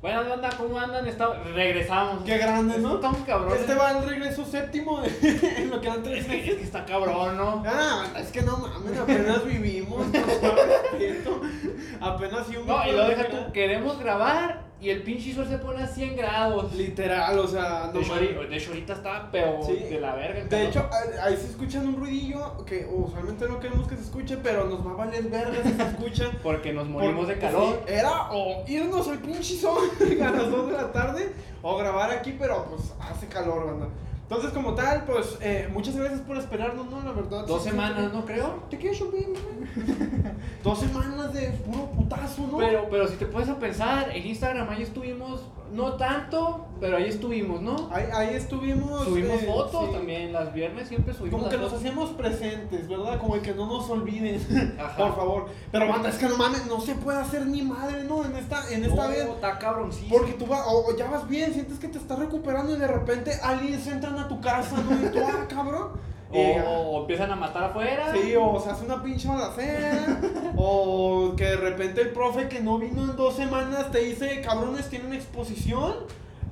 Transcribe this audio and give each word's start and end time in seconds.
Buenas 0.00 0.26
banda, 0.26 0.48
¿cómo 0.56 0.78
andan? 0.78 1.06
Está- 1.06 1.34
Regresamos. 1.54 2.24
Qué 2.24 2.38
grande, 2.38 2.78
¿no? 2.78 2.94
Estamos 2.94 3.20
cabrones. 3.26 3.60
Este 3.60 3.74
va 3.74 3.90
el 3.90 4.08
regreso 4.08 4.46
séptimo 4.46 5.02
de 5.02 5.08
en 5.58 5.68
lo 5.68 5.78
que 5.80 5.90
tres 5.90 6.20
Es 6.20 6.26
que, 6.26 6.36
es 6.38 6.42
meses. 6.46 6.56
que 6.56 6.62
está 6.64 6.86
cabrón, 6.86 7.36
¿no? 7.36 7.62
Ah, 7.66 8.06
es 8.18 8.28
que 8.28 8.40
no 8.40 8.56
mames, 8.56 8.98
apenas 8.98 9.44
vivimos, 9.44 10.06
respeto. 10.10 11.42
Apenas 12.00 12.46
sí 12.46 12.56
un 12.56 12.66
No, 12.66 12.82
y 12.86 12.92
lo 12.92 13.02
de 13.04 13.08
deja 13.14 13.28
tú. 13.28 13.52
Queremos 13.52 13.98
grabar 13.98 14.62
y 14.80 14.88
el 14.90 15.02
pinche 15.02 15.34
sol 15.34 15.46
se 15.48 15.58
pone 15.58 15.82
a 15.82 15.86
100 15.86 16.16
grados. 16.16 16.72
Literal, 16.74 17.38
o 17.38 17.46
sea, 17.46 17.90
no 17.92 18.00
De 18.00 18.00
hecho, 18.00 18.14
de 18.48 18.56
hecho, 18.56 18.70
ahorita 18.70 18.92
está 18.94 19.30
peor 19.30 19.64
Sí. 19.66 19.74
de 19.74 20.00
la 20.00 20.14
verga. 20.14 20.44
De 20.44 20.66
hecho, 20.68 20.88
ahí- 21.22 21.36
se 21.36 21.46
escuchan 21.48 21.86
un 21.86 21.96
ruidillo 21.96 22.64
que 22.64 22.86
usualmente 22.90 23.46
no 23.48 23.60
queremos 23.60 23.86
que 23.86 23.96
se 23.96 24.02
escuche, 24.02 24.38
pero 24.42 24.64
nos 24.64 24.86
va 24.86 24.92
a 24.92 24.94
valer 24.94 25.24
verga 25.24 25.62
si 25.62 25.72
se 25.74 25.82
escucha. 25.82 26.30
Porque 26.42 26.72
nos 26.72 26.88
morimos 26.88 27.28
de 27.28 27.38
calor. 27.38 27.80
sí, 27.86 27.92
era 27.92 28.30
o 28.30 28.64
irnos 28.66 29.06
al 29.08 29.18
pinche 29.18 29.54
sol 29.56 29.90
a 30.22 30.30
las 30.30 30.50
2 30.50 30.66
de 30.68 30.72
la 30.72 30.92
tarde 30.92 31.32
o 31.62 31.76
grabar 31.76 32.10
aquí, 32.10 32.34
pero 32.38 32.64
pues 32.70 32.92
hace 33.00 33.26
calor, 33.26 33.66
banda. 33.66 33.88
Entonces, 34.30 34.52
como 34.52 34.74
tal, 34.74 35.06
pues 35.06 35.38
eh, 35.40 35.68
muchas 35.72 35.96
gracias 35.96 36.20
por 36.20 36.36
esperarnos, 36.36 36.88
¿no? 36.88 37.02
La 37.02 37.10
verdad. 37.10 37.44
Dos 37.46 37.64
sí, 37.64 37.70
semanas, 37.70 38.12
¿no 38.12 38.24
creo? 38.24 38.62
Te 38.70 38.78
quiero 38.78 38.94
subir, 38.94 39.26
Dos 40.62 40.78
semanas 40.78 41.32
de 41.32 41.48
puro 41.48 41.90
putazo, 41.90 42.46
¿no? 42.46 42.58
Pero, 42.58 42.86
pero 42.88 43.08
si 43.08 43.16
te 43.16 43.26
puedes 43.26 43.48
a 43.48 43.58
pensar, 43.58 44.14
en 44.14 44.24
Instagram 44.24 44.70
ahí 44.70 44.82
estuvimos, 44.82 45.42
no 45.72 45.94
tanto, 45.94 46.66
pero 46.80 46.96
ahí 46.96 47.04
estuvimos, 47.08 47.60
¿no? 47.62 47.88
Ahí, 47.92 48.04
ahí 48.12 48.34
estuvimos. 48.34 49.04
Subimos 49.04 49.42
eh, 49.42 49.46
fotos 49.46 49.86
sí. 49.86 49.92
también, 49.92 50.32
las 50.32 50.52
viernes 50.52 50.88
siempre 50.88 51.14
subimos 51.14 51.38
Como 51.38 51.50
que 51.50 51.58
nos 51.58 51.72
hacemos 51.72 52.10
presentes, 52.10 52.88
¿verdad? 52.88 53.18
Como 53.20 53.40
que 53.40 53.54
no 53.54 53.66
nos 53.66 53.88
olviden, 53.88 54.76
Ajá. 54.80 54.96
por 54.96 55.16
favor. 55.16 55.46
Pero 55.70 55.88
banda, 55.88 56.08
es 56.08 56.16
que 56.16 56.26
no 56.28 56.36
mames, 56.36 56.66
no 56.66 56.80
se 56.80 56.94
puede 56.94 57.18
hacer 57.18 57.46
ni 57.46 57.62
madre, 57.62 58.04
¿no? 58.04 58.24
En 58.24 58.34
esta, 58.36 58.68
en 58.72 58.84
esta 58.84 59.04
No, 59.04 59.08
vez. 59.10 59.28
está 59.28 59.58
cabroncísimo. 59.58 60.16
Porque 60.16 60.32
tú 60.32 60.46
vas, 60.46 60.62
o, 60.66 60.86
o 60.88 60.96
ya 60.96 61.08
vas 61.10 61.28
bien, 61.28 61.52
sientes 61.52 61.78
que 61.78 61.88
te 61.88 61.98
estás 61.98 62.18
recuperando 62.18 62.74
y 62.74 62.78
de 62.78 62.86
repente 62.88 63.32
aliens 63.42 63.86
entran 63.86 64.18
a 64.18 64.28
tu 64.28 64.40
casa, 64.40 64.76
¿no? 64.82 65.06
Y 65.06 65.10
tú, 65.10 65.18
ah, 65.24 65.46
cabrón. 65.48 65.88
O, 66.32 67.00
empiezan 67.00 67.30
a 67.32 67.36
matar 67.36 67.64
afuera. 67.64 68.12
Sí, 68.14 68.34
o 68.36 68.60
se 68.60 68.70
hace 68.70 68.84
una 68.84 69.02
pinche 69.02 69.28
balacera. 69.28 70.20
o 70.56 71.34
que 71.36 71.44
de 71.44 71.56
repente 71.56 72.00
el 72.02 72.10
profe 72.10 72.48
que 72.48 72.60
no 72.60 72.78
vino 72.78 73.02
en 73.02 73.16
dos 73.16 73.34
semanas 73.34 73.90
te 73.90 74.00
dice, 74.00 74.40
cabrones, 74.40 74.88
tienen 74.88 75.12
exposición. 75.14 75.94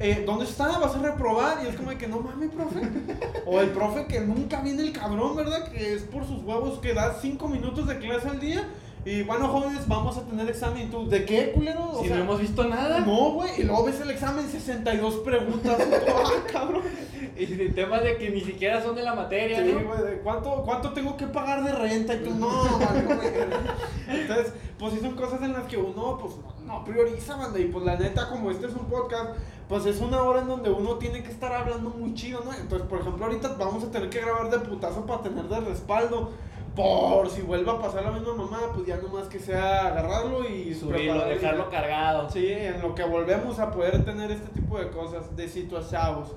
Eh, 0.01 0.23
¿Dónde 0.25 0.45
está? 0.45 0.79
¿Vas 0.79 0.95
a 0.95 0.99
reprobar? 1.01 1.59
Y 1.65 1.69
es 1.69 1.77
como 1.77 1.91
de 1.91 1.99
que 1.99 2.07
no 2.07 2.21
mames, 2.21 2.51
profe. 2.51 2.81
O 3.47 3.61
el 3.61 3.71
profe 3.71 4.07
que 4.07 4.21
nunca 4.21 4.61
viene 4.61 4.83
el 4.83 4.93
cabrón, 4.93 5.35
¿verdad? 5.35 5.69
Que 5.69 5.95
es 5.95 6.03
por 6.03 6.25
sus 6.25 6.43
huevos 6.43 6.79
que 6.79 6.95
da 6.95 7.17
cinco 7.21 7.49
minutos 7.49 7.87
de 7.87 7.99
clase 7.99 8.29
al 8.29 8.39
día. 8.39 8.69
Y 9.05 9.23
bueno, 9.23 9.49
jóvenes, 9.49 9.89
vamos 9.89 10.17
a 10.19 10.23
tener 10.23 10.49
examen. 10.49 10.87
¿Y 10.87 10.91
tú, 10.91 11.09
¿de 11.09 11.25
qué, 11.25 11.53
culero? 11.53 11.93
O 11.93 12.03
si 12.03 12.09
sea, 12.09 12.19
no 12.19 12.25
hemos 12.25 12.41
visto 12.41 12.65
nada. 12.65 13.01
no, 13.01 13.33
güey. 13.33 13.51
Y 13.59 13.63
luego 13.65 13.85
ves 13.85 14.01
el 14.01 14.11
examen, 14.11 14.49
62 14.49 15.15
preguntas. 15.17 15.79
ah, 16.09 16.31
cabrón. 16.53 16.83
Y 17.39 17.47
de 17.47 17.69
temas 17.71 18.03
de 18.03 18.17
que 18.17 18.31
ni 18.31 18.41
siquiera 18.41 18.83
son 18.83 18.95
de 18.97 19.03
la 19.03 19.15
materia, 19.15 19.63
Sí, 19.63 19.73
¿no? 19.73 19.87
güey, 19.89 20.03
¿de 20.03 20.19
¿cuánto, 20.19 20.63
¿cuánto 20.65 20.93
tengo 20.93 21.17
que 21.17 21.27
pagar 21.27 21.63
de 21.65 21.73
renta? 21.73 22.15
Y 22.15 22.19
tú, 22.19 22.35
no, 22.35 22.49
vale, 22.79 23.03
güey. 23.03 23.29
Entonces, 24.21 24.53
pues 24.79 24.95
sí 24.95 25.01
son 25.01 25.15
cosas 25.15 25.43
en 25.43 25.53
las 25.53 25.65
que 25.65 25.77
uno, 25.77 26.19
pues, 26.21 26.35
no, 26.65 26.85
prioriza, 26.85 27.37
banda. 27.37 27.59
Y 27.59 27.67
pues 27.67 27.85
la 27.85 27.97
neta, 27.97 28.29
como 28.29 28.51
este 28.51 28.67
es 28.67 28.75
un 28.75 28.87
podcast, 28.87 29.31
pues 29.69 29.87
es 29.87 30.01
una 30.01 30.23
hora 30.23 30.41
en 30.41 30.49
donde 30.49 30.71
uno 30.71 30.97
tiene 30.97 31.23
que 31.23 31.31
estar 31.31 31.53
hablando 31.53 31.91
muy 31.91 32.15
chido, 32.15 32.41
¿no? 32.45 32.53
Entonces, 32.53 32.89
por 32.89 33.01
ejemplo, 33.01 33.25
ahorita 33.25 33.55
vamos 33.59 33.85
a 33.85 33.91
tener 33.91 34.11
que 34.11 34.21
grabar 34.21 34.51
de 34.51 34.59
putazo 34.61 35.07
para 35.07 35.23
tener 35.23 35.45
de 35.45 35.61
respaldo. 35.61 36.31
Por 36.77 37.29
si 37.29 37.41
vuelve 37.43 37.69
a 37.73 37.79
pasar 37.81 38.05
la 38.05 38.13
misma 38.13 38.35
mamá, 38.35 38.61
pues 38.73 38.87
ya 38.87 38.99
nomás 38.99 39.27
que 39.27 39.41
sea 39.41 39.89
agarrarlo 39.89 40.49
y 40.49 40.73
Subirlo, 40.73 41.25
dejarlo 41.25 41.69
cargado. 41.71 42.31
Sí, 42.31 42.47
en 42.53 42.81
lo 42.81 42.95
que 42.95 43.03
volvemos 43.03 43.59
a 43.59 43.73
poder 43.73 44.05
tener 44.05 44.31
este 44.31 44.49
tipo 44.51 44.79
de 44.79 44.89
cosas, 44.91 45.35
de 45.35 45.49
situaciones. 45.49 46.29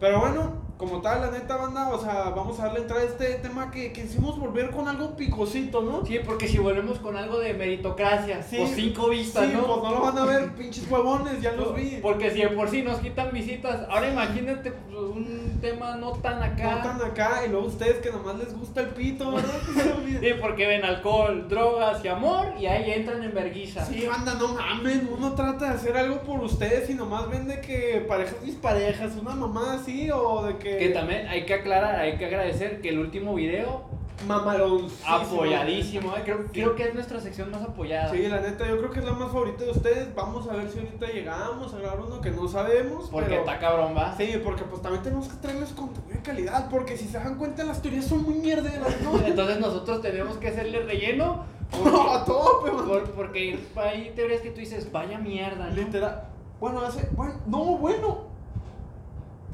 Pero 0.00 0.18
bueno, 0.18 0.52
como 0.80 1.02
tal, 1.02 1.20
la 1.20 1.30
neta 1.30 1.56
banda, 1.58 1.90
o 1.90 2.00
sea, 2.00 2.30
vamos 2.30 2.58
a 2.58 2.64
darle 2.64 2.80
entrada 2.80 3.02
a 3.02 3.04
este 3.04 3.34
tema 3.34 3.70
que 3.70 3.92
quisimos 3.92 4.38
volver 4.38 4.70
con 4.70 4.88
algo 4.88 5.14
picosito, 5.14 5.82
¿no? 5.82 6.06
Sí, 6.06 6.18
porque 6.24 6.48
si 6.48 6.56
volvemos 6.56 6.98
con 7.00 7.18
algo 7.18 7.38
de 7.38 7.52
meritocracia, 7.52 8.42
Sí. 8.42 8.56
o 8.58 8.66
cinco 8.66 9.10
vistas, 9.10 9.44
Sí, 9.46 9.52
¿no? 9.52 9.66
pues 9.66 9.82
no 9.82 9.90
lo 9.90 10.00
van 10.00 10.16
a 10.16 10.24
ver, 10.24 10.50
pinches 10.56 10.90
huevones, 10.90 11.42
ya 11.42 11.52
los 11.52 11.74
vi. 11.74 11.98
Porque 12.00 12.30
si 12.30 12.38
de 12.40 12.48
por 12.48 12.70
sí 12.70 12.80
nos 12.80 12.98
quitan 13.00 13.30
visitas, 13.30 13.86
ahora 13.90 14.08
imagínate 14.10 14.72
pues, 14.72 14.96
un 14.96 15.58
tema 15.60 15.96
no 15.96 16.12
tan 16.12 16.42
acá. 16.42 16.70
No 16.70 16.76
están 16.78 17.02
acá 17.10 17.42
y 17.46 17.50
luego 17.50 17.66
ustedes 17.66 17.98
que 17.98 18.10
nomás 18.10 18.36
les 18.38 18.56
gusta 18.58 18.80
el 18.80 18.88
pito, 18.88 19.32
¿verdad? 19.32 19.50
Sí, 20.20 20.28
porque 20.40 20.66
ven 20.66 20.84
alcohol, 20.84 21.46
drogas 21.48 22.04
y 22.04 22.08
amor 22.08 22.48
y 22.58 22.66
ahí 22.66 22.90
entran 22.90 23.22
en 23.22 23.32
verguiza. 23.34 23.84
Sí, 23.86 24.06
banda, 24.06 24.34
no 24.34 24.48
mamen, 24.54 25.08
uno 25.16 25.34
trata 25.34 25.66
de 25.66 25.70
hacer 25.76 25.96
algo 25.96 26.20
por 26.22 26.40
ustedes 26.40 26.90
y 26.90 26.94
nomás 26.94 27.30
ven 27.30 27.46
de 27.48 27.60
que 27.60 28.04
parejas 28.06 28.42
disparejas, 28.42 29.12
una 29.20 29.34
mamá 29.34 29.74
así 29.74 30.10
o 30.10 30.42
de 30.46 30.56
que... 30.56 30.69
Que 30.78 30.88
también 30.90 31.26
hay 31.28 31.44
que 31.44 31.54
aclarar, 31.54 31.96
hay 31.96 32.16
que 32.16 32.26
agradecer 32.26 32.80
que 32.80 32.88
el 32.90 32.98
último 32.98 33.34
video, 33.34 33.88
Mamalón. 34.26 34.88
apoyadísimo, 35.06 36.14
eh, 36.16 36.20
creo, 36.24 36.46
creo 36.52 36.76
que 36.76 36.82
es 36.84 36.94
nuestra 36.94 37.20
sección 37.20 37.50
más 37.50 37.62
apoyada. 37.62 38.10
Sí, 38.12 38.26
la 38.28 38.40
neta, 38.40 38.66
yo 38.68 38.78
creo 38.78 38.90
que 38.90 38.98
es 39.00 39.04
la 39.04 39.12
más 39.12 39.28
favorita 39.32 39.64
de 39.64 39.70
ustedes. 39.70 40.14
Vamos 40.14 40.46
a 40.48 40.56
ver 40.56 40.68
si 40.70 40.78
ahorita 40.78 41.06
llegamos 41.06 41.72
a 41.72 41.78
grabar 41.78 42.00
uno 42.00 42.20
que 42.20 42.30
no 42.30 42.46
sabemos. 42.48 43.08
Porque 43.10 43.30
pero... 43.30 43.40
está 43.40 43.58
cabrón, 43.58 43.94
va. 43.96 44.14
Sí, 44.16 44.40
porque 44.44 44.64
pues 44.64 44.82
también 44.82 45.02
tenemos 45.02 45.28
que 45.28 45.36
traerles 45.38 45.70
contenido 45.70 46.12
de 46.14 46.22
calidad. 46.22 46.68
Porque 46.70 46.96
si 46.96 47.06
se 47.06 47.18
dan 47.18 47.36
cuenta, 47.38 47.64
las 47.64 47.80
teorías 47.80 48.04
son 48.04 48.22
muy 48.22 48.34
mierderas, 48.34 49.00
¿no? 49.02 49.18
Entonces 49.26 49.58
nosotros 49.58 50.02
tenemos 50.02 50.36
que 50.36 50.48
hacerle 50.48 50.80
relleno. 50.82 51.44
No, 51.84 52.10
a 52.12 52.24
todo, 52.24 52.62
pero. 52.64 52.84
por- 52.84 53.10
porque 53.12 53.56
hay 53.76 54.10
teorías 54.16 54.40
que 54.40 54.50
tú 54.50 54.58
dices, 54.58 54.90
vaya 54.90 55.18
mierda, 55.18 55.68
¿no? 55.68 55.76
Literal. 55.76 56.24
Bueno, 56.58 56.80
hace. 56.80 57.08
Bueno, 57.12 57.34
no, 57.46 57.58
bueno. 57.78 58.29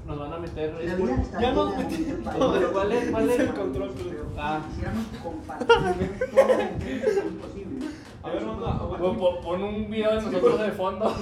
Nos 0.07 0.19
van 0.19 0.33
a 0.33 0.39
meter. 0.39 0.77
Está 0.81 1.41
Ya 1.41 1.53
nos 1.53 1.73
Pero 1.75 2.73
¿cuál 2.73 2.93
es? 2.93 3.11
¿Cuál 3.11 3.31
es? 3.31 3.39
el 3.41 3.55
control? 3.55 3.91
Ah. 4.39 4.61
si 4.63 4.69
quisiéramos 4.75 5.07
compartir 5.23 5.67
todo 5.67 5.89
el 5.89 6.79
tiempo 6.79 7.07
es 7.11 7.17
imposible. 7.25 7.87
A 8.23 8.29
ver, 8.31 8.43
mamá. 8.45 8.99
Pon, 9.43 9.63
un 9.65 9.91
video 9.91 10.11
de 10.17 10.23
nosotros 10.23 10.61
de 10.61 10.71
fondo. 10.73 11.05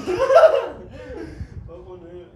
Voy 1.66 1.76
a 1.80 1.84
poner, 1.84 2.14
eh, 2.14 2.26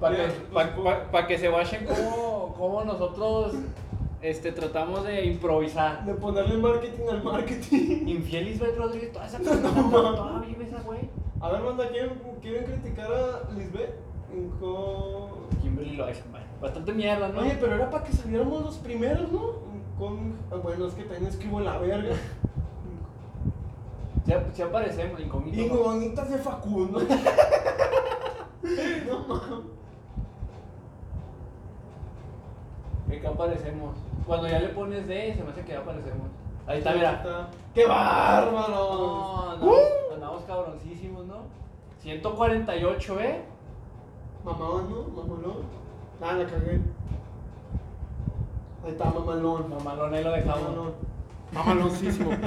Para 0.00 0.16
que, 0.16 0.22
pa- 0.52 0.64
los- 0.64 0.84
pa- 0.84 1.10
pa' 1.10 1.26
que 1.26 1.38
se 1.38 1.48
vayan 1.48 1.86
cómo, 1.86 2.54
cómo 2.56 2.84
nosotros 2.84 3.54
este, 4.22 4.52
tratamos 4.52 5.04
de 5.04 5.24
improvisar. 5.26 6.04
De 6.06 6.14
ponerle 6.14 6.56
marketing 6.58 7.04
al 7.10 7.22
marketing. 7.22 8.06
Infiel 8.08 8.44
Lisbeth 8.46 8.76
Rodríguez, 8.76 9.12
toda 9.12 9.26
esa 9.26 9.38
persona, 9.40 9.70
todavía 9.90 10.48
vive 10.48 10.64
esa 10.64 10.80
güey. 10.82 11.00
A 11.40 11.50
ver, 11.52 11.62
banda, 11.62 11.88
¿quieren, 11.88 12.20
¿quieren 12.42 12.64
criticar 12.64 13.12
a 13.12 13.50
Lisbeth? 13.52 13.94
Con... 14.60 15.48
Kimberly 15.62 15.96
Loaiza, 15.96 16.22
vale. 16.32 16.44
bastante 16.60 16.92
mierda, 16.92 17.28
¿no? 17.28 17.40
Oye, 17.40 17.56
pero 17.60 17.74
era 17.74 17.90
para 17.90 18.04
que 18.04 18.12
saliéramos 18.12 18.62
los 18.62 18.76
primeros, 18.76 19.32
¿no? 19.32 19.52
Con... 19.98 20.34
ah, 20.52 20.56
Bueno, 20.62 20.86
es 20.86 20.94
que 20.94 21.02
también 21.04 21.26
escribo 21.26 21.60
la 21.60 21.78
verga. 21.78 22.14
Ya, 24.26 24.46
ya 24.52 24.66
aparecemos, 24.66 25.18
incógnito. 25.20 25.82
Bonitas 25.82 26.30
de 26.30 26.38
Facundo. 26.38 27.00
no 29.08 29.18
mames. 29.26 29.64
¿En 33.10 33.20
qué 33.22 33.26
aparecemos? 33.26 33.96
Cuando 34.26 34.48
ya 34.48 34.58
le 34.58 34.68
pones 34.68 35.08
D, 35.08 35.34
se 35.34 35.42
me 35.42 35.50
hace 35.50 35.62
que 35.62 35.72
ya 35.72 35.78
aparecemos. 35.78 36.28
Ahí 36.66 36.78
está, 36.78 36.92
mira. 36.92 37.12
está. 37.12 37.48
¡Qué 37.74 37.86
bárbaro! 37.86 38.68
No, 38.68 39.50
andamos, 39.52 39.78
andamos 40.12 40.44
cabroncísimos, 40.44 41.24
¿no? 41.24 41.36
148, 42.02 43.20
¿eh? 43.20 43.40
Mamón, 44.44 44.90
¿no? 44.90 45.22
Mamalón. 45.22 45.62
Ah, 46.20 46.32
la 46.34 46.46
cagué. 46.46 46.80
Ahí 48.84 48.90
está, 48.92 49.04
mamalón. 49.06 49.68
Mamalón, 49.70 50.14
ahí 50.14 50.24
lo 50.24 50.32
dejamos. 50.32 50.62
Mamalón. 50.62 50.92
Mamaloncísimo. 51.52 52.30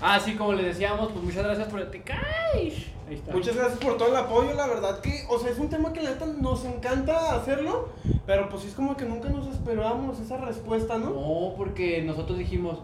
Ah, 0.00 0.20
sí, 0.20 0.36
como 0.36 0.52
les 0.52 0.64
decíamos, 0.64 1.10
pues 1.10 1.24
muchas 1.24 1.44
gracias 1.44 1.66
por 1.66 1.80
el 1.80 1.90
te 1.90 2.02
caes. 2.02 2.86
Ahí 3.08 3.14
está. 3.14 3.32
Muchas 3.32 3.56
gracias 3.56 3.80
por 3.80 3.96
todo 3.96 4.08
el 4.08 4.16
apoyo, 4.16 4.54
la 4.54 4.68
verdad 4.68 5.00
que, 5.00 5.24
o 5.28 5.40
sea, 5.40 5.50
es 5.50 5.58
un 5.58 5.68
tema 5.68 5.92
que 5.92 6.02
la 6.02 6.10
neta 6.10 6.26
nos 6.26 6.64
encanta 6.64 7.34
hacerlo, 7.34 7.88
pero 8.24 8.48
pues 8.48 8.62
sí 8.62 8.68
es 8.68 8.74
como 8.74 8.96
que 8.96 9.06
nunca 9.06 9.28
nos 9.28 9.48
esperábamos 9.48 10.20
esa 10.20 10.36
respuesta, 10.36 10.98
¿no? 10.98 11.10
No, 11.10 11.54
porque 11.56 12.00
nosotros 12.02 12.38
dijimos, 12.38 12.78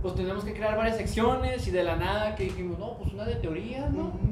pues 0.00 0.14
tenemos 0.14 0.44
que 0.44 0.52
crear 0.54 0.76
varias 0.76 0.96
secciones 0.96 1.66
y 1.66 1.72
de 1.72 1.82
la 1.82 1.96
nada 1.96 2.36
que 2.36 2.44
dijimos, 2.44 2.78
no, 2.78 2.98
pues 2.98 3.12
una 3.14 3.24
de 3.24 3.34
teorías, 3.34 3.90
¿no? 3.90 4.04
Ujú. 4.04 4.29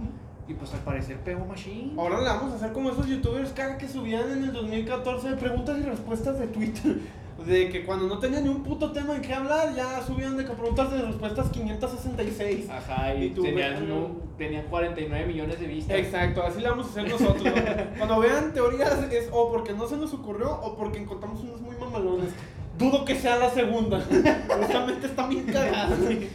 Y 0.48 0.54
pues 0.54 0.72
al 0.72 0.80
parecer 0.80 1.18
pegó 1.18 1.44
machine. 1.44 1.92
Ahora 1.98 2.18
le 2.20 2.24
vamos 2.26 2.52
a 2.52 2.56
hacer 2.56 2.72
como 2.72 2.90
esos 2.90 3.06
youtubers 3.06 3.50
caga 3.52 3.76
que 3.76 3.86
subían 3.86 4.30
en 4.32 4.44
el 4.44 4.52
2014 4.52 5.34
preguntas 5.34 5.76
y 5.78 5.82
respuestas 5.82 6.38
de 6.38 6.46
Twitter. 6.46 6.96
De 7.46 7.68
que 7.68 7.86
cuando 7.86 8.08
no 8.08 8.18
tenían 8.18 8.42
ni 8.42 8.48
un 8.48 8.64
puto 8.64 8.90
tema 8.90 9.14
en 9.14 9.22
qué 9.22 9.32
hablar, 9.32 9.72
ya 9.72 10.02
subían 10.04 10.36
de 10.36 10.44
que 10.44 10.50
preguntas 10.54 10.88
y 10.92 11.00
respuestas 11.00 11.48
566. 11.50 12.68
Ajá, 12.68 13.14
y, 13.14 13.26
Y 13.26 13.30
tú, 13.30 13.42
tenían, 13.42 13.90
un- 13.92 14.22
tenían 14.36 14.64
49 14.68 15.24
millones 15.24 15.60
de 15.60 15.66
vistas. 15.68 15.96
Exacto, 15.98 16.42
así 16.42 16.60
le 16.60 16.68
vamos 16.68 16.86
a 16.86 16.90
hacer 16.90 17.08
nosotros. 17.08 17.44
¿no? 17.44 17.52
Cuando 17.98 18.18
vean 18.18 18.52
teorías 18.52 19.00
es 19.12 19.28
o 19.30 19.52
porque 19.52 19.72
no 19.72 19.86
se 19.86 19.96
nos 19.96 20.12
ocurrió 20.14 20.50
o 20.52 20.76
porque 20.76 20.98
encontramos 20.98 21.40
unos 21.44 21.60
muy 21.60 21.76
mamalones. 21.76 22.30
Dudo 22.76 23.04
que 23.04 23.14
sea 23.14 23.36
la 23.36 23.50
segunda. 23.50 24.04
Honestamente 24.52 25.06
está 25.06 25.28
bien 25.28 25.44
cagada. 25.46 25.96
Y, 26.10 26.28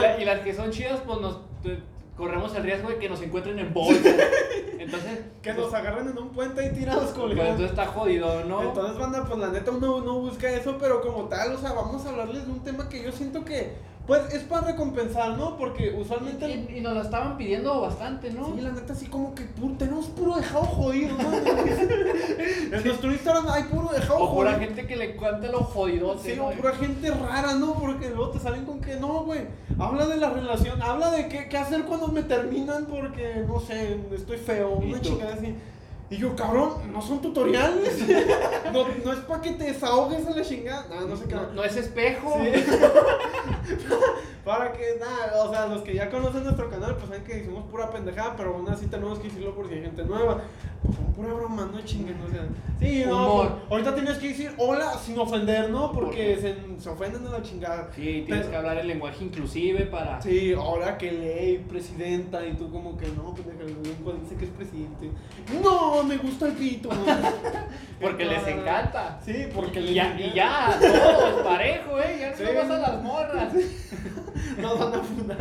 la- 0.00 0.18
y 0.18 0.24
las 0.24 0.40
que 0.40 0.54
son 0.54 0.70
chidas, 0.70 1.00
pues 1.06 1.20
nos 1.20 1.40
corremos 2.16 2.54
el 2.54 2.62
riesgo 2.62 2.88
de 2.88 2.98
que 2.98 3.08
nos 3.08 3.20
encuentren 3.22 3.58
en 3.58 3.72
bolsa. 3.74 4.10
Entonces, 4.78 5.20
Que 5.42 5.52
pues, 5.52 5.56
nos 5.66 5.74
agarran 5.74 6.08
en 6.08 6.18
un 6.18 6.30
puente 6.30 6.60
ahí 6.60 6.72
tirados 6.72 7.04
pues, 7.04 7.14
colgados. 7.14 7.50
entonces 7.52 7.70
está 7.70 7.86
jodido, 7.86 8.44
¿no? 8.44 8.62
Entonces, 8.62 8.98
banda, 8.98 9.24
pues 9.24 9.38
la 9.38 9.48
neta 9.48 9.70
uno 9.70 10.00
no 10.00 10.18
busca 10.20 10.50
eso, 10.50 10.76
pero 10.78 11.00
como 11.00 11.24
tal, 11.28 11.54
o 11.54 11.58
sea, 11.58 11.72
vamos 11.72 12.04
a 12.04 12.10
hablarles 12.10 12.46
de 12.46 12.52
un 12.52 12.60
tema 12.64 12.88
que 12.88 13.02
yo 13.02 13.12
siento 13.12 13.44
que, 13.44 13.72
pues, 14.06 14.34
es 14.34 14.42
para 14.42 14.66
recompensar, 14.68 15.36
¿no? 15.38 15.56
Porque 15.56 15.94
usualmente... 15.96 16.48
y, 16.48 16.78
y 16.78 16.80
nos 16.80 16.94
lo 16.94 17.02
estaban 17.02 17.36
pidiendo 17.36 17.80
bastante, 17.80 18.30
¿no? 18.32 18.46
Sí, 18.54 18.60
la 18.60 18.72
neta, 18.72 18.92
así 18.92 19.06
como 19.06 19.34
que 19.34 19.44
puro, 19.44 19.74
tenemos 19.78 20.06
puro 20.06 20.34
dejado 20.36 20.64
jodido, 20.64 21.16
¿no? 21.16 21.32
en 22.76 22.84
nuestro 22.84 23.12
Instagram 23.12 23.48
hay 23.48 23.62
puro 23.64 23.90
dejado 23.92 24.18
o 24.18 24.34
pura 24.34 24.52
jodido. 24.54 24.66
gente 24.66 24.86
que 24.86 24.96
le 24.96 25.16
cuenta 25.16 25.48
lo 25.48 25.60
jodidote, 25.60 26.32
Sí, 26.32 26.36
¿no? 26.36 26.48
o 26.48 26.52
pura 26.52 26.74
gente 26.74 27.10
rara, 27.10 27.54
¿no? 27.54 27.74
Porque 27.74 28.08
luego 28.10 28.30
te 28.30 28.40
salen 28.40 28.64
con 28.64 28.80
que 28.80 28.96
no, 28.96 29.24
güey. 29.24 29.42
Habla 29.78 30.06
de 30.06 30.16
la 30.16 30.30
relación, 30.30 30.82
habla 30.82 31.10
de 31.10 31.28
qué, 31.28 31.48
qué 31.48 31.58
hacer 31.58 31.84
cuando 31.84 32.08
me 32.08 32.22
terminan 32.22 32.86
porque, 32.86 33.44
no 33.46 33.60
sé, 33.60 33.98
estoy 34.14 34.38
feo, 34.38 34.80
¿Y 34.82 34.92
una 34.92 35.00
chingada 35.00 35.34
así. 35.34 35.54
Y 36.10 36.16
yo, 36.18 36.36
cabrón, 36.36 36.92
no 36.92 37.00
son 37.00 37.22
tutoriales. 37.22 37.98
no, 38.72 38.84
no 39.02 39.12
es 39.12 39.18
para 39.20 39.40
que 39.40 39.52
te 39.52 39.64
desahogues 39.64 40.26
a 40.26 40.30
la 40.30 40.42
chingada. 40.42 40.86
No, 40.90 41.06
no 41.06 41.16
sé 41.16 41.24
qué. 41.24 41.34
No, 41.34 41.52
no 41.54 41.64
es 41.64 41.74
espejo. 41.76 42.36
Sí. 42.38 42.48
Para 44.44 44.72
que, 44.72 44.96
nada, 44.98 45.44
o 45.44 45.50
sea, 45.50 45.66
los 45.66 45.82
que 45.82 45.94
ya 45.94 46.10
conocen 46.10 46.44
nuestro 46.44 46.68
canal, 46.68 46.96
pues 46.96 47.08
saben 47.08 47.24
que 47.24 47.38
hicimos 47.38 47.64
pura 47.70 47.90
pendejada, 47.90 48.34
pero 48.36 48.54
aún 48.54 48.68
así 48.68 48.86
tenemos 48.86 49.18
que 49.18 49.28
decirlo 49.28 49.54
por 49.54 49.68
si 49.68 49.74
hay 49.74 49.82
gente 49.82 50.04
nueva. 50.04 50.42
Pues 50.94 51.04
son 51.06 51.14
pura 51.14 51.32
broma, 51.34 51.70
no 51.72 51.80
chinguen, 51.82 52.16
o 52.26 52.30
sea. 52.30 52.42
Sí, 52.80 53.04
no, 53.06 53.14
Humor. 53.34 53.48
pues, 53.48 53.62
ahorita 53.70 53.94
tienes 53.94 54.18
que 54.18 54.28
decir 54.28 54.52
hola 54.58 54.92
sin 54.94 55.18
ofender, 55.18 55.70
¿no? 55.70 55.92
Porque 55.92 56.36
se, 56.40 56.80
se 56.82 56.88
ofenden 56.88 57.26
a 57.26 57.30
la 57.30 57.42
chingada. 57.42 57.88
Sí, 57.94 58.02
tienes 58.26 58.26
Pero- 58.46 58.50
que 58.50 58.56
hablar 58.56 58.78
el 58.78 58.88
lenguaje 58.88 59.24
inclusive 59.24 59.86
para... 59.86 60.20
Sí, 60.20 60.52
ahora 60.52 60.98
que 60.98 61.12
ley, 61.12 61.64
presidenta, 61.68 62.44
y 62.46 62.54
tú 62.54 62.70
como 62.70 62.96
que 62.98 63.06
no, 63.08 63.34
el 63.60 63.82
lengua 63.82 64.14
dice 64.20 64.34
que 64.36 64.46
es 64.46 64.50
presidente. 64.50 65.10
No, 65.62 66.02
me 66.02 66.16
gusta 66.16 66.46
el 66.46 66.52
pito. 66.54 66.88
Porque 68.00 68.24
les 68.24 68.44
encanta. 68.48 69.20
Sí, 69.24 69.46
porque 69.54 69.78
Y 69.80 69.84
les 69.84 69.94
ya, 69.94 70.04
encanta. 70.06 70.26
y 70.26 70.32
ya, 70.34 70.78
todos, 70.80 71.42
parejo, 71.42 72.00
¿eh? 72.00 72.16
Ya 72.18 72.30
no 72.30 72.36
Sí. 72.36 72.42
vas 72.56 72.70
a 72.70 72.78
las 72.78 73.02
morras. 73.02 73.52
Nos 74.60 74.78
van 74.78 74.94
a 75.00 75.02
fundar. 75.04 75.38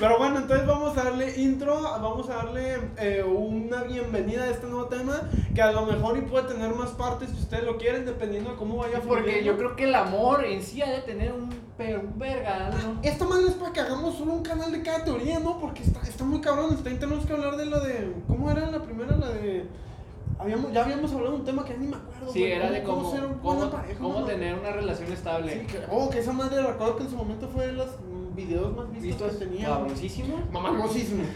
Pero 0.00 0.18
bueno, 0.18 0.38
entonces 0.38 0.66
vamos 0.66 0.98
a 0.98 1.04
darle 1.04 1.40
intro, 1.40 1.80
vamos 1.80 2.28
a 2.28 2.34
darle 2.36 2.76
eh, 2.98 3.22
una 3.22 3.84
bienvenida 3.84 4.17
a 4.18 4.50
este 4.50 4.66
nuevo 4.66 4.86
tema, 4.86 5.28
que 5.54 5.62
a 5.62 5.72
lo 5.72 5.86
mejor 5.86 6.18
y 6.18 6.22
puede 6.22 6.48
tener 6.48 6.74
más 6.74 6.90
partes 6.90 7.30
si 7.30 7.36
ustedes 7.36 7.64
lo 7.64 7.78
quieren, 7.78 8.04
dependiendo 8.04 8.50
de 8.50 8.56
cómo 8.56 8.76
vaya 8.76 9.00
Porque 9.00 9.44
yo 9.44 9.56
creo 9.56 9.76
que 9.76 9.84
el 9.84 9.94
amor 9.94 10.44
en 10.44 10.62
sí 10.62 10.82
ha 10.82 10.90
de 10.90 11.00
tener 11.02 11.32
un, 11.32 11.50
pero 11.76 12.00
un 12.00 12.18
verga, 12.18 12.70
¿no? 12.70 13.00
Esta 13.02 13.24
madre 13.24 13.46
es 13.48 13.54
para 13.54 13.72
que 13.72 13.80
hagamos 13.80 14.16
solo 14.16 14.32
un 14.32 14.42
canal 14.42 14.72
de 14.72 14.82
cada 14.82 15.04
teoría, 15.04 15.38
¿no? 15.38 15.60
Porque 15.60 15.82
está, 15.82 16.00
está 16.02 16.24
muy 16.24 16.40
cabrón, 16.40 16.74
está, 16.74 16.90
tenemos 16.90 17.24
que 17.24 17.32
hablar 17.32 17.56
de 17.56 17.66
la 17.66 17.80
de... 17.80 18.12
¿Cómo 18.26 18.50
era 18.50 18.70
la 18.70 18.82
primera? 18.82 19.16
La 19.16 19.28
de... 19.28 19.66
Habíamos, 20.38 20.72
ya 20.72 20.84
habíamos 20.84 21.12
hablado 21.12 21.32
de 21.32 21.38
un 21.38 21.44
tema 21.44 21.64
que 21.64 21.76
ni 21.76 21.86
me 21.86 21.96
acuerdo. 21.96 22.32
Sí, 22.32 22.40
güey, 22.40 22.52
era 22.52 22.70
de 22.70 22.82
cómo, 22.82 23.10
ser 23.10 23.24
una 23.24 23.40
cómo, 23.40 23.70
pareja, 23.70 24.00
cómo 24.00 24.24
tener 24.24 24.58
una 24.58 24.70
relación 24.70 25.12
estable. 25.12 25.60
Sí, 25.60 25.66
que, 25.66 25.80
oh, 25.90 26.10
que 26.10 26.18
esa 26.18 26.32
madre 26.32 26.62
recuerdo 26.62 26.96
que 26.96 27.04
en 27.04 27.10
su 27.10 27.16
momento 27.16 27.48
fue 27.48 27.66
de 27.66 27.72
mm, 27.72 28.17
videos 28.38 28.76
más 28.76 28.90
vistos, 28.92 29.32
que 29.32 29.44
tenía. 29.44 29.68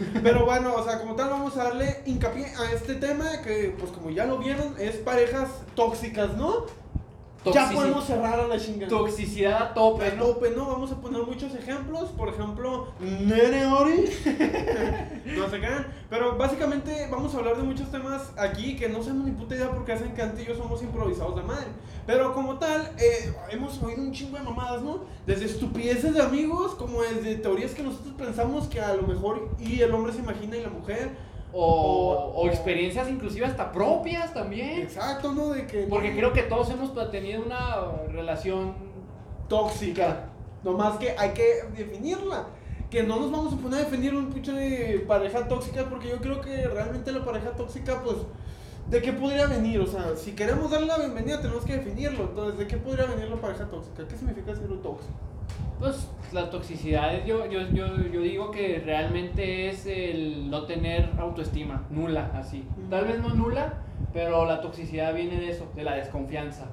Pero 0.23 0.45
bueno, 0.45 0.73
o 0.75 0.83
sea, 0.83 0.99
como 0.99 1.15
tal 1.15 1.29
vamos 1.29 1.55
a 1.57 1.65
darle 1.65 2.01
hincapié 2.05 2.45
a 2.45 2.71
este 2.71 2.95
tema 2.95 3.41
que, 3.43 3.75
pues 3.77 3.91
como 3.91 4.09
ya 4.09 4.25
lo 4.25 4.37
vieron, 4.39 4.73
es 4.79 4.95
parejas 4.95 5.49
tóxicas, 5.75 6.35
¿no? 6.37 6.65
Ya 7.45 7.51
Toxici- 7.69 7.75
podemos 7.75 8.05
cerrar 8.05 8.39
a 8.39 8.47
la 8.47 8.57
chingada. 8.57 8.87
Toxicidad 8.89 9.61
a 9.61 9.73
tope, 9.73 10.05
A 10.07 10.15
¿no? 10.15 10.23
tope, 10.25 10.51
¿no? 10.51 10.65
Vamos 10.67 10.91
a 10.93 10.95
poner 11.01 11.23
muchos 11.23 11.53
ejemplos. 11.55 12.09
Por 12.11 12.29
ejemplo, 12.29 12.87
Nene 13.01 13.65
Ori. 13.65 14.05
no 15.37 15.49
sé 15.49 15.59
qué. 15.59 15.67
Pero 16.09 16.37
básicamente 16.37 17.07
vamos 17.11 17.35
a 17.35 17.39
hablar 17.39 17.57
de 17.57 17.63
muchos 17.63 17.91
temas 17.91 18.31
aquí 18.37 18.75
que 18.77 18.87
no 18.87 19.03
sabemos 19.03 19.25
ni 19.25 19.31
puta 19.31 19.55
idea 19.55 19.69
porque 19.71 19.91
hacen 19.91 20.13
yo 20.47 20.55
somos 20.55 20.81
improvisados 20.83 21.35
de 21.35 21.43
madre. 21.43 21.67
Pero 22.05 22.33
como 22.33 22.57
tal, 22.59 22.91
eh, 22.97 23.33
hemos 23.49 23.81
oído 23.81 24.01
un 24.01 24.11
chingo 24.11 24.37
de 24.37 24.43
mamadas, 24.43 24.81
¿no? 24.81 25.01
Desde 25.25 25.45
estupideces 25.45 26.13
de 26.13 26.21
amigos, 26.21 26.75
como 26.75 27.01
desde 27.01 27.35
teorías 27.35 27.71
que 27.71 27.83
nosotros 27.83 28.13
pensamos 28.17 28.67
que 28.67 28.79
a 28.79 28.93
lo 28.93 29.03
mejor 29.03 29.49
y 29.59 29.81
el 29.81 29.93
hombre 29.93 30.13
se 30.13 30.19
imagina 30.19 30.55
y 30.57 30.61
la 30.61 30.69
mujer. 30.69 31.32
O, 31.53 32.31
O- 32.35 32.41
o 32.41 32.47
experiencias 32.47 33.07
inclusive 33.09 33.45
hasta 33.45 33.71
propias 33.71 34.33
también. 34.33 34.81
Exacto, 34.81 35.33
¿no? 35.33 35.49
De 35.49 35.67
que. 35.67 35.83
Porque 35.83 36.15
creo 36.15 36.33
que 36.33 36.43
todos 36.43 36.69
hemos 36.71 36.93
tenido 37.11 37.43
una 37.45 37.91
relación 38.11 38.73
tóxica. 39.47 40.29
Nomás 40.63 40.97
que 40.97 41.11
hay 41.17 41.31
que 41.31 41.63
definirla. 41.77 42.45
Que 42.89 43.03
no 43.03 43.19
nos 43.19 43.31
vamos 43.31 43.53
a 43.53 43.57
poner 43.57 43.79
a 43.79 43.83
definir 43.85 44.13
un 44.13 44.27
pinche 44.31 44.51
de 44.51 44.99
pareja 44.99 45.47
tóxica 45.47 45.83
porque 45.89 46.09
yo 46.09 46.17
creo 46.17 46.41
que 46.41 46.67
realmente 46.67 47.11
la 47.11 47.25
pareja 47.25 47.49
tóxica, 47.51 48.01
pues, 48.03 48.17
¿de 48.87 49.01
qué 49.01 49.11
podría 49.13 49.47
venir? 49.47 49.79
O 49.79 49.87
sea, 49.87 50.15
si 50.15 50.33
queremos 50.33 50.69
darle 50.69 50.85
la 50.87 50.97
bienvenida 50.99 51.41
tenemos 51.41 51.65
que 51.65 51.73
definirlo. 51.77 52.25
Entonces, 52.25 52.59
¿de 52.59 52.67
qué 52.67 52.77
podría 52.77 53.05
venir 53.07 53.29
la 53.29 53.37
pareja 53.41 53.65
tóxica? 53.65 54.07
¿Qué 54.07 54.15
significa 54.15 54.55
ser 54.55 54.69
un 54.71 54.81
tóxico? 54.83 55.11
Pues 55.83 56.07
la 56.31 56.49
toxicidad, 56.49 57.25
yo, 57.25 57.45
yo, 57.51 57.59
yo, 57.73 57.97
yo 57.97 58.21
digo 58.21 58.51
que 58.51 58.81
realmente 58.85 59.67
es 59.67 59.85
el 59.85 60.49
no 60.49 60.63
tener 60.63 61.09
autoestima, 61.19 61.85
nula, 61.89 62.31
así. 62.35 62.65
Tal 62.89 63.03
vez 63.03 63.19
no 63.19 63.33
nula, 63.33 63.73
pero 64.13 64.45
la 64.45 64.61
toxicidad 64.61 65.13
viene 65.13 65.41
de 65.41 65.49
eso, 65.49 65.69
de 65.75 65.83
la 65.83 65.95
desconfianza. 65.95 66.67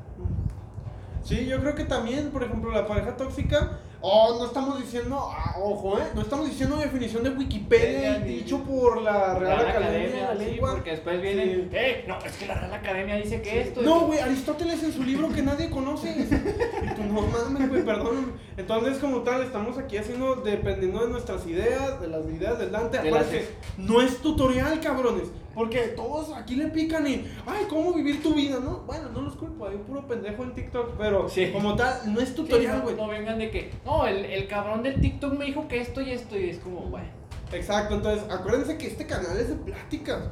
Sí, 1.25 1.45
yo 1.47 1.59
creo 1.59 1.75
que 1.75 1.87
también, 1.87 2.31
por 2.31 2.45
ejemplo, 2.45 2.71
la 2.71 2.87
pareja 2.87 3.17
tóxica, 3.17 3.81
oh, 4.03 4.37
no 4.39 4.47
estamos 4.47 4.81
diciendo, 4.81 5.19
ah, 5.31 5.57
ojo, 5.63 5.99
eh, 5.99 6.03
no 6.15 6.23
estamos 6.23 6.49
diciendo 6.49 6.77
definición 6.77 7.23
de 7.23 7.31
Wikipedia 7.31 8.19
Ni- 8.19 8.35
dicho 8.37 8.59
por 8.65 9.03
la 9.03 9.39
Real, 9.39 9.67
Academia, 9.67 10.29
de 10.29 10.35
la 10.35 10.45
sí, 10.45 10.51
Lengua. 10.53 10.71
porque 10.73 10.91
después 10.93 11.21
vienen, 11.21 11.69
Sí. 11.71 11.77
eh, 11.77 12.05
no, 12.09 12.19
es 12.19 12.33
que 12.37 12.47
la 12.47 12.55
Real 12.55 12.75
Academia 12.75 13.17
dice 13.17 13.43
que 13.43 13.61
esto. 13.63 13.83
No, 13.83 14.01
güey, 14.07 14.19
Aristóteles 14.21 14.83
en 14.83 14.93
su 14.93 15.03
libro 15.03 15.29
que 15.31 15.43
nadie 15.43 15.69
conoce. 15.71 16.11
Y 16.83 16.95
tú 16.95 17.03
no 17.05 17.21
mames, 17.23 17.69
güey, 17.69 17.85
perdón. 17.85 18.33
Entonces, 18.57 18.99
como 18.99 19.19
tal, 19.21 19.43
estamos 19.43 19.77
aquí 19.79 19.97
haciendo 19.97 20.37
dependiendo 20.37 21.05
de 21.05 21.11
nuestras 21.13 21.47
ideas, 21.47 22.01
de 22.01 22.09
las 22.09 22.25
ideas 22.27 22.59
del 22.59 22.73
Dante. 22.73 22.99
De 23.01 23.09
Acuérdense, 23.09 23.49
las- 23.79 23.89
no 23.89 24.01
es 24.01 24.19
tutorial, 24.19 24.81
cabrones. 24.81 25.25
Porque 25.55 25.81
todos 25.97 26.33
aquí 26.37 26.55
le 26.57 26.69
pican 26.69 27.07
y, 27.07 27.27
ay, 27.47 27.67
¿cómo 27.69 27.93
vivir 27.93 28.23
tu 28.23 28.35
vida? 28.35 28.61
No, 28.61 28.85
bueno, 28.87 29.09
no 29.11 29.23
los 29.23 29.35
culpo, 29.35 29.67
hay 29.67 29.75
un 29.75 29.83
puro 29.83 30.07
pendejo 30.07 30.45
en 30.45 30.55
TikTok. 30.55 30.97
Pero, 30.97 31.29
Sí. 31.29 31.51
como 31.53 31.75
tal, 31.77 32.13
no 32.15 32.21
es 32.21 32.29
Sí, 32.31 32.35
tutorial, 32.37 32.79
no, 32.79 32.83
güey. 32.85 32.97
no 32.97 33.09
vengan 33.09 33.39
de 33.39 33.51
que, 33.51 33.71
no, 33.85 34.07
el, 34.07 34.25
el 34.27 34.47
cabrón 34.47 34.83
del 34.83 35.01
TikTok 35.01 35.33
me 35.37 35.47
dijo 35.47 35.67
que 35.67 35.81
esto 35.81 36.01
y 36.01 36.13
esto, 36.13 36.39
y 36.39 36.51
es 36.51 36.59
como, 36.59 36.83
bueno. 36.83 37.09
Exacto, 37.53 37.97
entonces, 37.97 38.25
acuérdense 38.31 38.79
que 38.79 38.87
este 38.87 39.07
canal 39.07 39.37
es 39.39 39.49
de 39.49 39.57
pláticas. 39.57 40.23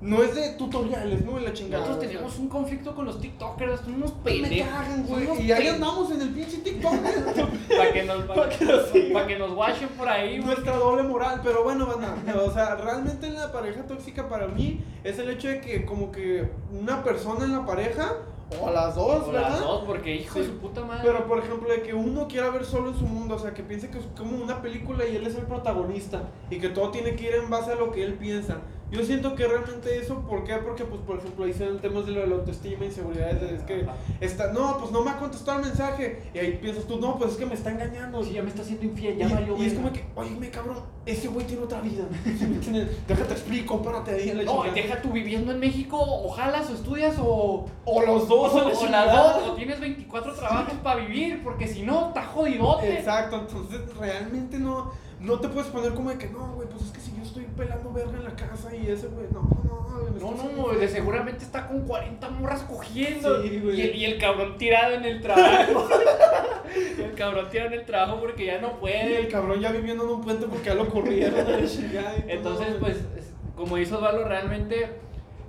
No 0.00 0.22
es 0.22 0.32
de 0.34 0.50
tutoriales, 0.50 1.24
¿no? 1.24 1.38
En 1.38 1.44
la 1.44 1.52
chingada. 1.52 1.80
Nosotros 1.80 1.98
o 1.98 2.00
sea. 2.00 2.08
tenemos 2.10 2.38
un 2.38 2.48
conflicto 2.48 2.94
con 2.94 3.04
los 3.06 3.20
TikTokers, 3.20 3.80
son 3.80 3.94
unos 3.94 4.14
Me 4.18 4.22
pendejos. 4.30 4.70
güey. 5.08 5.42
Y 5.46 5.50
ahí 5.50 5.66
andamos 5.66 6.10
en 6.12 6.20
el 6.22 6.28
pinche 6.30 6.58
TikTok. 6.58 6.92
Para 7.76 7.92
que 7.92 8.04
nos, 8.04 8.22
Pa' 8.24 8.34
para 8.34 8.48
que 8.48 8.64
nos 8.64 8.88
sigan. 8.90 9.26
que 9.26 9.38
nos 9.38 9.52
watchen 9.52 9.88
por 9.90 10.08
ahí, 10.08 10.38
nuestra 10.38 10.76
doble 10.76 11.02
moral, 11.02 11.40
pero 11.42 11.64
bueno, 11.64 11.86
banda, 11.86 12.14
o 12.44 12.50
sea, 12.52 12.76
realmente 12.76 13.28
la 13.30 13.50
pareja 13.52 13.86
tóxica 13.88 14.28
para 14.28 14.46
mí 14.46 14.84
es 15.02 15.18
el 15.18 15.30
hecho 15.30 15.48
de 15.48 15.60
que 15.60 15.84
como 15.84 16.12
que 16.12 16.48
una 16.72 17.02
persona 17.02 17.44
en 17.44 17.52
la 17.52 17.66
pareja, 17.66 18.14
o 18.62 18.70
las 18.70 18.94
dos, 18.94 19.26
O 19.28 19.32
¿verdad? 19.32 19.50
las 19.50 19.60
dos, 19.60 19.82
porque 19.84 20.14
hijo 20.14 20.34
Sí. 20.34 20.40
de 20.40 20.46
su 20.46 20.58
puta 20.58 20.82
madre. 20.84 21.02
Pero 21.04 21.26
por 21.26 21.38
ejemplo, 21.40 21.68
de 21.68 21.82
que 21.82 21.92
uno 21.92 22.28
quiera 22.28 22.50
ver 22.50 22.64
solo 22.64 22.90
en 22.90 22.98
su 22.98 23.04
mundo, 23.06 23.34
o 23.34 23.38
sea, 23.38 23.52
que 23.52 23.62
piense 23.64 23.90
que 23.90 23.98
es 23.98 24.04
como 24.16 24.42
una 24.42 24.62
película 24.62 25.04
y 25.06 25.16
él 25.16 25.26
es 25.26 25.34
el 25.34 25.42
protagonista 25.44 26.22
y 26.50 26.58
que 26.58 26.68
todo 26.68 26.90
tiene 26.90 27.14
que 27.16 27.24
ir 27.24 27.34
en 27.34 27.50
base 27.50 27.72
a 27.72 27.74
lo 27.74 27.90
que 27.90 28.02
él 28.04 28.14
piensa. 28.14 28.58
Yo 28.90 29.04
siento 29.04 29.34
que 29.34 29.46
realmente 29.46 29.98
eso, 29.98 30.20
¿por 30.20 30.44
qué? 30.44 30.54
Porque, 30.56 30.84
pues, 30.84 31.00
por 31.02 31.18
ejemplo, 31.18 31.44
ahí 31.44 31.52
se 31.52 31.66
dan 31.66 31.78
temas 31.78 32.06
de 32.06 32.12
lo 32.12 32.20
de 32.20 32.26
la 32.26 32.36
autoestima, 32.36 32.86
inseguridades, 32.86 33.40
de 33.40 33.54
es 33.56 33.62
que 33.62 33.86
está, 34.20 34.52
no, 34.52 34.78
pues 34.78 34.90
no 34.90 35.02
me 35.02 35.10
ha 35.10 35.18
contestado 35.18 35.58
el 35.60 35.66
mensaje. 35.66 36.30
Y 36.32 36.38
ahí 36.38 36.58
piensas 36.60 36.84
tú, 36.84 36.98
no, 36.98 37.18
pues 37.18 37.32
es 37.32 37.36
que 37.36 37.44
me 37.46 37.54
está 37.54 37.70
engañando. 37.70 38.24
Sí, 38.24 38.32
ya 38.32 38.42
me 38.42 38.48
está 38.48 38.62
haciendo 38.62 38.84
infiel, 38.86 39.16
Y, 39.16 39.18
ya 39.18 39.28
valió 39.28 39.56
y 39.58 39.66
es 39.66 39.74
como 39.74 39.92
que, 39.92 40.04
oye, 40.14 40.30
me 40.30 40.50
cabrón, 40.50 40.78
ese 41.04 41.28
güey 41.28 41.46
tiene 41.46 41.62
otra 41.64 41.80
vida. 41.82 42.04
¿sí? 42.24 42.86
Déjate 43.06 43.32
explico, 43.32 43.82
párate 43.82 44.12
ahí 44.12 44.30
en 44.30 44.38
la 44.38 44.44
No, 44.44 44.62
chingada. 44.62 44.74
deja 44.74 45.02
tú 45.02 45.10
viviendo 45.10 45.52
en 45.52 45.60
México, 45.60 45.98
o 46.00 46.28
jalas 46.30 46.70
o 46.70 46.74
estudias 46.74 47.16
o. 47.18 47.66
O 47.84 48.02
los 48.02 48.26
dos, 48.28 48.54
O, 48.54 48.58
o 48.58 48.86
las 48.88 49.12
dos, 49.12 49.48
o 49.48 49.54
tienes 49.54 49.80
24 49.80 50.34
trabajos 50.34 50.74
para 50.82 51.00
vivir, 51.00 51.42
porque 51.42 51.66
si 51.66 51.82
no, 51.82 52.08
está 52.08 52.24
jodidote. 52.24 52.98
Exacto, 52.98 53.36
entonces 53.36 53.80
realmente 53.98 54.58
no, 54.58 54.92
no 55.20 55.38
te 55.40 55.48
puedes 55.48 55.70
poner 55.70 55.92
como 55.94 56.10
de 56.10 56.18
que, 56.18 56.28
no, 56.28 56.54
güey, 56.54 56.68
pues 56.68 56.82
es 56.84 56.90
que 56.90 57.00
si 57.00 57.10
yo 57.16 57.22
estoy 57.40 57.54
pelando 57.56 57.92
verga 57.92 58.18
en 58.18 58.24
la 58.24 58.30
casa 58.36 58.74
y 58.74 58.88
ese 58.90 59.06
güey, 59.08 59.26
no, 59.32 59.42
no, 59.42 59.88
no, 59.88 60.10
güey, 60.10 60.56
No, 60.56 60.72
no, 60.72 60.78
de 60.78 60.88
seguramente 60.88 61.44
está 61.44 61.66
con 61.68 61.86
40 61.86 62.28
morras 62.30 62.62
cogiendo. 62.62 63.42
Sí, 63.42 63.60
güey. 63.62 63.76
y, 63.78 63.82
el, 63.82 63.94
y 63.96 64.04
el 64.06 64.18
cabrón 64.18 64.56
tirado 64.58 64.94
en 64.94 65.04
el 65.04 65.20
trabajo. 65.20 65.88
el 66.98 67.14
cabrón 67.14 67.48
tirado 67.50 67.68
en 67.72 67.80
el 67.80 67.86
trabajo 67.86 68.20
porque 68.20 68.46
ya 68.46 68.60
no 68.60 68.68
Y 68.68 68.80
puede. 68.80 69.18
el 69.20 69.28
cabrón 69.28 69.60
ya 69.60 69.70
viviendo 69.72 70.04
en 70.04 70.10
un 70.10 70.20
puente 70.22 70.46
porque 70.46 70.66
ya 70.66 70.74
lo 70.74 70.88
corrieron 70.88 71.38
y 71.64 72.30
Entonces, 72.30 72.74
pues, 72.80 72.96
es- 73.16 73.32
como 73.56 73.76
dice 73.76 73.94
Osvaldo, 73.94 74.24
realmente, 74.24 74.88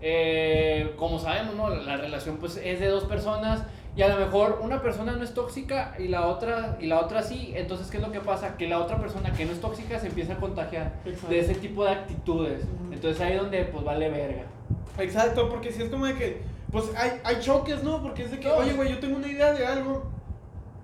eh, 0.01 0.93
como 0.97 1.19
sabemos, 1.19 1.55
¿no? 1.55 1.69
La 1.69 1.97
relación, 1.97 2.37
pues, 2.37 2.57
es 2.57 2.79
de 2.79 2.87
dos 2.87 3.03
personas. 3.05 3.63
Y 3.99 4.01
a 4.01 4.07
lo 4.07 4.15
mejor 4.15 4.61
una 4.63 4.81
persona 4.81 5.11
no 5.11 5.25
es 5.25 5.33
tóxica 5.33 5.93
y 5.99 6.07
la 6.07 6.25
otra 6.27 6.77
y 6.79 6.85
la 6.85 7.01
otra 7.01 7.21
sí, 7.21 7.51
entonces 7.53 7.87
¿qué 7.91 7.97
es 7.97 8.03
lo 8.03 8.13
que 8.13 8.21
pasa? 8.21 8.55
Que 8.55 8.65
la 8.65 8.79
otra 8.79 8.97
persona 8.97 9.33
que 9.33 9.43
no 9.43 9.51
es 9.51 9.59
tóxica 9.59 9.99
se 9.99 10.07
empieza 10.07 10.35
a 10.35 10.37
contagiar 10.37 10.93
Exacto. 11.03 11.27
de 11.27 11.39
ese 11.41 11.55
tipo 11.55 11.83
de 11.83 11.91
actitudes. 11.91 12.61
Entonces 12.93 13.19
ahí 13.19 13.33
es 13.33 13.41
donde 13.41 13.65
pues 13.65 13.83
vale 13.83 14.09
verga. 14.09 14.43
Exacto, 14.99 15.49
porque 15.49 15.73
si 15.73 15.81
es 15.81 15.89
como 15.89 16.05
de 16.05 16.15
que, 16.15 16.41
pues 16.71 16.85
hay, 16.95 17.19
hay 17.25 17.41
choques, 17.41 17.83
¿no? 17.83 18.01
Porque 18.01 18.23
es 18.23 18.31
de 18.31 18.39
que, 18.39 18.47
No. 18.47 18.55
oye, 18.55 18.71
güey, 18.71 18.89
yo 18.89 18.99
tengo 18.99 19.17
una 19.17 19.27
idea 19.27 19.51
de 19.51 19.65
algo 19.65 20.09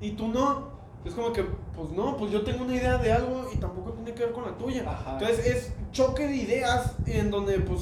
y 0.01 0.12
tú 0.12 0.27
no. 0.27 0.75
Es 1.05 1.13
como 1.13 1.31
que, 1.31 1.43
pues 1.74 1.91
no, 1.91 2.17
pues 2.17 2.34
yo 2.34 2.41
tengo 2.41 2.65
una 2.65 2.75
idea 2.75 2.98
de 2.98 3.13
algo 3.13 3.50
y 3.53 3.55
tampoco 3.55 3.93
tiene 3.93 4.12
que 4.12 4.25
ver 4.25 4.34
con 4.34 4.43
la 4.43 4.57
tuya. 4.57 4.84
Ajá. 4.86 5.13
Entonces 5.13 5.45
es 5.45 5.74
choque 5.93 6.27
de 6.27 6.36
ideas 6.36 6.91
en 7.05 7.31
donde, 7.31 7.60
pues, 7.60 7.79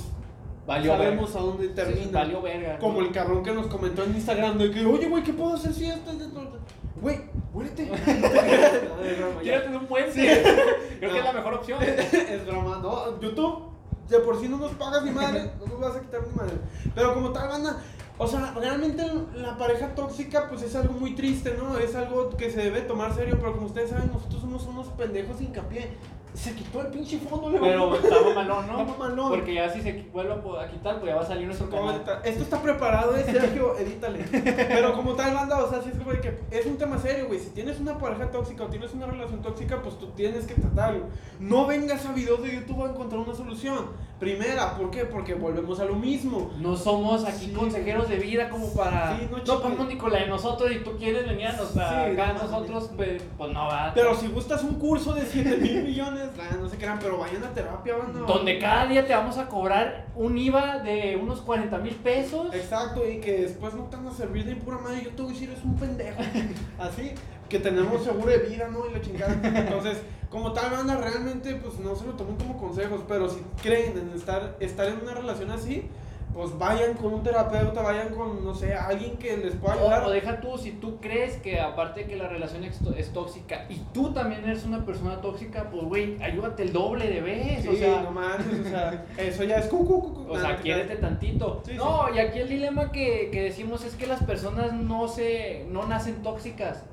Valió 0.65 0.93
sabemos 0.93 1.33
verga. 1.33 1.39
a 1.39 1.43
dónde 1.51 1.67
Sí, 1.67 1.73
termina. 1.73 2.19
valió 2.19 2.41
verga. 2.41 2.79
Como 2.79 3.01
el 3.01 3.11
cabrón 3.11 3.43
que 3.43 3.51
nos 3.51 3.67
comentó 3.67 4.03
en 4.03 4.15
Instagram 4.15 4.57
de 4.57 4.71
que, 4.71 4.85
oye, 4.85 5.09
güey, 5.09 5.23
¿qué 5.23 5.33
puedo 5.33 5.53
hacer 5.55 5.73
si 5.73 5.85
esto 5.85 6.11
es 6.11 6.19
de 6.19 6.27
todo? 6.27 6.57
Güey, 7.01 7.19
muérete. 7.53 7.85
Tírate 9.41 9.69
de 9.69 9.77
un 9.77 9.85
puente. 9.87 10.43
Creo 10.99 11.09
No. 11.09 11.13
que 11.13 11.19
es 11.19 11.25
la 11.25 11.33
mejor 11.33 11.53
opción. 11.55 11.79
es 11.83 12.45
broma, 12.45 12.79
¿no? 12.81 13.19
YouTube, 13.19 13.63
de 14.09 14.19
por 14.19 14.39
sí 14.39 14.47
no 14.47 14.57
nos 14.57 14.71
pagas 14.73 15.03
ni 15.03 15.11
madre, 15.11 15.51
no 15.59 15.65
nos 15.65 15.79
vas 15.79 15.95
a 15.97 16.01
quitar 16.01 16.21
ni 16.27 16.33
madre. 16.35 16.53
Pero 16.95 17.13
como 17.13 17.31
tal, 17.31 17.49
banda, 17.49 17.77
o 18.17 18.27
sea, 18.27 18.53
realmente 18.57 19.03
la 19.35 19.57
pareja 19.57 19.93
tóxica, 19.95 20.47
pues 20.49 20.61
es 20.61 20.75
algo 20.75 20.93
muy 20.93 21.15
triste, 21.15 21.55
¿no? 21.57 21.77
Es 21.77 21.95
algo 21.95 22.29
que 22.37 22.49
se 22.51 22.61
debe 22.61 22.81
tomar 22.81 23.13
serio, 23.13 23.37
pero 23.39 23.53
como 23.53 23.65
ustedes 23.67 23.89
saben, 23.89 24.09
nosotros 24.13 24.39
somos 24.41 24.65
unos 24.67 24.87
pendejos 24.89 25.37
sin 25.37 25.47
hincapié. 25.47 25.89
Se 26.33 26.53
quitó 26.55 26.81
el 26.81 26.87
pinche 26.87 27.19
fondo, 27.19 27.49
le 27.49 27.59
Pero 27.59 27.89
valió. 27.91 28.03
estaba 28.03 28.33
malón, 28.33 28.67
¿no? 28.67 28.79
Estaba 28.81 28.97
malón. 28.97 29.29
Porque 29.29 29.53
ya 29.53 29.69
si 29.69 29.81
se 29.81 30.05
vuelve 30.11 30.33
a 30.33 30.67
quitar, 30.69 30.99
pues 30.99 31.09
ya 31.11 31.15
va 31.15 31.21
a 31.21 31.25
salir 31.25 31.45
nuestro 31.45 31.69
canal. 31.69 31.95
está- 31.95 32.21
Esto 32.23 32.43
está 32.43 32.61
preparado, 32.61 33.15
eh, 33.15 33.23
Sergio, 33.23 33.75
edítale. 33.79 34.19
Pero 34.31 34.93
como 34.95 35.13
tal, 35.13 35.33
banda, 35.33 35.63
o 35.63 35.69
sea, 35.69 35.81
sí 35.81 35.89
es 35.91 35.97
como 35.97 36.11
de 36.11 36.19
que 36.21 36.39
es 36.51 36.65
un 36.65 36.77
tema 36.77 36.97
serio, 36.97 37.27
güey. 37.27 37.39
Si 37.39 37.49
tienes 37.51 37.79
una 37.79 37.97
pareja 37.97 38.31
tóxica 38.31 38.63
o 38.63 38.67
tienes 38.67 38.93
una 38.93 39.05
relación 39.05 39.41
tóxica, 39.41 39.81
pues 39.81 39.97
tú 39.99 40.07
tienes 40.15 40.45
que 40.47 40.55
tratarlo. 40.55 41.05
No 41.39 41.67
vengas 41.67 42.05
a 42.05 42.11
videos 42.13 42.41
de 42.41 42.55
YouTube 42.55 42.83
a 42.83 42.89
encontrar 42.89 43.21
una 43.21 43.35
solución. 43.35 44.13
Primera, 44.19 44.77
¿por 44.77 44.89
qué? 44.89 45.05
Porque 45.05 45.33
volvemos 45.35 45.79
a 45.81 45.85
lo 45.85 45.95
mismo. 45.95 46.51
No 46.59 46.75
somos 46.77 47.25
aquí 47.25 47.47
Sí. 47.47 47.51
consejeros 47.51 48.07
de 48.07 48.15
vida 48.17 48.49
como 48.49 48.73
para. 48.73 49.17
Sí, 49.19 49.27
no 49.29 49.37
no 49.37 49.61
ponemos 49.61 49.87
ni 49.87 49.97
con 49.97 50.13
la 50.13 50.19
de 50.19 50.27
nosotros 50.27 50.71
y 50.71 50.77
tú 50.79 50.91
quieres 50.97 51.27
venir 51.27 51.47
a 51.47 51.51
Sí, 51.57 51.77
acá 51.79 52.33
no, 52.33 52.43
nosotros, 52.43 52.89
pues, 52.95 53.21
pues 53.37 53.51
no 53.51 53.65
va. 53.67 53.91
Pero 53.93 54.15
si 54.15 54.27
gustas 54.27 54.63
un 54.63 54.75
curso 54.75 55.13
de 55.13 55.25
7 55.25 55.57
mil 55.57 55.83
millones, 55.83 56.22
ah, 56.39 56.57
no 56.59 56.69
se 56.69 56.77
crean, 56.77 56.99
pero 56.99 57.17
vayan 57.17 57.43
a 57.43 57.53
terapia, 57.53 57.95
banda. 57.95 58.19
Donde 58.21 58.59
cada 58.59 58.87
día 58.87 59.05
te 59.05 59.13
vamos 59.13 59.37
a 59.37 59.47
cobrar 59.47 60.07
un 60.15 60.37
IVA 60.37 60.79
de 60.79 61.17
unos 61.21 61.41
40 61.41 61.77
mil 61.79 61.95
pesos. 61.95 62.53
Exacto, 62.53 63.07
y 63.07 63.19
que 63.19 63.41
después 63.41 63.73
no 63.73 63.83
te 63.83 63.97
van 63.97 64.07
a 64.07 64.11
servir 64.11 64.45
de 64.45 64.55
pura 64.55 64.77
madre. 64.77 65.01
Yo 65.03 65.11
te 65.11 65.21
voy 65.21 65.31
a 65.31 65.33
decir, 65.33 65.49
eres 65.49 65.63
un 65.63 65.75
pendejo. 65.75 66.21
Así, 66.79 67.11
que 67.49 67.59
tenemos 67.59 68.03
seguro 68.03 68.31
de 68.31 68.39
vida, 68.39 68.67
¿no? 68.67 68.89
Y 68.89 68.93
la 68.93 69.01
chingada. 69.01 69.33
Entonces, 69.43 69.99
como 70.29 70.53
tal, 70.53 70.71
banda, 70.71 70.97
realmente, 70.97 71.55
pues 71.55 71.79
no 71.79 71.95
se 71.95 72.05
lo 72.05 72.13
tomen 72.13 72.35
como 72.37 72.57
consejos. 72.57 73.01
Pero 73.07 73.29
si 73.29 73.41
creen 73.61 73.97
en 73.97 74.09
estar, 74.15 74.55
estar 74.59 74.87
en 74.87 75.01
una 75.01 75.13
relación 75.13 75.51
así, 75.51 75.89
pues 76.33 76.57
vayan 76.57 76.95
con 76.95 77.13
un 77.13 77.23
terapeuta, 77.23 77.81
vayan 77.81 78.09
con, 78.09 78.43
no 78.43 78.55
sé, 78.55 78.73
alguien 78.73 79.17
que 79.17 79.37
les 79.37 79.53
pueda 79.55 79.75
ayudar. 79.75 80.03
O, 80.03 80.07
o 80.07 80.09
deja 80.11 80.41
tú, 80.41 80.57
si 80.57 80.71
tú 80.71 80.97
crees 80.99 81.37
que 81.37 81.59
aparte 81.59 82.01
de 82.01 82.07
que 82.07 82.15
la 82.15 82.27
relación 82.27 82.63
es, 82.63 82.79
tó- 82.79 82.93
es 82.95 83.13
tóxica 83.13 83.65
y 83.69 83.75
tú 83.93 84.11
también 84.13 84.43
eres 84.43 84.65
una 84.65 84.83
persona 84.85 85.21
tóxica, 85.21 85.69
pues 85.69 85.83
güey, 85.83 86.21
ayúdate 86.23 86.63
el 86.63 86.73
doble 86.73 87.07
de 87.07 87.21
vez. 87.21 87.61
Sí, 87.61 87.67
o 87.67 87.75
sea, 87.75 88.01
no 88.01 88.11
mames, 88.11 88.65
o 88.65 88.69
sea, 88.69 89.05
eso 89.17 89.43
ya 89.43 89.57
es 89.57 89.67
cu, 89.67 89.85
cu, 89.85 90.01
cu, 90.01 90.13
cu. 90.25 90.31
O 90.31 90.35
Nada, 90.35 90.47
sea, 90.47 90.57
te 90.57 90.63
quiérete 90.63 90.95
tantito. 90.95 91.61
Sí, 91.65 91.73
no, 91.75 92.13
y 92.13 92.19
aquí 92.19 92.39
el 92.39 92.49
dilema 92.49 92.91
que, 92.91 93.29
que 93.31 93.43
decimos 93.43 93.83
es 93.85 93.95
que 93.95 94.07
las 94.07 94.23
personas 94.23 94.73
no 94.73 95.07
se 95.07 95.65
no 95.69 95.85
nacen 95.85 96.23
tóxicas, 96.23 96.83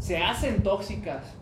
se 0.00 0.18
hacen 0.18 0.62
tóxicas. 0.62 1.34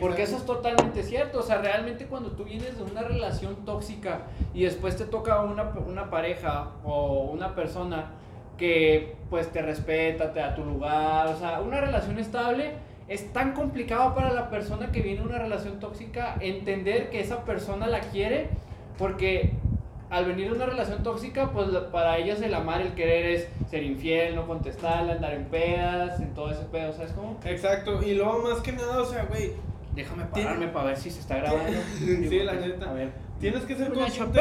Porque 0.00 0.22
eso 0.22 0.36
es 0.36 0.44
totalmente 0.44 1.02
cierto. 1.02 1.40
O 1.40 1.42
sea, 1.42 1.58
realmente 1.58 2.06
cuando 2.06 2.32
tú 2.32 2.44
vienes 2.44 2.76
de 2.76 2.82
una 2.82 3.02
relación 3.02 3.64
tóxica 3.64 4.22
y 4.52 4.64
después 4.64 4.96
te 4.96 5.04
toca 5.04 5.42
una, 5.42 5.70
una 5.86 6.10
pareja 6.10 6.70
o 6.84 7.30
una 7.30 7.54
persona 7.54 8.12
que 8.58 9.16
pues 9.30 9.52
te 9.52 9.62
respeta, 9.62 10.32
te 10.32 10.40
da 10.40 10.54
tu 10.54 10.64
lugar, 10.64 11.28
o 11.28 11.38
sea, 11.38 11.60
una 11.60 11.80
relación 11.80 12.18
estable, 12.18 12.72
es 13.08 13.32
tan 13.32 13.52
complicado 13.52 14.14
para 14.14 14.32
la 14.32 14.50
persona 14.50 14.90
que 14.90 15.02
viene 15.02 15.20
de 15.20 15.26
una 15.26 15.38
relación 15.38 15.78
tóxica 15.78 16.36
entender 16.40 17.10
que 17.10 17.20
esa 17.20 17.44
persona 17.44 17.86
la 17.86 18.00
quiere 18.00 18.48
porque 18.98 19.52
al 20.08 20.24
venir 20.24 20.50
de 20.50 20.56
una 20.56 20.66
relación 20.66 21.02
tóxica, 21.02 21.50
pues 21.50 21.68
para 21.92 22.18
ellas 22.18 22.40
el 22.40 22.54
amar, 22.54 22.80
el 22.80 22.94
querer 22.94 23.26
es 23.26 23.48
ser 23.68 23.82
infiel, 23.82 24.36
no 24.36 24.46
contestarle, 24.46 25.12
andar 25.12 25.34
en 25.34 25.46
pedas, 25.46 26.20
en 26.20 26.32
todo 26.32 26.50
ese 26.50 26.64
pedo, 26.64 26.92
¿sabes 26.92 27.12
cómo? 27.12 27.38
Exacto, 27.44 28.02
y 28.02 28.14
luego 28.14 28.38
más 28.38 28.60
que 28.60 28.72
nada, 28.72 29.02
o 29.02 29.04
sea, 29.04 29.24
güey, 29.24 29.52
Déjame 29.96 30.24
pararme 30.26 30.68
para 30.68 30.84
ver 30.86 30.96
si 30.98 31.10
se 31.10 31.20
está 31.20 31.36
grabando. 31.38 31.78
Sí, 31.98 32.38
la 32.44 32.52
neta. 32.54 32.90
A 32.90 32.92
ver. 32.92 33.10
Tienes 33.40 33.64
que 33.64 33.74
ser 33.74 33.92
consciente. 33.92 34.40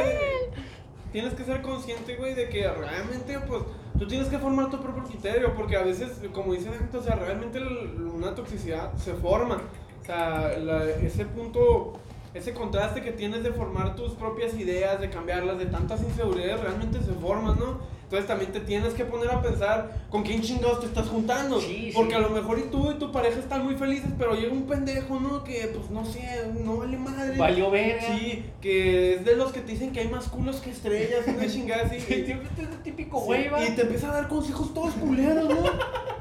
Tienes 1.12 1.34
que 1.34 1.44
ser 1.46 1.62
consciente, 1.62 2.16
güey, 2.18 2.34
de 2.36 2.50
que 2.50 2.68
realmente, 2.70 3.40
pues, 3.48 3.64
tú 3.98 4.06
tienes 4.06 4.28
que 4.28 4.38
formar 4.38 4.70
tu 4.70 4.82
propio 4.82 5.04
criterio, 5.06 5.56
porque 5.56 5.78
a 5.78 5.82
veces, 5.84 6.12
como 6.34 6.54
dice 6.54 6.70
la 6.70 6.78
gente, 6.78 6.98
o 6.98 7.02
sea, 7.02 7.16
realmente 7.16 7.58
el- 7.58 8.02
una 8.14 8.36
toxicidad 8.36 8.94
se 8.98 9.14
forma. 9.14 9.62
O 10.02 10.06
sea, 10.06 10.58
la- 10.60 10.84
ese 10.90 11.24
punto, 11.26 11.94
ese 12.34 12.54
contraste 12.54 13.02
que 13.02 13.14
tienes 13.14 13.44
de 13.44 13.52
formar 13.54 13.96
tus 13.96 14.12
propias 14.12 14.54
ideas, 14.56 15.00
de 15.00 15.10
cambiarlas, 15.10 15.58
de 15.58 15.68
tantas 15.68 16.02
inseguridades, 16.04 16.60
realmente 16.60 17.00
se 17.00 17.14
forman, 17.14 17.58
¿no? 17.58 17.80
Entonces 18.06 18.28
también 18.28 18.52
te 18.52 18.60
tienes 18.60 18.94
que 18.94 19.04
poner 19.04 19.32
a 19.32 19.42
pensar 19.42 20.06
con 20.12 20.22
quién 20.22 20.42
chingados 20.42 20.80
te 20.80 20.86
estás 20.86 21.08
juntando. 21.08 21.60
Sí, 21.60 21.88
sí. 21.88 21.92
porque 21.96 22.14
a 22.14 22.20
lo 22.20 22.30
mejor 22.30 22.60
y 22.60 22.70
tú 22.70 22.92
y 22.92 22.96
tu 22.96 23.12
pareja 23.12 23.40
están 23.40 23.66
muy 23.66 23.76
felices, 23.76 24.12
pero 24.18 24.36
llega 24.36 24.54
un 24.54 24.68
pendejo, 24.68 25.20
¿no? 25.20 25.44
Que, 25.44 25.72
pues, 25.74 25.90
no 25.90 26.06
sé, 26.06 26.22
no 26.64 26.78
vale 26.78 26.98
madre. 26.98 27.36
Valió 27.36 27.72
verga. 27.72 28.02
Sí, 28.16 28.46
que 28.62 29.16
es 29.16 29.26
de 29.26 29.36
los 29.36 29.52
que 29.52 29.62
te 29.62 29.72
dicen 29.72 29.92
que 29.92 30.02
hay 30.02 30.08
más 30.08 30.28
culos 30.28 30.58
que 30.58 30.70
estrellas, 30.70 31.26
una 31.28 31.48
chingada 31.52 31.84
así. 31.88 32.00
Sí, 32.00 32.26
siempre 32.26 32.48
es 32.56 32.70
el 32.70 32.84
típico 32.84 33.20
Sí, 33.22 33.26
güey, 33.26 33.50
va. 33.50 33.66
y 33.66 33.72
te 33.72 33.82
empieza 33.82 34.10
a 34.10 34.14
dar 34.14 34.28
consejos 34.28 34.72
todos 34.74 34.94
culeros, 34.94 35.50
¿no? 35.50 35.64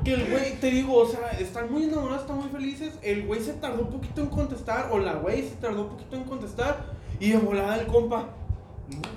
que 0.02 0.14
el 0.14 0.30
güey, 0.30 0.54
te 0.60 0.70
digo, 0.70 0.96
o 0.96 1.06
sea, 1.06 1.30
están 1.38 1.70
muy 1.70 1.84
enamorados, 1.84 2.22
están 2.22 2.38
muy 2.38 2.48
felices. 2.48 2.92
El 3.02 3.26
güey 3.26 3.40
se 3.40 3.52
tardó 3.54 3.82
un 3.82 3.90
poquito 3.90 4.22
en 4.22 4.28
contestar, 4.28 4.88
o 4.90 4.98
la 4.98 5.14
güey 5.14 5.42
se 5.42 5.54
tardó 5.56 5.82
un 5.82 5.88
poquito 5.90 6.16
en 6.16 6.24
contestar, 6.24 6.86
y 7.20 7.30
de 7.30 7.38
volada 7.38 7.76
el 7.78 7.86
compa. 7.86 8.28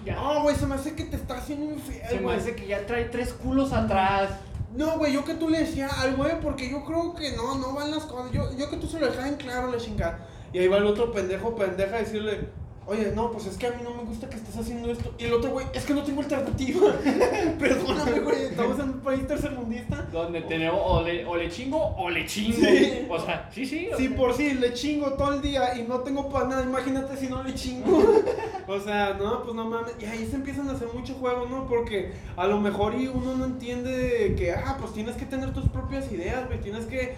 No, 0.05 0.41
güey, 0.43 0.55
se 0.55 0.65
me 0.65 0.75
hace 0.75 0.95
que 0.95 1.03
te 1.05 1.15
está 1.15 1.37
haciendo 1.37 1.67
Se 1.67 1.73
infiel, 1.73 2.15
me 2.17 2.21
güey. 2.23 2.37
hace 2.37 2.55
que 2.55 2.67
ya 2.67 2.85
trae 2.85 3.05
tres 3.05 3.33
culos 3.33 3.73
atrás. 3.73 4.31
No, 4.75 4.97
güey, 4.97 5.13
yo 5.13 5.23
que 5.25 5.33
tú 5.33 5.49
le 5.49 5.59
decía 5.59 5.87
al 5.87 6.15
güey, 6.15 6.39
porque 6.41 6.69
yo 6.69 6.83
creo 6.85 7.13
que 7.15 7.31
no, 7.35 7.55
no 7.55 7.73
van 7.73 7.91
las 7.91 8.03
cosas. 8.03 8.31
Yo, 8.31 8.55
yo 8.57 8.69
que 8.69 8.77
tú 8.77 8.87
se 8.87 8.99
lo 8.99 9.07
dejaba 9.07 9.27
en 9.27 9.35
claro 9.35 9.71
la 9.71 9.77
chingada. 9.77 10.19
Y 10.53 10.59
ahí 10.59 10.67
va 10.67 10.77
el 10.77 10.85
otro 10.85 11.11
pendejo, 11.11 11.55
pendeja, 11.55 11.95
a 11.95 11.99
decirle, 11.99 12.49
oye, 12.87 13.11
no, 13.13 13.31
pues 13.31 13.45
es 13.47 13.57
que 13.57 13.67
a 13.67 13.71
mí 13.71 13.77
no 13.83 13.93
me 13.93 14.03
gusta 14.03 14.29
que 14.29 14.37
estés 14.37 14.55
haciendo 14.55 14.89
esto. 14.89 15.13
Y 15.19 15.25
el 15.25 15.33
otro 15.33 15.51
güey, 15.51 15.67
es 15.73 15.83
que 15.85 15.93
no 15.93 16.03
tengo 16.03 16.21
alternativa. 16.21 16.93
Perdóname, 17.59 18.19
güey, 18.21 18.45
estamos 18.45 18.79
en 18.79 18.89
un 18.89 18.99
país 19.01 19.27
tercermundista. 19.27 20.07
Donde 20.11 20.41
tenemos 20.41 20.79
o 20.83 21.03
le, 21.03 21.25
o 21.25 21.35
le 21.35 21.49
chingo 21.49 21.95
o 21.97 22.09
le 22.09 22.25
chingo. 22.25 22.57
Sí. 22.57 23.05
O 23.09 23.19
sea, 23.19 23.49
sí, 23.53 23.65
sí. 23.65 23.89
Si 23.97 24.07
sea. 24.07 24.17
por 24.17 24.33
sí 24.33 24.53
le 24.53 24.73
chingo 24.73 25.13
todo 25.13 25.33
el 25.33 25.41
día 25.41 25.77
y 25.77 25.83
no 25.83 25.99
tengo 25.99 26.29
para 26.29 26.47
nada, 26.47 26.63
imagínate 26.63 27.17
si 27.17 27.27
no 27.27 27.43
le 27.43 27.53
chingo. 27.53 28.01
o 28.67 28.79
sea, 28.79 29.15
no, 29.19 29.43
pues 29.43 29.53
no 29.53 29.65
mames. 29.65 29.93
Y 29.99 30.05
ahí 30.05 30.25
se 30.25 30.37
empiezan 30.37 30.69
a 30.69 30.73
hacer 30.73 30.87
mucho 30.93 31.13
juego, 31.15 31.45
¿no? 31.45 31.67
Porque 31.67 32.13
a 32.37 32.47
lo 32.47 32.59
mejor 32.59 32.95
y 32.95 33.07
uno 33.07 33.35
no 33.35 33.45
entiende 33.45 34.35
que, 34.37 34.53
ah, 34.53 34.77
pues 34.79 34.93
tienes 34.93 35.15
que 35.15 35.25
tener 35.25 35.53
tus 35.53 35.67
propias 35.69 36.09
ideas, 36.11 36.47
güey. 36.47 36.61
Tienes 36.61 36.85
que. 36.85 37.15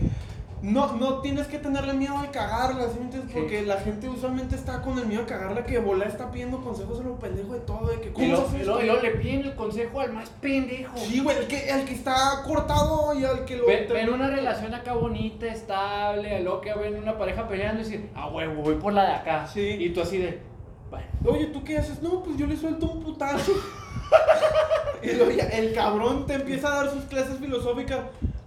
No, 0.62 0.94
no 0.98 1.20
tienes 1.22 1.48
que 1.48 1.58
tenerle 1.58 1.94
miedo 1.94 2.22
de 2.22 2.28
cagarla, 2.30 2.84
¿sí 2.90 3.00
entiendes? 3.00 3.32
Porque 3.34 3.62
la 3.62 3.78
gente 3.80 4.10
usualmente 4.10 4.56
está 4.56 4.82
con 4.82 4.98
el 5.00 5.06
miedo 5.06 5.22
de 5.22 5.28
cagarla 5.28 5.64
que 5.66 5.80
bola 5.80 6.04
está 6.06 6.30
pidiendo 6.32 6.60
consejos 6.62 7.00
a 7.00 7.04
lo 7.04 7.16
pendejo 7.18 7.54
de 7.54 7.60
todo, 7.62 7.88
de 7.88 8.02
que 8.02 8.12
cómo 8.12 8.26
y 8.26 8.30
luego- 8.30 8.82
y 8.82 8.86
luego 8.86 9.02
le 9.02 9.12
piden 9.12 9.42
el 9.46 9.56
consejo 9.56 10.02
al 10.02 10.12
más 10.12 10.30
pendejo. 10.42 10.98
Sí, 10.98 11.22
güey, 11.22 11.38
el 11.38 11.48
que, 11.48 11.70
el 11.70 11.86
que 11.86 11.94
está 11.94 12.42
cortado 12.46 13.14
y 13.18 13.24
al 13.24 13.46
que 13.46 13.56
lo... 13.56 13.68
Ven, 13.68 13.88
ven 13.90 14.10
una 14.14 14.28
relación 14.30 14.74
acá 14.74 14.94
bonita, 14.94 15.46
estable, 15.46 16.42
luego 16.42 16.60
que 16.60 16.74
ven 16.74 16.98
una 16.98 17.18
pareja 17.18 17.48
peleando 17.48 17.82
y 17.82 17.84
decir, 17.86 18.10
ah, 18.16 18.28
huevo, 18.28 18.62
voy 18.62 18.76
por 18.76 18.92
la 18.92 19.06
de 19.06 19.14
acá. 19.14 19.48
Sí. 19.48 19.62
Y 19.62 19.90
tú 19.92 20.02
así 20.02 20.18
de, 20.18 20.42
bueno. 20.90 21.06
Oye, 21.26 21.46
¿tú 21.48 21.64
qué 21.64 21.78
haces? 21.78 22.02
No, 22.02 22.22
pues 22.22 22.36
yo 22.38 22.46
le 22.48 22.58
suelto 22.58 22.86
un 22.92 23.02
putazo. 23.02 23.54
y 25.04 25.12
luego 25.14 25.32
ya 25.32 25.44
el 25.46 25.74
cabrón 25.74 26.26
te 26.26 26.34
empieza 26.34 26.68
a 26.68 26.84
dar 26.84 26.92
sus 26.92 27.04
clases 27.06 27.38
filosóficas. 27.38 28.00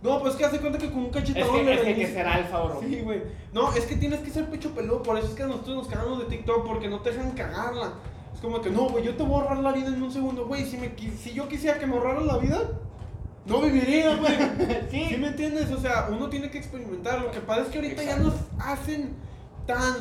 No, 0.03 0.21
pues 0.21 0.35
que 0.35 0.45
hace 0.45 0.59
cuenta 0.59 0.79
que 0.79 0.91
con 0.91 0.99
un 0.99 1.07
Es 1.07 1.13
cachetadón 1.13 1.55
que, 1.55 1.65
le 1.65 1.75
es 1.75 1.81
que 1.81 1.95
que 1.95 2.07
ser 2.09 2.27
alfa, 2.27 2.61
bro. 2.61 2.81
Sí, 2.81 3.01
güey. 3.03 3.23
No, 3.53 3.73
es 3.73 3.87
que 3.87 3.97
tienes 3.97 4.21
que 4.21 4.31
ser 4.31 4.47
pecho 4.47 4.75
peludo. 4.75 5.03
Por 5.03 5.17
eso 5.17 5.29
es 5.29 5.35
que 5.35 5.45
nosotros 5.45 5.77
nos 5.77 5.87
cagamos 5.87 6.19
de 6.19 6.25
TikTok 6.25 6.67
porque 6.67 6.89
no 6.89 7.01
te 7.01 7.13
dejan 7.13 7.31
cagarla. 7.33 7.93
Es 8.35 8.41
como 8.41 8.61
que, 8.61 8.71
no, 8.71 8.89
güey, 8.89 9.05
yo 9.05 9.15
te 9.15 9.23
voy 9.23 9.35
a 9.35 9.43
ahorrar 9.43 9.59
la 9.59 9.73
vida 9.73 9.89
en 9.89 10.03
un 10.03 10.11
segundo. 10.11 10.47
Güey, 10.47 10.65
si, 10.65 10.77
me, 10.77 10.93
si 10.97 11.33
yo 11.33 11.49
quisiera 11.49 11.79
que 11.79 11.87
me 11.87 11.97
ahorraran 11.97 12.27
la 12.27 12.39
vida, 12.39 12.63
no 13.47 13.61
viviría, 13.61 14.17
güey. 14.17 14.33
Sí. 14.91 15.07
¿Sí 15.09 15.17
me 15.19 15.29
entiendes? 15.29 15.71
O 15.71 15.79
sea, 15.79 16.09
uno 16.11 16.29
tiene 16.29 16.51
que 16.51 16.59
experimentar. 16.59 17.21
Lo 17.21 17.31
que 17.31 17.41
pasa 17.41 17.63
es 17.63 17.69
que 17.69 17.79
ahorita 17.79 18.03
ya 18.03 18.17
nos 18.17 18.35
hacen 18.59 19.15
tan. 19.67 19.95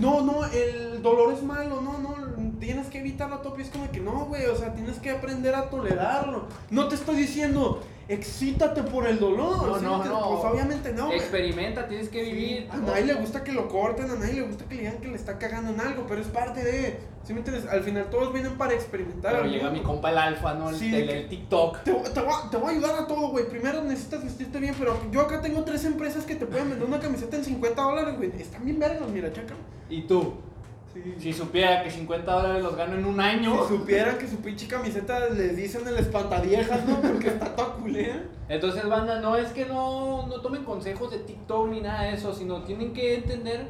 No, 0.00 0.20
no, 0.22 0.44
el 0.44 1.02
dolor 1.02 1.32
es 1.32 1.42
malo, 1.42 1.80
no, 1.80 1.98
no, 1.98 2.14
tienes 2.58 2.86
que 2.88 3.00
evitarlo 3.00 3.36
a 3.36 3.42
tope. 3.42 3.62
Es 3.62 3.68
como 3.68 3.90
que 3.90 4.00
no, 4.00 4.26
güey, 4.26 4.46
o 4.46 4.56
sea, 4.56 4.74
tienes 4.74 4.98
que 4.98 5.10
aprender 5.10 5.54
a 5.54 5.68
tolerarlo. 5.68 6.46
No 6.70 6.88
te 6.88 6.94
estoy 6.94 7.16
diciendo, 7.16 7.82
excítate 8.08 8.82
por 8.82 9.06
el 9.06 9.18
dolor. 9.18 9.66
No, 9.66 9.78
¿sí 9.78 9.84
no, 9.84 10.04
no. 10.04 10.40
Pues 10.40 10.52
obviamente 10.52 10.92
no. 10.92 11.12
Experimenta, 11.12 11.86
tienes 11.88 12.08
que 12.08 12.22
vivir. 12.22 12.68
A 12.70 12.76
nadie 12.76 13.04
le 13.04 13.14
gusta 13.14 13.42
que 13.44 13.52
lo 13.52 13.68
corten, 13.68 14.10
a 14.10 14.14
nadie 14.14 14.34
le 14.34 14.42
gusta 14.42 14.64
que 14.66 14.74
le 14.74 14.80
digan 14.82 14.98
que 14.98 15.08
le 15.08 15.16
está 15.16 15.38
cagando 15.38 15.72
en 15.72 15.80
algo, 15.80 16.04
pero 16.08 16.20
es 16.20 16.28
parte 16.28 16.62
de. 16.64 17.12
¿Sí 17.24 17.32
me 17.32 17.38
entiendes? 17.38 17.66
Al 17.70 17.84
final 17.84 18.10
todos 18.10 18.32
vienen 18.32 18.58
para 18.58 18.74
experimentar. 18.74 19.32
Pero 19.32 19.46
llega 19.46 19.70
mi 19.70 19.80
compa 19.80 20.10
el 20.10 20.18
alfa, 20.18 20.54
¿no? 20.54 20.70
El, 20.70 20.76
Sí, 20.76 20.92
el- 20.92 21.06
de 21.06 21.20
el 21.20 21.28
TikTok. 21.28 21.84
Te, 21.84 21.92
voy- 21.92 22.10
te, 22.10 22.20
voy 22.20 22.32
a- 22.34 22.50
te 22.50 22.56
voy 22.56 22.66
a 22.74 22.76
ayudar 22.76 22.98
a 22.98 23.06
todo, 23.06 23.28
güey. 23.28 23.48
Primero 23.48 23.82
necesitas 23.84 24.24
vestirte 24.24 24.58
bien, 24.58 24.74
pero 24.76 24.96
yo 25.12 25.20
acá 25.20 25.40
tengo 25.40 25.62
tres 25.62 25.84
empresas 25.84 26.24
que 26.24 26.34
te 26.34 26.46
pueden 26.46 26.70
vender 26.70 26.88
una 26.88 26.98
camiseta 26.98 27.36
en 27.36 27.44
50 27.44 27.80
dólares, 27.80 28.16
güey. 28.16 28.32
Están 28.40 28.64
bien 28.64 28.78
vergas, 28.80 29.08
mira, 29.08 29.32
checa. 29.32 29.54
¿Y 29.88 30.02
tú? 30.02 30.34
Sí. 30.92 31.14
Si 31.18 31.32
supiera 31.32 31.82
que 31.82 31.90
50 31.90 32.30
dólares 32.30 32.62
los 32.62 32.76
gano 32.76 32.94
en 32.96 33.04
un 33.06 33.18
año. 33.20 33.62
Si 33.66 33.76
supieran 33.76 34.18
que 34.18 34.28
su 34.28 34.36
pinche 34.36 34.68
camiseta 34.68 35.28
les 35.30 35.56
dicen 35.56 35.86
el 35.88 35.96
espantaviejas, 35.96 36.84
¿no? 36.86 37.00
Porque 37.00 37.28
está 37.28 37.54
toda 37.54 37.74
culera. 37.74 38.22
Entonces, 38.48 38.86
banda, 38.86 39.20
no 39.20 39.36
es 39.36 39.48
que 39.52 39.64
no, 39.64 40.26
no 40.26 40.40
tomen 40.40 40.64
consejos 40.64 41.10
de 41.10 41.18
TikTok 41.18 41.68
ni 41.70 41.80
nada 41.80 42.02
de 42.02 42.14
eso, 42.14 42.34
sino 42.34 42.62
tienen 42.62 42.92
que 42.92 43.14
entender 43.14 43.68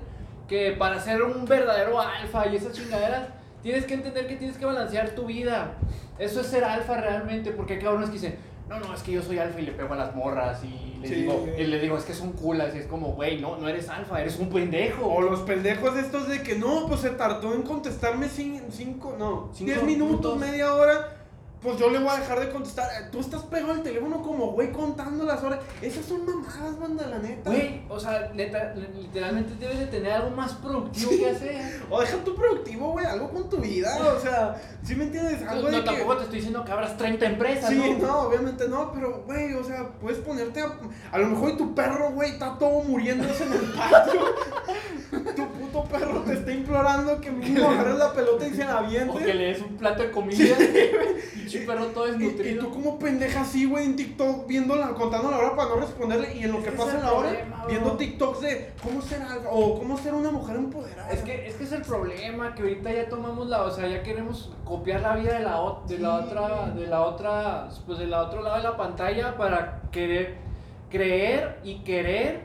que 0.49 0.73
para 0.73 1.01
ser 1.01 1.23
un 1.23 1.45
verdadero 1.45 2.01
alfa 2.01 2.49
y 2.49 2.57
esas 2.57 2.73
chingaderas, 2.73 3.29
tienes 3.63 3.87
que 3.87 3.95
entender 3.95 4.27
que 4.27 4.37
tienes 4.37 4.59
que 4.59 4.67
balancear 4.67 5.11
tu 5.11 5.27
vida. 5.27 5.77
Eso 6.19 6.41
es 6.41 6.47
ser 6.49 6.65
alfa 6.65 7.01
realmente, 7.01 7.53
porque 7.53 7.75
hay 7.75 7.79
cabrones 7.79 8.09
que 8.09 8.15
dicen, 8.15 8.37
no, 8.79 8.89
no, 8.89 8.95
es 8.95 9.03
que 9.03 9.13
yo 9.13 9.23
soy 9.23 9.39
alfa 9.39 9.61
y 9.61 9.67
le 9.67 9.73
pego 9.73 9.95
a 9.95 9.97
las 9.97 10.15
morras 10.15 10.63
y 10.65 10.91
Sí. 11.07 11.15
digo, 11.17 11.47
y 11.59 11.65
les 11.65 11.83
digo, 11.83 11.97
es 11.99 12.05
que 12.05 12.15
son 12.15 12.33
culas 12.33 12.75
y 12.77 12.79
es 12.79 12.87
como, 12.87 13.09
güey, 13.15 13.41
no, 13.41 13.57
no 13.57 13.69
eres 13.69 13.89
alfa, 13.89 14.21
eres 14.21 14.39
un 14.39 14.49
pendejo. 14.51 15.05
O 15.07 15.21
los 15.21 15.41
pendejos 15.41 15.97
estos 15.97 16.29
de 16.29 16.43
que 16.43 16.55
no, 16.57 16.87
pues 16.87 17.01
se 17.01 17.11
tardó 17.11 17.55
en 17.55 17.63
contestarme 17.63 18.27
cin- 18.29 18.63
cinco, 18.71 19.17
no, 19.19 19.51
Cinco 19.53 19.73
10 19.73 19.83
minutos, 19.83 20.37
minutos. 20.37 20.39
media 20.39 20.75
hora. 20.75 21.17
Pues 21.63 21.79
yo 21.79 21.91
le 21.91 22.01
voy 22.01 22.09
a 22.09 22.17
dejar 22.17 22.41
de 22.41 22.51
contestar. 22.51 22.89
Eh, 23.01 23.07
Tú 23.13 23.21
estás 23.21 23.43
pegado 23.43 23.71
al 23.73 23.83
teléfono 23.85 24.21
como 24.21 24.51
güey 24.53 24.73
contando 24.73 25.25
las 25.25 25.43
horas. 25.45 25.61
Esas 25.81 26.05
son 26.05 26.27
mamadas, 26.27 26.77
banda, 26.81 27.07
la 27.07 27.19
neta. 27.21 27.51
Güey, 27.51 27.83
o 27.89 28.01
sea, 28.01 28.33
neta, 28.35 28.75
literalmente 28.75 29.55
debes 29.61 29.79
de 29.79 29.87
tener 29.87 30.11
algo 30.13 30.31
más 30.31 30.55
productivo 30.55 31.11
que 31.13 31.31
hacer. 31.31 31.83
O 31.89 32.01
deja 32.01 32.17
tu 32.25 32.35
productivo, 32.35 32.91
güey, 32.91 33.07
algo 33.07 33.31
con 33.31 33.49
tu 33.49 33.59
vida. 33.59 33.97
O 34.17 34.19
sea, 34.21 34.61
¿sí 34.83 34.97
me 34.97 35.05
entiendes? 35.05 35.41
Algo 35.47 35.63
No, 35.63 35.69
de 35.69 35.77
no, 35.77 35.85
que- 35.85 35.91
tampoco 35.91 36.17
te 36.17 36.23
estoy 36.25 36.37
diciendo 36.39 36.65
que 36.65 36.73
abras 36.73 36.97
30 36.97 37.27
empresas, 37.27 37.71
Sí, 37.71 37.97
¿no? 38.01 38.07
no, 38.09 38.19
obviamente 38.23 38.69
no, 38.69 38.93
pero, 38.93 39.23
güey, 39.25 39.55
o 39.55 39.63
sea, 39.63 39.89
puedes 40.01 40.19
ponerte 40.19 40.63
a... 40.63 40.73
A 41.13 41.19
lo 41.19 41.29
mejor 41.29 41.51
y 41.51 41.57
tu 41.57 41.75
perro, 41.77 42.11
güey, 42.11 42.31
está 42.31 42.59
todo 42.59 42.83
muriéndose 42.83 43.45
en 43.45 43.53
el 43.53 43.61
patio. 43.73 44.21
tu 45.37 45.47
puto 45.53 45.85
perro 45.85 46.23
te 46.23 46.33
está 46.33 46.53
implorando 46.53 47.21
que 47.21 47.31
mínimo 47.31 47.69
agarres 47.71 47.99
la 47.99 48.13
pelota 48.13 48.47
y 48.49 48.51
se 48.55 48.65
la 48.65 48.81
O 48.81 49.19
que 49.19 49.35
le 49.35 49.45
des 49.47 49.61
un 49.61 49.77
plato 49.77 50.03
de 50.03 50.11
comida. 50.11 50.57
Pinche 51.53 51.67
perro 51.67 51.87
todo 51.87 52.07
Y, 52.07 52.11
y 52.11 52.13
desnutrido. 52.19 52.67
tú 52.67 52.71
como 52.73 52.99
pendeja 52.99 53.43
así, 53.43 53.65
güey, 53.67 53.85
en 53.85 53.97
TikTok, 53.97 54.47
viéndola, 54.47 54.91
contando 54.91 55.31
la 55.31 55.39
hora 55.39 55.57
para 55.57 55.69
no 55.71 55.77
responderle 55.77 56.35
y 56.35 56.45
en 56.45 56.53
lo 56.53 56.63
que 56.63 56.73
pasa 56.73 56.95
en 56.95 57.03
la 57.03 57.13
hora, 57.13 57.29
problema, 57.29 57.67
viendo 57.67 57.93
TikToks 57.97 58.41
de 58.41 58.73
cómo 58.83 59.03
ser 59.03 59.23
algo, 59.23 59.51
o 59.51 59.79
cómo 59.79 59.99
ser 59.99 60.15
una 60.15 60.31
mujer 60.31 60.57
empoderada. 60.57 61.11
Es 61.11 61.21
que, 61.21 61.47
es 61.49 61.55
que 61.57 61.65
es 61.65 61.73
el 61.73 61.83
problema, 61.83 62.55
que 62.55 62.63
ahorita 62.63 62.93
ya 62.93 63.09
tomamos 63.09 63.49
la, 63.49 63.63
o 63.63 63.71
sea, 63.71 63.89
ya 63.89 64.03
queremos 64.03 64.53
copiar 64.65 65.01
la 65.01 65.17
vida 65.17 65.35
de 65.39 65.45
la, 65.45 65.79
de 65.87 65.99
la 65.99 66.15
otra, 66.17 66.71
de 66.71 66.87
la 66.87 67.03
otra, 67.03 67.69
pues 67.87 67.99
del 67.99 68.13
otro 68.15 68.43
lado 68.43 68.57
de 68.57 68.63
la 68.63 68.77
pantalla 68.77 69.37
para 69.37 69.83
querer, 69.91 70.37
creer 70.91 71.59
y 71.65 71.81
querer 71.85 72.41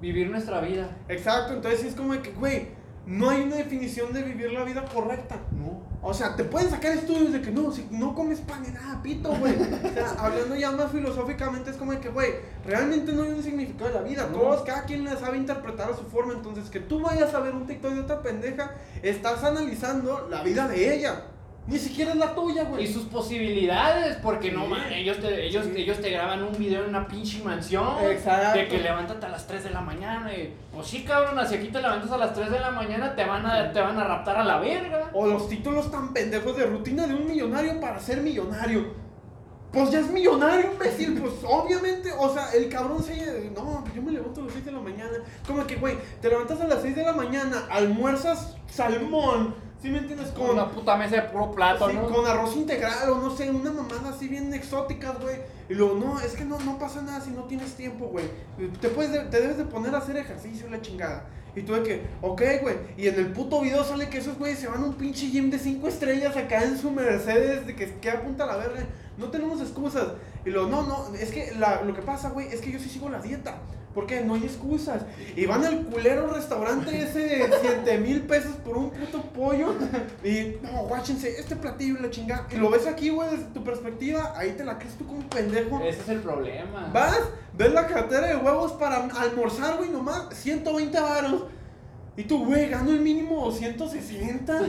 vivir 0.00 0.30
nuestra 0.30 0.60
vida. 0.60 0.96
Exacto, 1.08 1.54
entonces 1.54 1.84
es 1.84 1.94
como 1.94 2.20
que, 2.20 2.32
güey, 2.32 2.68
no 3.06 3.30
hay 3.30 3.42
una 3.42 3.56
definición 3.56 4.12
de 4.12 4.22
vivir 4.22 4.52
la 4.52 4.64
vida 4.64 4.84
correcta. 4.92 5.36
No. 5.52 5.81
O 6.04 6.12
sea, 6.12 6.34
te 6.34 6.42
pueden 6.42 6.68
sacar 6.68 6.92
estudios 6.92 7.32
de 7.32 7.40
que 7.40 7.52
no, 7.52 7.70
si 7.70 7.86
no 7.92 8.12
comes 8.12 8.40
pan 8.40 8.60
ni 8.62 8.70
nada, 8.70 9.00
pito, 9.00 9.32
güey. 9.36 9.54
O 9.54 9.94
sea, 9.94 10.10
hablando 10.18 10.56
ya 10.56 10.72
más 10.72 10.90
filosóficamente, 10.90 11.70
es 11.70 11.76
como 11.76 11.92
de 11.92 12.00
que, 12.00 12.08
güey, 12.08 12.32
realmente 12.66 13.12
no 13.12 13.22
hay 13.22 13.30
un 13.30 13.42
significado 13.42 13.88
de 13.88 13.94
la 13.94 14.02
vida. 14.02 14.28
No. 14.32 14.38
Todos, 14.38 14.62
cada 14.62 14.82
quien 14.82 15.04
la 15.04 15.16
sabe 15.16 15.36
interpretar 15.36 15.92
a 15.92 15.96
su 15.96 16.02
forma. 16.06 16.32
Entonces, 16.32 16.68
que 16.70 16.80
tú 16.80 17.00
vayas 17.00 17.32
a 17.34 17.38
ver 17.38 17.54
un 17.54 17.68
TikTok 17.68 17.92
de 17.92 18.00
otra 18.00 18.20
pendeja, 18.20 18.72
estás 19.00 19.44
analizando 19.44 20.26
la 20.28 20.42
vida 20.42 20.66
de 20.66 20.92
ella. 20.92 21.22
Ni 21.64 21.78
siquiera 21.78 22.10
es 22.10 22.16
la 22.16 22.34
tuya, 22.34 22.62
Y 22.64 22.66
güey. 22.66 22.86
sus 22.88 23.04
posibilidades, 23.04 24.16
porque 24.16 24.50
no 24.50 24.66
man, 24.66 24.92
ellos 24.92 25.18
te, 25.20 25.46
ellos, 25.46 25.64
Sí. 25.66 25.72
ellos 25.76 26.00
te 26.00 26.10
graban 26.10 26.42
un 26.42 26.52
video 26.58 26.82
en 26.82 26.88
una 26.88 27.06
pinche 27.06 27.40
mansión. 27.44 27.86
Exacto. 28.04 28.58
De 28.58 28.66
que 28.66 28.78
levántate 28.78 29.26
a 29.26 29.28
las 29.28 29.46
3 29.46 29.62
de 29.64 29.70
la 29.70 29.80
mañana. 29.80 30.32
Y, 30.34 30.52
pues 30.74 30.88
sí, 30.88 31.04
cabrón, 31.04 31.38
si 31.48 31.54
aquí 31.54 31.68
te 31.68 31.80
levantas 31.80 32.10
a 32.10 32.16
las 32.16 32.34
3 32.34 32.50
de 32.50 32.58
la 32.58 32.72
mañana, 32.72 33.14
te 33.14 33.24
van 33.24 33.46
a, 33.46 33.72
te 33.72 33.80
van 33.80 33.96
a 33.96 34.04
raptar 34.04 34.38
a 34.38 34.44
la 34.44 34.58
verga. 34.58 35.10
O 35.12 35.26
los 35.28 35.48
títulos 35.48 35.88
tan 35.90 36.12
pendejos 36.12 36.56
de 36.56 36.66
rutina 36.66 37.06
de 37.06 37.14
un 37.14 37.26
millonario 37.28 37.80
para 37.80 38.00
ser 38.00 38.22
millonario. 38.22 39.00
Pues 39.72 39.90
ya 39.90 40.00
es 40.00 40.10
millonario, 40.10 40.72
imbécil. 40.72 41.14
Pues 41.18 41.32
obviamente, 41.44 42.10
o 42.18 42.28
sea, 42.34 42.52
el 42.54 42.68
cabrón 42.68 43.02
se. 43.02 43.50
No, 43.54 43.84
yo 43.94 44.02
me 44.02 44.10
levanto 44.10 44.40
a 44.40 44.44
las 44.44 44.52
6 44.52 44.64
de 44.66 44.72
la 44.72 44.80
mañana. 44.80 45.12
Como 45.46 45.64
que, 45.66 45.76
güey, 45.76 45.96
te 46.20 46.28
levantas 46.28 46.60
a 46.60 46.66
las 46.66 46.82
6 46.82 46.96
de 46.96 47.04
la 47.04 47.12
mañana, 47.12 47.66
almuerzas 47.70 48.56
salmón. 48.68 49.54
¿Sí 49.82 49.90
me 49.90 49.98
entiendes? 49.98 50.28
Con 50.28 50.46
Con, 50.46 50.54
una 50.54 50.70
puta 50.70 50.96
mesa 50.96 51.16
de 51.16 51.22
puro 51.22 51.50
plato, 51.50 51.90
sí, 51.90 51.96
¿no? 51.96 52.08
con 52.08 52.24
arroz 52.24 52.56
integral 52.56 53.10
o 53.10 53.16
no 53.18 53.36
sé, 53.36 53.50
una 53.50 53.72
mamada 53.72 54.10
así 54.10 54.28
bien 54.28 54.54
exóticas, 54.54 55.20
güey. 55.20 55.36
Y 55.68 55.74
luego, 55.74 55.96
no, 55.96 56.20
es 56.20 56.34
que 56.34 56.44
no, 56.44 56.58
no 56.60 56.78
pasa 56.78 57.02
nada 57.02 57.20
si 57.20 57.30
no 57.30 57.42
tienes 57.44 57.74
tiempo, 57.74 58.06
güey. 58.06 58.26
Te, 58.80 58.88
puedes 58.90 59.10
de- 59.12 59.24
te 59.24 59.40
debes 59.40 59.58
de 59.58 59.64
poner 59.64 59.92
a 59.94 59.98
hacer 59.98 60.16
ejercicio, 60.16 60.68
la 60.70 60.80
chingada. 60.80 61.26
Y 61.56 61.62
tú 61.62 61.74
de 61.74 61.82
que, 61.82 62.02
ok, 62.22 62.42
güey. 62.62 62.76
Y 62.96 63.08
en 63.08 63.16
el 63.16 63.32
puto 63.32 63.60
video 63.60 63.82
sale 63.84 64.08
que 64.08 64.18
esos 64.18 64.38
güeyes 64.38 64.58
se 64.60 64.68
van 64.68 64.82
a 64.82 64.86
un 64.86 64.94
pinche 64.94 65.26
gym 65.30 65.50
de 65.50 65.58
5 65.58 65.86
estrellas 65.88 66.36
acá 66.36 66.62
en 66.62 66.78
su 66.78 66.90
Mercedes, 66.90 67.66
de 67.66 67.74
que 67.74 67.92
queda 67.96 68.22
punta 68.22 68.44
a 68.44 68.46
la 68.46 68.56
verga. 68.58 68.86
No 69.18 69.26
tenemos 69.30 69.60
excusas. 69.60 70.08
Y 70.44 70.50
luego, 70.50 70.68
no, 70.68 70.82
no, 70.82 71.14
es 71.14 71.30
que 71.30 71.52
la- 71.58 71.82
lo 71.82 71.94
que 71.94 72.02
pasa, 72.02 72.30
güey, 72.30 72.48
es 72.48 72.60
que 72.60 72.70
yo 72.72 72.78
sí 72.78 72.88
sigo 72.88 73.08
la 73.08 73.20
dieta. 73.20 73.56
Porque 73.94 74.22
no 74.22 74.32
hay 74.36 74.44
excusas. 74.44 75.02
Y 75.36 75.44
van 75.44 75.62
al 75.66 75.82
culero 75.84 76.26
restaurante 76.28 77.02
ese 77.02 77.18
de 77.26 77.50
7 77.60 77.98
mil 77.98 78.22
pesos 78.22 78.52
por 78.64 78.78
un 78.78 78.88
puto 78.90 79.20
pollo. 79.20 79.74
Y, 80.24 80.56
no, 80.62 80.84
guáchense, 80.86 81.38
este 81.38 81.56
platillo 81.56 81.98
y 81.98 82.02
la 82.02 82.08
chingada. 82.10 82.46
Y 82.50 82.56
lo 82.56 82.70
ves 82.70 82.86
aquí, 82.86 83.10
güey, 83.10 83.28
desde 83.30 83.44
tu 83.52 83.62
perspectiva. 83.62 84.32
Ahí 84.34 84.52
te 84.52 84.64
la 84.64 84.78
crees 84.78 84.94
tú 84.94 85.06
como 85.06 85.18
un 85.18 85.28
pendejo. 85.28 85.78
Ese 85.82 86.00
es 86.00 86.08
el 86.08 86.20
problema. 86.20 86.88
Vas, 86.90 87.20
ves 87.52 87.72
la 87.74 87.86
cartera 87.86 88.28
de 88.28 88.36
huevos 88.36 88.72
para 88.72 88.96
almorzar, 89.04 89.76
güey, 89.76 89.90
nomás 89.90 90.28
120 90.36 90.98
varos. 90.98 91.44
Y 92.14 92.24
tú, 92.24 92.44
güey, 92.44 92.68
gano 92.68 92.90
el 92.90 93.00
mínimo 93.00 93.46
260. 93.46 94.60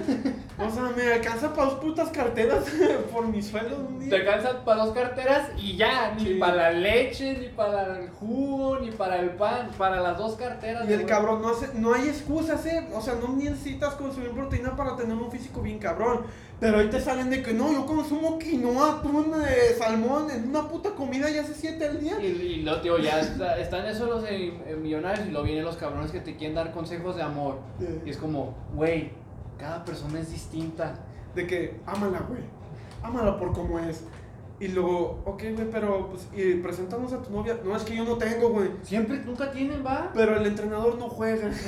O 0.58 0.70
sea, 0.70 0.84
me 0.96 1.12
alcanza 1.14 1.54
para 1.54 1.72
dos 1.72 1.80
putas 1.82 2.08
carteras 2.10 2.64
por 3.12 3.28
mi 3.28 3.42
sueldo 3.42 3.80
de 3.80 3.84
un 3.84 4.00
Te 4.00 4.06
día. 4.06 4.16
alcanzan 4.20 4.64
para 4.64 4.86
dos 4.86 4.94
carteras 4.94 5.50
y 5.58 5.76
ya, 5.76 6.14
ni 6.18 6.24
Sí. 6.26 6.34
para 6.36 6.56
la 6.56 6.72
leche, 6.72 7.38
ni 7.38 7.50
para 7.50 8.00
el 8.00 8.10
jugo, 8.12 8.80
ni 8.80 8.92
para 8.92 9.18
el 9.20 9.32
pan, 9.32 9.72
para 9.78 10.00
las 10.00 10.18
dos 10.18 10.36
carteras. 10.36 10.90
Y 10.90 10.94
el 10.94 11.06
cabrón, 11.06 11.42
no, 11.42 11.50
hace, 11.50 11.68
no 11.74 11.94
hay 11.94 12.08
excusas, 12.08 12.66
eh. 12.66 12.88
O 12.94 13.02
sea, 13.02 13.16
no 13.16 13.36
necesitas 13.36 13.96
consumir 13.96 14.32
proteína 14.32 14.76
para 14.78 14.96
tener 14.96 15.18
un 15.18 15.30
físico 15.30 15.62
bien 15.62 15.80
cabrón. 15.80 16.22
Pero 16.60 16.78
ahí 16.80 16.90
te 16.90 17.00
salen 17.02 17.30
de 17.30 17.42
que 17.44 17.54
no, 17.54 17.74
yo 17.74 17.86
consumo 17.86 18.40
quinoa, 18.40 19.00
atún, 19.00 19.34
eh, 19.46 19.76
salmón 19.78 20.32
en 20.32 20.48
una 20.50 20.70
puta 20.70 20.92
comida 20.92 21.30
y 21.30 21.38
hace 21.38 21.54
7 21.54 21.86
al 21.86 22.00
día. 22.00 22.18
Y, 22.22 22.26
y 22.26 22.62
lo 22.62 22.80
tío, 22.80 22.98
ya 23.00 23.20
está- 23.20 23.58
están 23.60 23.86
esos 23.86 24.08
los 24.08 24.24
eh, 24.24 24.54
eh, 24.66 24.78
millonarios 24.82 25.28
y 25.28 25.32
luego 25.32 25.46
vienen 25.46 25.66
los 25.66 25.76
cabrones 25.76 26.12
que 26.12 26.22
te 26.22 26.38
quieren 26.38 26.56
dar 26.56 26.72
consejos 26.72 27.16
de 27.18 27.22
amor. 27.24 27.60
Y 28.06 28.10
es 28.10 28.18
como, 28.18 28.56
güey, 28.74 29.12
cada 29.58 29.84
persona 29.84 30.20
es 30.20 30.32
distinta. 30.32 30.96
De 31.36 31.48
que, 31.48 31.82
ámala, 31.86 32.20
güey. 32.30 32.42
Ámala 33.02 33.38
por 33.38 33.52
como 33.52 33.80
es. 33.80 34.04
Y 34.64 34.70
luego, 34.70 35.20
ok, 35.26 35.44
güey, 35.56 35.70
pero 35.70 36.08
pues, 36.08 36.26
y 36.34 36.54
presentamos 36.62 37.12
a 37.12 37.22
tu 37.22 37.32
novia. 37.32 37.60
No, 37.66 37.76
es 37.76 37.84
que 37.84 37.98
yo 37.98 38.06
no 38.06 38.16
tengo, 38.16 38.48
güey. 38.48 38.70
Siempre, 38.82 39.18
nunca 39.26 39.52
tienen, 39.52 39.86
va. 39.86 40.10
Pero 40.14 40.38
el 40.38 40.46
entrenador 40.46 40.98
no 40.98 41.10
juega. 41.10 41.52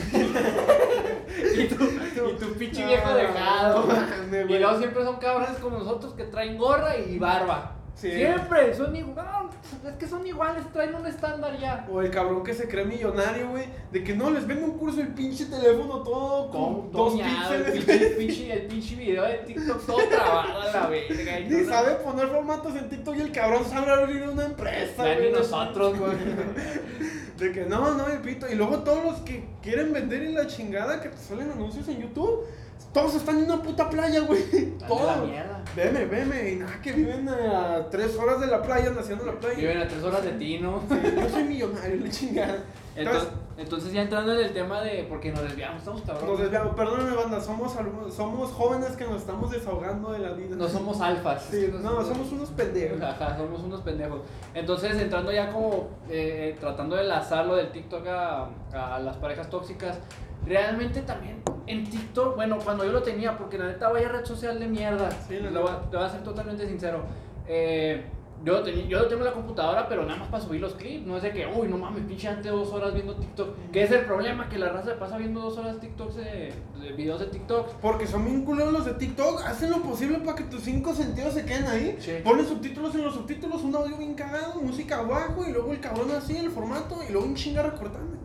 Y 1.36 1.68
tu, 1.68 1.84
y 1.84 2.36
tu 2.38 2.54
pinche 2.54 2.82
No, 2.82 2.88
viejo 2.88 3.14
dejado. 3.14 3.88
no 3.88 4.40
Y 4.42 4.60
luego 4.60 4.78
siempre 4.78 5.04
son 5.04 5.18
cabrones 5.18 5.58
como 5.60 5.80
nosotros 5.80 6.14
que 6.14 6.24
traen 6.24 6.58
gorra 6.58 6.98
y 6.98 7.20
barba. 7.20 7.75
Sí. 7.96 8.12
Siempre, 8.12 8.74
son 8.76 8.94
iguales. 8.94 9.54
es 9.88 9.94
que 9.94 10.06
son 10.08 10.28
iguales, 10.28 10.66
traen 10.74 10.96
un 10.96 11.08
estándar 11.08 11.58
ya. 11.58 11.88
O 11.90 12.02
el 12.02 12.12
cabrón 12.12 12.44
que 12.44 12.54
se 12.54 12.68
cree 12.68 12.84
millonario, 12.84 13.50
güey. 13.52 13.66
De 13.92 14.04
que 14.04 14.14
no, 14.14 14.30
les 14.30 14.46
vende 14.46 14.66
un 14.66 14.78
curso 14.78 15.00
el 15.00 15.08
pinche 15.10 15.46
teléfono 15.46 16.04
todo 16.04 16.50
con 16.52 16.92
Todo, 16.92 17.12
dos 17.12 17.14
el 17.20 17.26
píxeles. 17.26 17.72
pinche, 17.72 18.08
el, 18.08 18.16
pinche, 18.18 18.54
el 18.54 18.62
pinche 18.68 18.96
video 18.96 19.24
de 19.24 19.34
TikTok 19.36 19.86
todo 19.86 19.98
trabado 20.10 20.62
a 20.62 20.72
la 20.74 20.88
verga. 20.88 21.40
y 21.40 21.64
sabe 21.66 21.96
poner 21.96 22.28
formatos 22.28 22.76
en 22.76 22.90
TikTok 22.90 23.16
y 23.16 23.22
el 23.22 23.32
cabrón 23.32 23.64
sabe 23.64 23.90
abrir 23.92 24.24
una 24.28 24.44
empresa, 24.46 25.06
Ya 25.08 25.16
güey. 25.16 25.32
ni 25.32 25.38
nosotros, 25.38 25.98
güey. 25.98 26.18
De 27.40 27.52
que 27.52 27.66
no, 27.66 27.94
no, 27.96 28.14
y 28.14 28.18
pito. 28.20 28.50
Y 28.50 28.56
luego 28.56 28.80
todos 28.80 29.04
los 29.04 29.16
que 29.22 29.46
quieren 29.62 29.92
vender 29.94 30.22
en 30.24 30.36
la 30.36 30.48
chingada 30.48 31.02
que 31.02 31.10
te 31.10 31.18
salen 31.18 31.52
anuncios 31.52 31.88
en 31.90 32.02
YouTube, 32.02 32.46
todos 32.94 33.16
están 33.16 33.38
en 33.40 33.46
una 33.46 33.62
puta 33.62 33.90
playa, 33.90 34.22
güey. 34.22 34.42
Están 34.42 34.62
de 34.64 34.80
la 34.80 34.88
todo. 35.16 35.26
mierda. 35.28 35.62
Veme, 35.76 36.06
veme, 36.06 36.52
y 36.52 36.56
nada, 36.56 36.80
que 36.82 36.94
viven 36.94 37.28
a 37.28 37.88
tres 37.92 38.16
horas 38.18 38.40
de 38.40 38.48
la 38.48 38.62
playa, 38.62 38.92
naciendo 38.92 39.26
en 39.28 39.34
la 39.36 39.40
playa. 39.40 39.58
Viven 39.58 39.78
a 39.80 39.88
tres 39.88 40.02
horas 40.04 40.24
de 40.24 40.32
ti, 40.32 40.60
¿no? 40.60 40.82
Sí, 40.90 40.96
yo 41.16 41.30
soy 41.30 41.44
millonario, 41.44 42.02
la 42.02 42.10
chingada. 42.10 42.58
Entonces, 42.96 43.28
entonces 43.58 43.92
ya 43.92 44.04
entrando 44.04 44.32
en 44.34 44.40
el 44.46 44.54
tema 44.54 44.80
de, 44.82 45.04
porque 45.10 45.30
nos 45.34 45.42
desviamos, 45.44 45.80
estamos 45.80 46.06
Nos 46.06 46.18
cabrones. 46.18 46.40
desviamos, 46.44 46.76
perdóname 46.78 47.14
banda, 47.14 47.42
somos, 47.42 47.76
alumnos- 47.76 48.14
somos 48.14 48.52
jóvenes 48.54 48.92
que 48.96 49.04
nos 49.04 49.18
estamos 49.18 49.52
desahogando 49.52 50.14
de 50.14 50.20
la 50.20 50.32
vida. 50.32 50.56
No 50.56 50.70
somos 50.70 51.02
alfas. 51.02 51.46
Sí, 51.52 51.70
no, 51.74 52.02
somos 52.06 52.32
unos 52.32 52.50
pendejos. 52.52 53.02
Ajá, 53.02 53.36
somos 53.38 53.62
unos 53.62 53.82
pendejos. 53.82 54.22
Entonces, 54.54 54.96
entrando 54.96 55.34
ya 55.34 55.52
como 55.52 55.90
eh, 56.10 56.56
tratando 56.62 56.96
de 56.96 57.02
enlazarlo 57.02 57.58
del 57.58 57.70
TikTok 57.74 58.08
a, 58.08 58.48
a 58.74 59.00
las 59.00 59.18
parejas 59.18 59.50
tóxicas, 59.50 59.98
realmente 60.46 61.02
también 61.02 61.42
en 61.68 61.84
TikTok, 61.90 62.36
bueno, 62.36 62.60
cuando 62.64 62.86
yo 62.86 62.92
lo 62.92 63.02
tenía, 63.02 63.38
porque 63.38 63.58
la 63.58 63.66
neta 63.68 63.90
vaya 63.90 64.10
red 64.10 64.24
social 64.26 64.60
de 64.60 64.68
mierda, 64.68 65.10
Sí, 65.28 65.40
la 65.40 65.50
lo 65.50 65.62
voy- 65.64 65.72
neta. 65.72 65.90
te 65.90 65.98
voy 65.98 66.06
a 66.06 66.10
ser 66.10 66.24
totalmente 66.24 66.68
sincero. 66.68 67.00
Eh, 67.48 68.04
yo, 68.44 68.54
lo 68.54 68.64
tenía- 68.64 68.86
yo 68.86 69.00
lo 69.00 69.08
tengo 69.08 69.22
en 69.22 69.28
la 69.30 69.34
computadora, 69.34 69.88
pero 69.90 70.04
nada 70.06 70.18
más 70.20 70.28
para 70.28 70.44
subir 70.44 70.62
los 70.62 70.76
clips. 70.76 71.08
No 71.08 71.18
es 71.18 71.24
de 71.24 71.32
que, 71.32 71.48
uy, 71.48 71.68
no 71.68 71.78
mames, 71.80 72.04
pinche 72.04 72.28
antes 72.28 72.52
dos 72.52 72.72
horas 72.72 72.94
viendo 72.94 73.16
TikTok. 73.16 73.72
Que 73.72 73.82
es 73.84 73.92
el 73.92 74.02
problema, 74.06 74.48
que 74.48 74.60
la 74.60 74.70
raza 74.70 74.92
se 74.92 74.96
pasa 74.98 75.18
viendo 75.18 75.42
dos 75.42 75.58
horas 75.58 75.80
TikToks 75.80 76.16
de, 76.18 76.54
de 76.80 76.92
videos 76.96 77.20
de 77.20 77.28
TikTok. 77.28 77.74
Porque 77.82 78.06
son 78.06 78.26
bien 78.26 78.46
culeros 78.46 78.72
los 78.74 78.86
de 78.86 78.94
TikTok, 78.94 79.42
hacen 79.46 79.72
lo 79.72 79.78
posible 79.82 80.20
para 80.20 80.36
que 80.36 80.44
tus 80.44 80.62
cinco 80.62 80.94
sentidos 80.94 81.34
se 81.34 81.46
queden 81.46 81.66
ahí. 81.66 81.96
Sí. 82.00 82.18
Ponen 82.24 82.46
subtítulos 82.46 82.94
en 82.94 83.06
los 83.06 83.16
subtítulos, 83.16 83.64
un 83.64 83.76
audio 83.76 83.98
bien 83.98 84.14
cagado, 84.14 84.62
música 84.62 85.00
abajo, 85.00 85.44
y 85.48 85.52
luego 85.52 85.72
el 85.72 85.80
cabrón 85.80 86.12
así, 86.12 86.38
el 86.38 86.52
formato, 86.52 87.00
y 87.08 87.12
luego 87.12 87.26
un 87.28 87.34
chinga 87.36 87.64
recortando. 87.64 88.18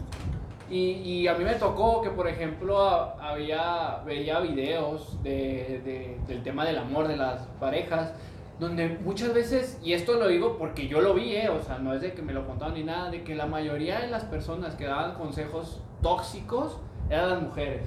Y, 0.70 0.92
y 1.02 1.26
a 1.26 1.35
mí 1.35 1.42
me 1.44 1.54
tocó 1.54 2.00
que, 2.00 2.11
por 2.11 2.28
ejemplo, 2.28 2.78
había, 3.20 4.02
veía 4.06 4.38
videos 4.40 5.20
de, 5.22 5.80
de- 5.85 6.18
del 6.28 6.42
tema 6.44 6.64
del 6.64 6.78
amor 6.78 7.09
de 7.09 7.16
las 7.16 7.40
parejas, 7.59 8.12
donde 8.61 8.88
muchas 9.04 9.35
veces, 9.35 9.80
y 9.83 9.94
esto 9.94 10.14
lo 10.14 10.28
digo 10.28 10.56
porque 10.59 10.87
yo 10.87 11.00
lo 11.00 11.14
vi, 11.14 11.35
eh, 11.35 11.48
o 11.48 11.61
sea, 11.62 11.78
no 11.78 11.92
es 11.94 12.02
de 12.02 12.12
que 12.12 12.22
me 12.22 12.33
lo 12.33 12.46
contaban 12.46 12.74
ni 12.74 12.85
nada, 12.85 13.11
de 13.11 13.24
que 13.24 13.35
la 13.35 13.46
mayoría 13.46 14.00
de 14.00 14.09
las 14.09 14.24
personas 14.24 14.74
que 14.76 14.85
daban 14.85 15.14
consejos 15.14 15.80
tóxicos 16.02 16.78
eran 17.09 17.30
las 17.30 17.42
mujeres. 17.42 17.83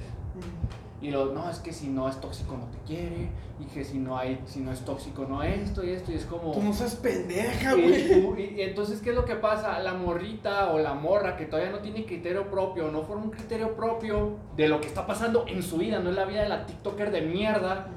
Y 1.04 1.10
lo, 1.10 1.34
no, 1.34 1.50
es 1.50 1.58
que 1.58 1.72
si 1.72 1.88
no 1.88 2.08
es 2.08 2.18
tóxico 2.18 2.56
no 2.56 2.64
te 2.68 2.78
quiere, 2.86 3.28
y 3.60 3.64
que 3.66 3.84
si 3.84 3.98
no, 3.98 4.16
hay, 4.16 4.40
si 4.46 4.60
no 4.60 4.72
es 4.72 4.80
tóxico 4.86 5.26
no 5.28 5.42
esto 5.42 5.84
y 5.84 5.90
esto, 5.90 6.10
y 6.10 6.14
es 6.14 6.24
como... 6.24 6.52
Tú 6.52 6.62
no 6.62 6.72
seas 6.72 6.94
pendeja, 6.96 7.74
güey. 7.74 8.40
y- 8.54 8.54
y 8.56 8.62
entonces, 8.62 9.00
¿qué 9.02 9.10
es 9.10 9.14
lo 9.16 9.26
que 9.26 9.36
pasa? 9.36 9.78
La 9.80 9.92
morrita 9.92 10.72
o 10.72 10.78
la 10.78 10.94
morra 10.94 11.36
que 11.36 11.44
todavía 11.44 11.70
no 11.70 11.80
tiene 11.80 12.06
criterio 12.06 12.50
propio, 12.50 12.90
no 12.90 13.02
forma 13.02 13.24
un 13.24 13.30
criterio 13.30 13.76
propio 13.76 14.36
de 14.56 14.66
lo 14.68 14.80
que 14.80 14.86
está 14.88 15.06
pasando 15.06 15.44
en 15.46 15.62
su 15.62 15.76
vida, 15.76 16.00
no 16.00 16.08
es 16.08 16.16
la 16.16 16.24
vida 16.24 16.42
de 16.42 16.48
la 16.48 16.64
TikToker 16.64 17.10
de 17.10 17.20
mierda, 17.20 17.88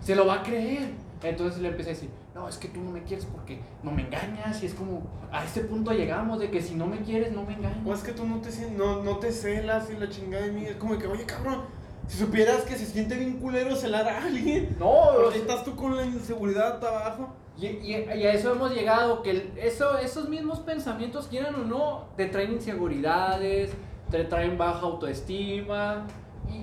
se 0.00 0.16
lo 0.16 0.26
va 0.26 0.34
a 0.40 0.42
creer. 0.42 0.90
Entonces 1.22 1.62
le 1.62 1.68
empecé 1.68 1.90
a 1.90 1.92
decir, 1.94 2.10
no, 2.34 2.48
es 2.48 2.58
que 2.58 2.68
tú 2.68 2.80
no 2.82 2.90
me 2.90 3.02
quieres 3.04 3.24
porque 3.26 3.60
no 3.82 3.90
me 3.92 4.02
engañas, 4.02 4.62
y 4.62 4.66
es 4.66 4.74
como, 4.74 5.02
a 5.32 5.42
este 5.44 5.60
punto 5.62 5.92
llegamos 5.92 6.38
de 6.40 6.50
que 6.50 6.60
si 6.60 6.74
no 6.74 6.86
me 6.86 6.98
quieres, 6.98 7.32
no 7.32 7.44
me 7.44 7.54
engañas. 7.54 7.78
O 7.86 7.94
es 7.94 8.02
que 8.02 8.12
tú 8.12 8.26
no 8.26 8.38
te, 8.40 8.50
no, 8.72 9.02
no 9.02 9.18
te 9.18 9.30
celas 9.32 9.88
y 9.90 9.96
la 9.96 10.08
chingada 10.10 10.44
de 10.44 10.52
mí. 10.52 10.64
Es 10.66 10.76
como 10.76 10.98
que, 10.98 11.06
oye, 11.06 11.24
cabrón, 11.24 11.62
si 12.08 12.18
supieras 12.18 12.62
que 12.62 12.76
se 12.76 12.86
siente 12.86 13.16
bien 13.16 13.38
culero 13.38 13.74
celar 13.76 14.06
a 14.08 14.24
alguien. 14.24 14.76
no, 14.78 15.30
sea, 15.30 15.40
estás 15.40 15.64
tú 15.64 15.74
con 15.76 15.96
la 15.96 16.04
inseguridad 16.04 16.84
abajo. 16.84 17.28
Y, 17.56 17.66
y- 17.66 17.94
y 18.16 18.26
a 18.26 18.32
eso 18.32 18.52
hemos 18.52 18.72
llegado, 18.74 19.22
que 19.22 19.30
el- 19.30 19.52
eso, 19.56 19.96
esos 19.98 20.28
mismos 20.28 20.60
pensamientos, 20.60 21.28
quieran 21.28 21.54
o 21.54 21.58
no, 21.64 22.04
te 22.16 22.26
traen 22.26 22.52
inseguridades, 22.52 23.70
te 24.10 24.24
traen 24.24 24.58
baja 24.58 24.80
autoestima. 24.80 26.06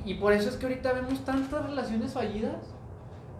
Y, 0.06 0.12
y 0.12 0.14
por 0.16 0.34
eso 0.34 0.50
es 0.50 0.58
que 0.58 0.66
ahorita 0.68 0.94
vemos 0.94 1.24
tantas 1.26 1.66
relaciones 1.66 2.14
fallidas, 2.14 2.58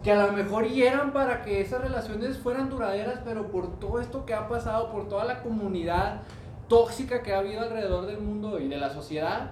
que 0.02 0.10
a 0.10 0.26
lo 0.26 0.32
mejor 0.32 0.66
y 0.66 0.82
eran 0.82 1.12
para 1.12 1.42
que 1.42 1.60
esas 1.60 1.80
relaciones 1.82 2.36
fueran 2.38 2.68
duraderas, 2.68 3.20
pero 3.24 3.48
por 3.52 3.78
todo 3.78 4.00
esto 4.00 4.26
que 4.26 4.34
ha 4.34 4.48
pasado, 4.48 4.90
por 4.90 5.08
toda 5.08 5.24
la 5.24 5.42
comunidad 5.42 6.22
tóxica 6.68 7.22
que 7.22 7.32
ha 7.34 7.38
habido 7.38 7.60
alrededor 7.60 8.06
del 8.06 8.18
mundo 8.18 8.58
y 8.58 8.66
de 8.66 8.78
la 8.78 8.90
sociedad, 8.90 9.50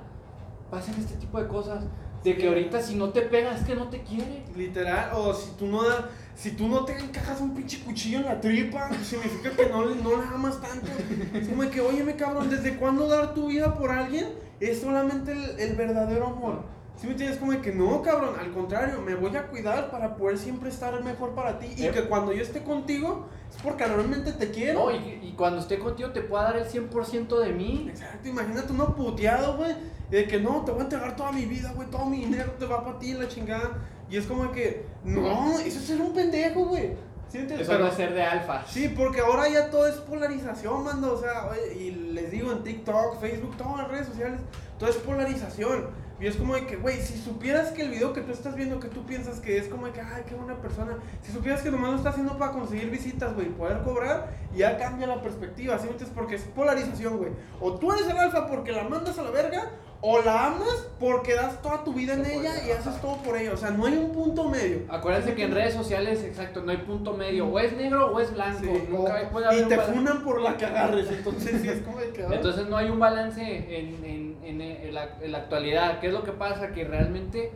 pasan 0.70 0.94
este 0.98 1.14
tipo 1.16 1.38
de 1.40 1.46
cosas. 1.46 1.84
De 2.24 2.36
que 2.36 2.48
ahorita 2.48 2.82
si 2.82 2.96
no 2.96 3.10
te 3.10 3.22
pegas 3.22 3.60
es 3.60 3.66
que 3.66 3.74
no 3.74 3.88
te 3.88 4.02
quiere. 4.02 4.42
Literal, 4.56 5.10
o 5.14 5.32
si 5.32 5.52
tú 5.52 5.66
no 5.66 5.82
da- 5.88 6.10
si 6.34 6.52
tú 6.52 6.68
no 6.68 6.84
te 6.84 6.96
encajas 6.98 7.40
un 7.40 7.54
pinche 7.54 7.80
cuchillo 7.80 8.18
en 8.20 8.24
la 8.26 8.40
tripa, 8.40 8.90
significa 9.04 9.50
que 9.50 9.68
no, 9.68 9.86
no 9.86 10.16
la 10.22 10.30
amas 10.30 10.60
tanto. 10.60 10.86
Es 11.34 11.48
como 11.48 11.68
que, 11.70 11.80
óyeme 11.80 12.16
cabrón, 12.16 12.48
¿desde 12.50 12.76
cuándo 12.76 13.06
dar 13.08 13.34
tu 13.34 13.48
vida 13.48 13.74
por 13.74 13.90
alguien 13.90 14.26
es 14.58 14.80
solamente 14.80 15.32
el, 15.32 15.58
el 15.60 15.76
verdadero 15.76 16.26
amor? 16.28 16.62
¿Sí 16.96 17.06
me 17.06 17.12
entiendes? 17.12 17.38
Como 17.38 17.52
de 17.52 17.60
que 17.62 17.72
no, 17.72 18.02
cabrón, 18.02 18.34
al 18.38 18.52
contrario, 18.52 19.00
me 19.00 19.14
voy 19.14 19.34
a 19.36 19.46
cuidar 19.48 19.90
para 19.90 20.16
poder 20.16 20.36
siempre 20.36 20.68
estar 20.68 21.02
mejor 21.02 21.34
para 21.34 21.58
ti. 21.58 21.68
Y 21.76 21.86
Eh. 21.86 21.90
que 21.90 22.02
cuando 22.04 22.32
yo 22.32 22.42
esté 22.42 22.62
contigo 22.62 23.26
es 23.54 23.62
porque 23.62 23.84
realmente 23.86 24.32
te 24.32 24.50
quiero. 24.50 24.80
No, 24.80 24.90
y, 24.90 25.18
y 25.22 25.34
cuando 25.36 25.60
esté 25.60 25.78
contigo 25.78 26.10
te 26.10 26.20
pueda 26.20 26.44
dar 26.44 26.56
el 26.58 26.66
100% 26.66 27.38
de 27.40 27.52
mí. 27.54 27.86
Exacto, 27.88 28.28
imagínate 28.28 28.72
uno 28.72 28.94
puteado, 28.94 29.56
güey. 29.56 29.74
De 30.10 30.26
que 30.26 30.40
no, 30.40 30.64
te 30.64 30.72
voy 30.72 30.80
a 30.80 30.84
entregar 30.84 31.14
toda 31.16 31.32
mi 31.32 31.46
vida, 31.46 31.72
güey. 31.74 31.88
Todo 31.88 32.06
mi 32.06 32.24
dinero 32.24 32.52
te 32.58 32.66
va 32.66 32.84
para 32.84 32.98
ti, 32.98 33.14
la 33.14 33.28
chingada. 33.28 33.70
Y 34.08 34.16
es 34.16 34.26
como 34.26 34.44
de 34.46 34.50
que, 34.50 34.86
no, 35.04 35.58
eso 35.60 35.78
es 35.78 35.84
ser 35.84 36.00
un 36.00 36.12
pendejo, 36.12 36.64
güey. 36.66 36.94
¿Sí 37.28 37.36
me 37.36 37.42
entiendes? 37.42 37.60
Eso 37.60 37.70
Pero- 37.70 37.84
no 37.84 37.90
es 37.90 37.96
ser 37.96 38.12
de 38.12 38.22
alfa. 38.24 38.66
Sí, 38.66 38.88
porque 38.88 39.20
ahora 39.20 39.48
ya 39.48 39.70
todo 39.70 39.86
es 39.86 39.94
polarización, 39.96 40.82
mando. 40.82 41.14
O 41.14 41.20
sea, 41.20 41.48
y 41.78 41.92
les 41.92 42.30
digo 42.32 42.50
en 42.50 42.64
TikTok, 42.64 43.20
Facebook, 43.20 43.56
todas 43.56 43.76
las 43.78 43.88
redes 43.88 44.08
sociales, 44.08 44.40
todo 44.78 44.90
es 44.90 44.96
polarización. 44.96 45.86
Y 46.18 46.26
es 46.26 46.36
como 46.36 46.54
de 46.54 46.66
que, 46.66 46.76
güey, 46.76 47.00
si 47.00 47.16
supieras 47.16 47.70
que 47.70 47.82
el 47.82 47.90
video 47.90 48.12
que 48.12 48.20
tú 48.20 48.32
estás 48.32 48.54
viendo, 48.54 48.78
que 48.78 48.88
tú 48.88 49.06
piensas 49.06 49.40
que 49.40 49.56
es 49.56 49.68
como 49.68 49.86
de 49.86 49.92
que, 49.92 50.00
ay, 50.02 50.24
qué 50.28 50.34
buena 50.34 50.60
persona, 50.60 50.98
si 51.22 51.32
supieras 51.32 51.62
que 51.62 51.70
nomás 51.70 51.92
lo 51.92 51.96
está 51.96 52.10
haciendo 52.10 52.36
para 52.36 52.52
conseguir 52.52 52.90
visitas, 52.90 53.34
güey, 53.34 53.48
poder 53.48 53.80
cobrar, 53.84 54.28
ya 54.54 54.76
cambia 54.76 55.06
la 55.06 55.22
perspectiva, 55.22 55.78
¿sí? 55.78 55.88
Porque 56.14 56.34
es 56.34 56.42
polarización, 56.42 57.16
güey. 57.16 57.30
O 57.58 57.76
tú 57.76 57.90
eres 57.92 58.06
el 58.06 58.18
alfa 58.18 58.48
porque 58.48 58.70
la 58.72 58.84
mandas 58.84 59.18
a 59.18 59.22
la 59.22 59.30
verga, 59.30 59.70
o 60.02 60.22
la 60.22 60.46
amas 60.46 60.86
porque 60.98 61.34
das 61.34 61.60
toda 61.60 61.84
tu 61.84 61.92
vida 61.92 62.14
en 62.14 62.24
ella 62.24 62.52
y 62.66 62.70
haces 62.70 63.00
todo 63.02 63.16
por 63.18 63.36
ella. 63.36 63.52
O 63.52 63.56
sea, 63.56 63.70
no 63.70 63.84
hay 63.86 63.94
un 63.98 64.12
punto 64.12 64.48
medio. 64.48 64.80
Acuérdense 64.88 65.34
que 65.34 65.44
en 65.44 65.52
redes 65.52 65.74
sociales, 65.74 66.24
exacto, 66.24 66.62
no 66.62 66.70
hay 66.70 66.78
punto 66.78 67.12
medio. 67.14 67.46
O 67.48 67.58
es 67.58 67.74
negro 67.76 68.12
o 68.12 68.18
es 68.20 68.32
blanco. 68.32 68.60
Sí, 68.62 68.84
Nunca 68.90 69.22
o- 69.26 69.30
puede 69.30 69.46
haber 69.46 69.64
y 69.64 69.68
te 69.68 69.78
funan 69.78 70.22
por 70.24 70.40
la 70.40 70.56
que 70.56 70.64
agarres, 70.66 71.10
entonces 71.10 71.60
sí 71.60 71.68
es 71.68 71.82
como 71.82 71.98
de 71.98 72.10
que... 72.10 72.22
ah. 72.24 72.28
Entonces 72.32 72.66
no 72.68 72.76
hay 72.78 72.88
un 72.88 72.98
balance 72.98 73.42
en, 73.42 74.02
en- 74.04 74.38
en- 74.42 74.60
en 74.60 74.94
la, 74.94 75.08
en 75.20 75.32
la 75.32 75.38
actualidad. 75.38 76.00
¿Qué 76.00 76.06
es 76.08 76.12
lo 76.12 76.24
que 76.24 76.32
pasa? 76.32 76.72
Que 76.72 76.84
realmente, 76.84 77.52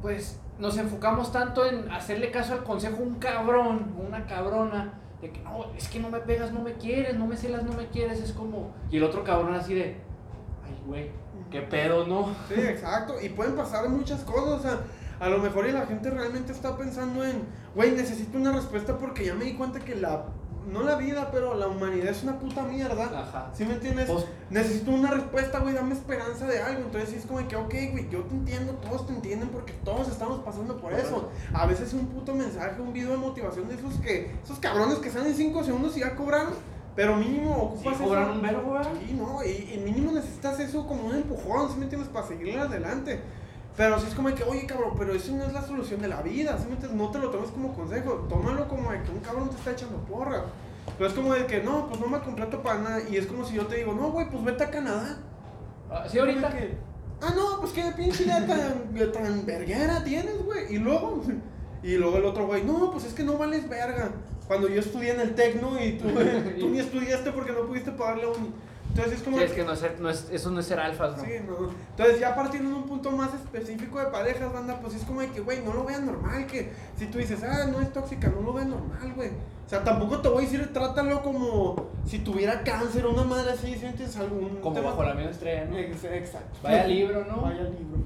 pues, 0.00 0.38
nos 0.58 0.76
enfocamos 0.78 1.32
tanto 1.32 1.64
en 1.66 1.90
hacerle 1.90 2.30
caso 2.30 2.52
al 2.52 2.64
consejo 2.64 2.98
a 2.98 3.00
un 3.00 3.14
cabrón, 3.16 3.94
una 4.06 4.26
cabrona, 4.26 4.94
de 5.20 5.30
que 5.30 5.40
no, 5.40 5.66
es 5.76 5.88
que 5.88 5.98
no 6.00 6.10
me 6.10 6.18
pegas, 6.20 6.52
no 6.52 6.60
me 6.60 6.74
quieres, 6.74 7.16
no 7.16 7.26
me 7.26 7.36
celas, 7.36 7.62
no 7.64 7.72
me 7.72 7.86
quieres. 7.86 8.20
Es 8.20 8.32
como. 8.32 8.72
Y 8.90 8.98
el 8.98 9.02
otro 9.04 9.24
cabrón 9.24 9.54
así 9.54 9.74
de, 9.74 9.96
ay, 10.64 10.76
güey, 10.86 11.10
qué 11.52 11.60
pedo, 11.62 12.06
¿no? 12.06 12.34
Sí, 12.48 12.54
exacto. 12.60 13.14
Y 13.22 13.28
pueden 13.28 13.54
pasar 13.54 13.88
muchas 13.88 14.20
cosas. 14.22 14.58
O 14.58 14.62
sea, 14.62 14.80
a 15.20 15.28
lo 15.28 15.38
mejor 15.38 15.68
y 15.68 15.72
la 15.72 15.86
gente 15.86 16.10
realmente 16.10 16.50
está 16.50 16.76
pensando 16.76 17.24
en, 17.24 17.42
güey, 17.76 17.92
necesito 17.92 18.38
una 18.38 18.50
respuesta 18.52 18.98
porque 18.98 19.24
ya 19.26 19.34
me 19.34 19.44
di 19.44 19.54
cuenta 19.54 19.78
que 19.78 19.94
la, 19.94 20.24
no 20.66 20.82
la 20.82 20.96
vida, 20.96 21.28
pero 21.30 21.54
la 21.54 21.68
humanidad 21.68 22.08
es 22.08 22.22
una 22.24 22.38
puta 22.40 22.62
mierda. 22.62 23.04
Ajá. 23.04 23.50
¿Sí 23.54 23.64
me 23.64 23.74
entiendes? 23.74 24.10
Pues- 24.10 24.24
Necesito 24.50 24.90
una 24.90 25.10
respuesta, 25.10 25.60
güey, 25.60 25.74
dame 25.74 25.94
esperanza 25.94 26.46
de 26.46 26.60
algo. 26.60 26.80
Entonces 26.86 27.10
sí 27.10 27.16
es 27.16 27.26
como 27.26 27.46
que, 27.46 27.54
ok, 27.56 27.74
güey, 27.92 28.08
yo 28.10 28.22
te 28.24 28.34
entiendo, 28.34 28.72
todos 28.74 29.06
te 29.06 29.12
entienden 29.12 29.48
porque 29.50 29.72
todos 29.84 30.08
estamos 30.08 30.40
pasando 30.40 30.76
por 30.78 30.92
eso. 30.92 31.30
A 31.54 31.66
veces 31.66 31.92
un 31.94 32.06
puto 32.06 32.34
mensaje, 32.34 32.80
un 32.80 32.92
video 32.92 33.10
de 33.12 33.18
motivación 33.18 33.68
de 33.68 33.74
esos 33.76 33.94
que, 34.00 34.34
esos 34.42 34.58
cabrones 34.58 34.98
que 34.98 35.10
salen 35.10 35.34
5 35.34 35.62
segundos 35.64 35.96
y 35.96 36.00
ya 36.00 36.16
cobraron. 36.16 36.54
Pero 36.94 37.16
mínimo 37.16 37.74
Sí, 37.80 37.88
ocupas 37.88 38.06
cobran 38.06 38.22
eso. 38.24 38.32
un 38.32 38.42
verbo. 38.42 38.78
Sí, 39.06 39.14
no, 39.14 39.42
y, 39.44 39.74
y 39.74 39.80
mínimo 39.84 40.12
necesitas 40.12 40.60
eso 40.60 40.86
como 40.86 41.04
un 41.04 41.14
empujón, 41.14 41.70
¿sí 41.70 41.76
me 41.78 41.84
entiendes? 41.84 42.10
Para 42.10 42.26
seguir 42.26 42.58
adelante. 42.58 43.20
Pero 43.76 43.98
si 43.98 44.06
es 44.08 44.14
como 44.14 44.28
de 44.28 44.34
que, 44.34 44.44
oye, 44.44 44.66
cabrón, 44.66 44.92
pero 44.98 45.14
eso 45.14 45.32
no 45.32 45.44
es 45.44 45.52
la 45.54 45.62
solución 45.62 46.02
de 46.02 46.08
la 46.08 46.20
vida, 46.20 46.58
¿sí 46.58 46.66
me 46.66 46.74
entiendes? 46.74 46.92
No 47.00 47.10
te 47.10 47.18
lo 47.18 47.30
tomes 47.30 47.50
como 47.50 47.72
consejo, 47.74 48.26
tómalo 48.28 48.68
como 48.68 48.92
de 48.92 49.02
que 49.02 49.10
un 49.10 49.20
cabrón 49.20 49.48
te 49.48 49.56
está 49.56 49.70
echando 49.70 49.96
porra. 50.04 50.44
Pero 50.98 51.08
es 51.08 51.14
como 51.14 51.32
de 51.32 51.46
que, 51.46 51.62
no, 51.62 51.86
pues 51.88 51.98
no 52.00 52.06
me 52.08 52.18
contrato 52.20 52.62
para 52.62 52.80
nada. 52.80 53.00
Y 53.08 53.16
es 53.16 53.26
como 53.26 53.44
si 53.46 53.54
yo 53.54 53.66
te 53.66 53.76
digo, 53.76 53.94
no, 53.94 54.10
güey, 54.10 54.28
pues 54.28 54.44
vete 54.44 54.64
a 54.64 54.70
Canadá. 54.70 55.16
Ah, 55.90 56.04
Sí, 56.06 56.18
ahorita. 56.18 56.50
Que, 56.50 56.76
ah, 57.22 57.32
no, 57.34 57.60
pues 57.60 57.72
qué 57.72 57.84
pinche 57.96 58.24
idea 58.24 58.46
tan, 58.46 59.12
tan 59.12 59.46
verguera 59.46 60.04
tienes, 60.04 60.44
güey. 60.44 60.74
Y 60.74 60.78
luego, 60.78 61.22
y 61.82 61.96
luego 61.96 62.18
el 62.18 62.26
otro 62.26 62.46
güey, 62.46 62.64
no, 62.64 62.90
pues 62.90 63.04
es 63.06 63.14
que 63.14 63.24
no 63.24 63.38
vales 63.38 63.66
verga. 63.68 64.10
Cuando 64.48 64.68
yo 64.68 64.80
estudié 64.80 65.12
en 65.14 65.20
el 65.20 65.34
Tecno 65.34 65.82
y 65.82 65.92
tú, 65.98 66.08
tú 66.60 66.68
ni 66.68 66.78
estudiaste 66.80 67.32
porque 67.32 67.52
no 67.52 67.66
pudiste 67.66 67.90
pagarle 67.92 68.26
un... 68.26 68.54
Entonces 68.90 69.14
es 69.14 69.22
como... 69.22 69.38
Sí, 69.38 69.44
es 69.44 69.52
que 69.52 69.64
no 69.64 69.72
es, 69.72 69.78
ser- 69.78 70.00
no 70.00 70.10
es- 70.10 70.28
eso 70.30 70.50
no 70.50 70.60
es 70.60 70.66
ser 70.66 70.78
alfas, 70.78 71.16
¿no? 71.16 71.24
Sí, 71.24 71.30
no. 71.48 71.70
Entonces, 71.90 72.20
ya 72.20 72.34
partiendo 72.34 72.68
en 72.68 72.76
un 72.76 72.82
punto 72.82 73.10
más 73.10 73.30
específico 73.32 73.98
de 73.98 74.06
parejas, 74.06 74.52
banda, 74.52 74.78
pues 74.82 74.94
es 74.94 75.04
como 75.04 75.22
de 75.22 75.28
que, 75.30 75.40
güey, 75.40 75.62
no 75.64 75.72
lo 75.72 75.84
vean 75.84 76.04
normal. 76.04 76.46
Que 76.46 76.72
si 76.98 77.06
tú 77.06 77.16
dices, 77.16 77.42
ah, 77.42 77.66
no 77.72 77.80
es 77.80 77.90
tóxica, 77.92 78.28
no 78.28 78.42
lo 78.42 78.52
vean 78.52 78.68
normal, 78.68 79.12
güey. 79.16 79.30
O 79.30 79.68
sea, 79.70 79.82
tampoco 79.82 80.20
te 80.20 80.28
voy 80.28 80.42
a 80.44 80.46
decir, 80.46 80.70
trátalo 80.74 81.22
como 81.22 81.86
si 82.06 82.18
tuviera 82.18 82.62
cáncer 82.64 83.06
una 83.06 83.24
madre 83.24 83.52
así, 83.52 83.74
sientes 83.76 84.14
algún. 84.18 84.56
Como 84.60 84.74
tema- 84.76 84.90
bajo 84.90 85.04
la 85.04 85.14
misma 85.14 85.30
estrella, 85.30 85.64
¿no? 85.64 85.78
Ex- 85.78 86.04
Exacto. 86.04 86.58
Vaya 86.62 86.86
libro, 86.86 87.24
¿no? 87.24 87.40
Vaya 87.40 87.62
libro. 87.62 88.02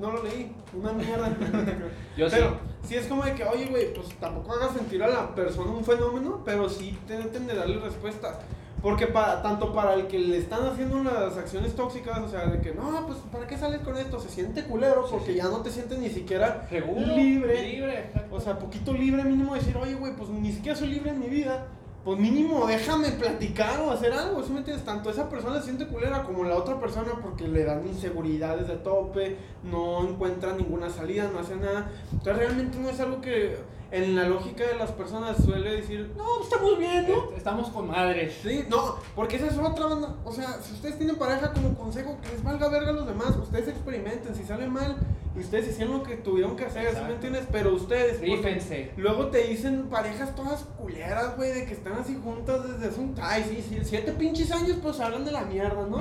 No 0.00 0.12
lo 0.12 0.22
leí. 0.22 0.52
Una 0.72 0.92
mierda. 0.92 1.28
Yo 2.16 2.28
pero 2.30 2.56
sí 2.82 2.96
es 2.96 3.06
como 3.06 3.24
de 3.24 3.34
que, 3.34 3.44
oye, 3.44 3.66
güey, 3.66 3.92
pues 3.94 4.08
tampoco 4.18 4.52
hagas 4.52 4.72
sentir 4.72 5.02
a 5.02 5.08
la 5.08 5.34
persona 5.34 5.70
un 5.70 5.84
fenómeno, 5.84 6.42
pero 6.44 6.68
sí 6.68 6.98
treten 7.06 7.46
de 7.46 7.54
darle 7.54 7.78
respuesta. 7.78 8.40
Porque 8.82 9.06
para, 9.06 9.42
tanto 9.42 9.74
para 9.74 9.92
el 9.92 10.06
que 10.06 10.18
le 10.18 10.38
están 10.38 10.66
haciendo 10.66 11.02
las 11.04 11.36
acciones 11.36 11.74
tóxicas, 11.76 12.18
o 12.20 12.28
sea, 12.28 12.46
de 12.46 12.60
que 12.60 12.72
no, 12.72 13.06
pues 13.06 13.18
¿para 13.30 13.46
qué 13.46 13.58
sales 13.58 13.80
con 13.80 13.96
esto? 13.98 14.18
Se 14.18 14.30
siente 14.30 14.64
culero 14.64 15.06
porque 15.10 15.32
sí. 15.32 15.34
ya 15.34 15.44
no 15.44 15.58
te 15.58 15.70
sientes 15.70 15.98
ni 15.98 16.08
siquiera 16.08 16.66
Seguro, 16.70 17.14
libre. 17.14 17.62
libre. 17.62 18.10
O 18.30 18.40
sea, 18.40 18.58
poquito 18.58 18.94
libre 18.94 19.22
mínimo 19.22 19.54
decir, 19.54 19.76
oye, 19.76 19.94
güey, 19.94 20.16
pues 20.16 20.30
ni 20.30 20.50
siquiera 20.50 20.78
soy 20.78 20.88
libre 20.88 21.10
en 21.10 21.20
mi 21.20 21.28
vida. 21.28 21.66
Pues 22.04 22.18
mínimo 22.18 22.66
déjame 22.66 23.10
platicar 23.10 23.78
o 23.80 23.90
hacer 23.90 24.12
algo, 24.14 24.42
¿sí 24.42 24.52
me 24.52 24.58
entiendes? 24.60 24.86
Tanto 24.86 25.10
esa 25.10 25.28
persona 25.28 25.58
se 25.58 25.64
siente 25.66 25.86
culera 25.86 26.22
como 26.22 26.44
la 26.44 26.56
otra 26.56 26.80
persona 26.80 27.12
porque 27.20 27.46
le 27.46 27.64
dan 27.64 27.86
inseguridades 27.86 28.68
de 28.68 28.76
tope, 28.76 29.36
no 29.64 30.02
encuentra 30.08 30.54
ninguna 30.54 30.88
salida, 30.88 31.28
no 31.30 31.40
hace 31.40 31.56
nada. 31.56 31.90
Entonces 32.10 32.36
realmente 32.38 32.78
no 32.78 32.88
es 32.88 32.98
algo 33.00 33.20
que 33.20 33.58
en 33.90 34.14
la 34.16 34.28
lógica 34.28 34.64
de 34.66 34.76
las 34.76 34.92
personas 34.92 35.36
suele 35.44 35.72
decir, 35.76 36.10
no, 36.16 36.24
pues, 36.38 36.48
estamos 36.50 36.78
bien, 36.78 37.06
¿no? 37.06 37.24
Est- 37.24 37.36
Estamos 37.38 37.68
con 37.68 37.88
madres. 37.88 38.38
Sí, 38.42 38.64
no, 38.70 38.96
porque 39.14 39.36
esa 39.36 39.48
es 39.48 39.58
otra 39.58 39.86
banda. 39.86 40.14
O 40.24 40.32
sea, 40.32 40.58
si 40.62 40.72
ustedes 40.72 40.96
tienen 40.96 41.16
pareja 41.16 41.52
como 41.52 41.74
consejo, 41.74 42.16
que 42.22 42.28
les 42.30 42.42
valga 42.42 42.68
verga 42.68 42.90
a 42.90 42.92
los 42.92 43.06
demás, 43.06 43.36
ustedes 43.36 43.68
experimenten, 43.68 44.34
si 44.34 44.44
sale 44.44 44.68
mal, 44.68 44.96
ustedes 45.36 45.68
hicieron 45.68 45.98
lo 45.98 46.02
que 46.02 46.16
tuvieron 46.16 46.56
que 46.56 46.64
hacer, 46.64 46.94
¿sí 46.94 47.00
me 47.06 47.14
entiendes? 47.14 47.44
Pero 47.52 47.74
ustedes... 47.74 48.14
porque- 48.18 48.36
Rífense. 48.36 48.90
Luego 48.96 49.26
te 49.26 49.44
dicen 49.46 49.84
parejas 49.88 50.34
todas 50.34 50.64
culeras, 50.78 51.36
güey, 51.36 51.52
de 51.52 51.66
que 51.66 51.74
están 51.74 51.94
así 51.94 52.18
juntas 52.22 52.66
desde 52.68 52.88
hace 52.88 53.00
un... 53.00 53.14
Ay, 53.20 53.44
sí, 53.48 53.64
sí, 53.68 53.78
siete 53.84 54.12
pinches 54.12 54.50
años, 54.50 54.78
pues 54.82 54.98
hablan 55.00 55.24
de 55.24 55.32
la 55.32 55.42
mierda, 55.42 55.86
¿no? 55.86 55.98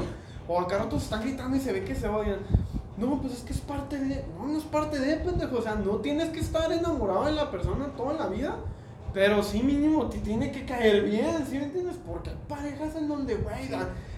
O 0.47 0.59
acá 0.59 0.87
se 0.89 0.97
están 0.97 1.21
gritando 1.21 1.55
y 1.55 1.59
se 1.59 1.71
ve 1.71 1.83
que 1.83 1.93
se 1.95 2.07
odian. 2.07 2.39
No, 2.97 3.21
pues 3.21 3.33
es 3.33 3.39
que 3.43 3.53
es 3.53 3.59
parte 3.61 3.97
de... 3.99 4.25
No, 4.37 4.47
no 4.47 4.57
es 4.57 4.63
parte 4.63 4.99
de, 4.99 5.15
pendejo. 5.17 5.57
O 5.57 5.61
sea, 5.61 5.75
no 5.75 5.97
tienes 5.97 6.29
que 6.29 6.39
estar 6.39 6.71
enamorado 6.71 7.25
de 7.25 7.33
la 7.33 7.51
persona 7.51 7.85
toda 7.95 8.13
la 8.13 8.27
vida. 8.27 8.55
Pero 9.13 9.41
sí 9.41 9.63
mínimo 9.63 10.07
te 10.07 10.19
tiene 10.19 10.51
que 10.51 10.65
caer 10.65 11.03
bien, 11.03 11.45
¿sí 11.49 11.57
me 11.57 11.65
entiendes? 11.65 11.95
Porque 12.05 12.29
hay 12.29 12.35
parejas 12.47 12.95
en 12.95 13.07
donde, 13.07 13.35
güey, 13.35 13.67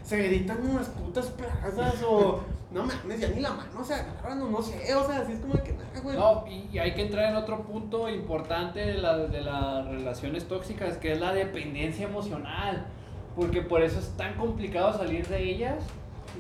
se 0.04 0.18
gritan 0.22 0.58
unas 0.70 0.88
putas 0.90 1.28
plazas 1.28 2.04
o... 2.08 2.42
No 2.72 2.84
mames, 2.86 3.20
ya 3.20 3.28
ni 3.28 3.42
la 3.42 3.52
mano 3.52 3.84
se 3.84 3.94
agarran 3.94 4.42
o 4.44 4.50
no 4.50 4.62
sé, 4.62 4.96
o 4.96 5.06
sea, 5.06 5.18
así 5.20 5.34
es 5.34 5.40
como 5.42 5.62
que 5.62 5.74
nada, 5.74 5.90
güey. 6.02 6.16
No, 6.16 6.46
y, 6.48 6.70
y 6.72 6.80
hay 6.80 6.94
que 6.94 7.02
entrar 7.02 7.26
en 7.30 7.36
otro 7.36 7.64
punto 7.64 8.08
importante 8.08 8.80
de, 8.80 8.94
la- 8.94 9.18
de 9.18 9.42
las 9.42 9.86
relaciones 9.90 10.48
tóxicas, 10.48 10.96
que 10.96 11.12
es 11.12 11.20
la 11.20 11.34
dependencia 11.34 12.08
emocional. 12.08 12.86
Porque 13.36 13.62
por 13.62 13.82
eso 13.82 14.00
es 14.00 14.08
tan 14.16 14.36
complicado 14.36 14.98
salir 14.98 15.28
de 15.28 15.44
ellas. 15.44 15.84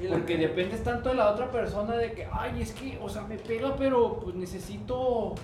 Porque 0.09 0.37
dependes 0.37 0.81
tanto 0.85 1.09
de 1.09 1.15
la 1.15 1.31
otra 1.31 1.51
persona 1.51 1.97
de 1.97 2.13
que, 2.13 2.25
ay, 2.31 2.61
es 2.61 2.71
que, 2.71 2.97
o 3.03 3.09
sea, 3.09 3.23
me 3.23 3.35
pega, 3.37 3.75
pero 3.75 4.21
pues 4.21 4.33
necesito, 4.33 5.35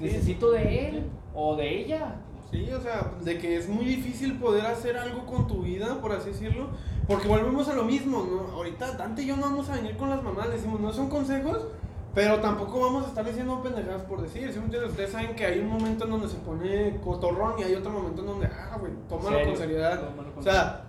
necesito 0.00 0.50
de 0.50 0.88
él 0.88 1.04
o 1.36 1.54
de 1.54 1.82
ella. 1.82 2.16
Sí, 2.50 2.70
o 2.72 2.80
sea, 2.80 3.12
de 3.22 3.38
que 3.38 3.56
es 3.56 3.68
muy 3.68 3.84
difícil 3.84 4.38
poder 4.38 4.66
hacer 4.66 4.96
algo 4.96 5.26
con 5.26 5.46
tu 5.46 5.62
vida, 5.62 6.00
por 6.00 6.12
así 6.12 6.30
decirlo, 6.30 6.68
porque 7.08 7.28
volvemos 7.28 7.68
a 7.68 7.74
lo 7.74 7.84
mismo, 7.84 8.26
¿no? 8.30 8.54
Ahorita 8.54 8.92
Dante 8.92 9.22
y 9.22 9.26
yo 9.26 9.36
no 9.36 9.42
vamos 9.42 9.68
a 9.68 9.74
venir 9.74 9.96
con 9.96 10.10
las 10.10 10.22
mamás, 10.22 10.50
decimos, 10.50 10.80
no 10.80 10.92
son 10.92 11.08
consejos, 11.08 11.66
pero 12.14 12.40
tampoco 12.40 12.80
vamos 12.80 13.04
a 13.04 13.08
estar 13.08 13.26
diciendo 13.26 13.60
pendejadas 13.62 14.02
por 14.02 14.22
decir, 14.22 14.52
¿sí? 14.52 14.58
Ustedes 14.58 15.10
saben 15.10 15.34
que 15.34 15.44
hay 15.44 15.58
un 15.58 15.68
momento 15.68 16.04
en 16.04 16.10
donde 16.10 16.28
se 16.28 16.36
pone 16.36 16.98
cotorrón 17.04 17.58
y 17.58 17.64
hay 17.64 17.74
otro 17.74 17.90
momento 17.90 18.22
en 18.22 18.26
donde, 18.28 18.46
ah, 18.46 18.76
güey, 18.80 18.92
tómalo 19.08 19.36
Serio, 19.36 19.46
con 19.46 19.56
seriedad. 19.56 20.00
tómalo 20.00 20.30
con 20.30 20.38
O 20.38 20.42
sea, 20.42 20.84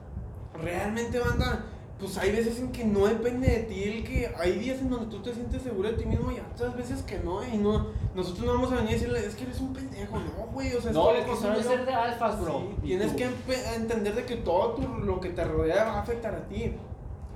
realmente, 0.62 1.20
banda, 1.20 1.66
pues 2.00 2.16
hay 2.18 2.32
veces 2.32 2.60
en 2.60 2.72
que 2.72 2.86
no 2.86 3.08
depende 3.08 3.48
de 3.50 3.58
ti 3.64 3.84
el 3.84 4.04
que 4.04 4.32
hay 4.40 4.54
días 4.60 4.80
en 4.80 4.90
donde 4.92 5.08
tú 5.08 5.22
te 5.24 5.34
sientes 5.34 5.64
seguro 5.64 5.90
de 5.90 5.96
ti 5.98 6.06
mismo 6.06 6.32
y 6.32 6.36
otras 6.54 6.76
veces 6.78 7.02
que 7.02 7.18
no, 7.20 7.44
y 7.48 7.58
no, 7.58 7.88
nosotros 8.14 8.46
no 8.46 8.54
vamos 8.54 8.72
a 8.72 8.76
venir 8.76 8.90
a 8.92 8.94
decirle, 8.94 9.20
es 9.26 9.36
que 9.36 9.46
eres 9.46 9.60
un 9.60 9.74
pendejo, 9.74 10.20
no, 10.20 10.46
güey, 10.54 10.74
o 10.76 10.82
sea, 10.82 10.92
No, 10.92 11.12
es 11.12 11.26
que 11.26 11.36
suele 11.36 11.64
ser 11.64 11.86
de 11.86 11.94
alfas, 11.94 12.40
bro. 12.40 12.60
Sí, 12.60 12.76
tienes 12.84 13.12
tú. 13.12 13.18
que 13.18 13.76
entender 13.76 14.14
de 14.16 14.26
que 14.26 14.36
todo 14.36 14.74
tu- 14.76 14.88
lo 15.06 15.20
que 15.20 15.30
te 15.30 15.44
rodea 15.44 15.86
va 15.86 15.94
a 15.94 16.02
afectar 16.02 16.36
a 16.36 16.48
ti. 16.48 16.72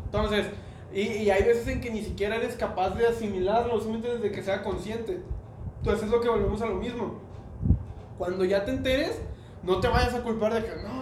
Entonces, 0.06 0.45
y, 0.93 1.02
y 1.02 1.30
hay 1.32 1.43
veces 1.43 1.67
en 1.67 1.82
que 1.82 1.89
ni 1.89 2.04
siquiera 2.04 2.36
eres 2.36 2.56
capaz 2.56 2.91
de 2.91 3.08
asimilarlo, 3.08 3.80
simplemente 3.80 4.17
desde 4.19 4.32
que 4.32 4.43
sea 4.43 4.62
consciente. 4.62 5.21
Entonces 5.80 6.04
es 6.06 6.12
lo 6.12 6.21
que 6.21 6.30
volvemos 6.30 6.62
a 6.62 6.67
lo 6.67 6.76
mismo. 6.76 7.15
Cuando 8.19 8.45
ya 8.45 8.63
te 8.65 8.71
enteres, 8.71 9.19
no 9.63 9.80
te 9.80 9.88
vayas 9.88 10.13
a 10.13 10.21
culpar 10.21 10.54
de 10.54 10.63
que 10.65 10.76
no, 10.84 11.00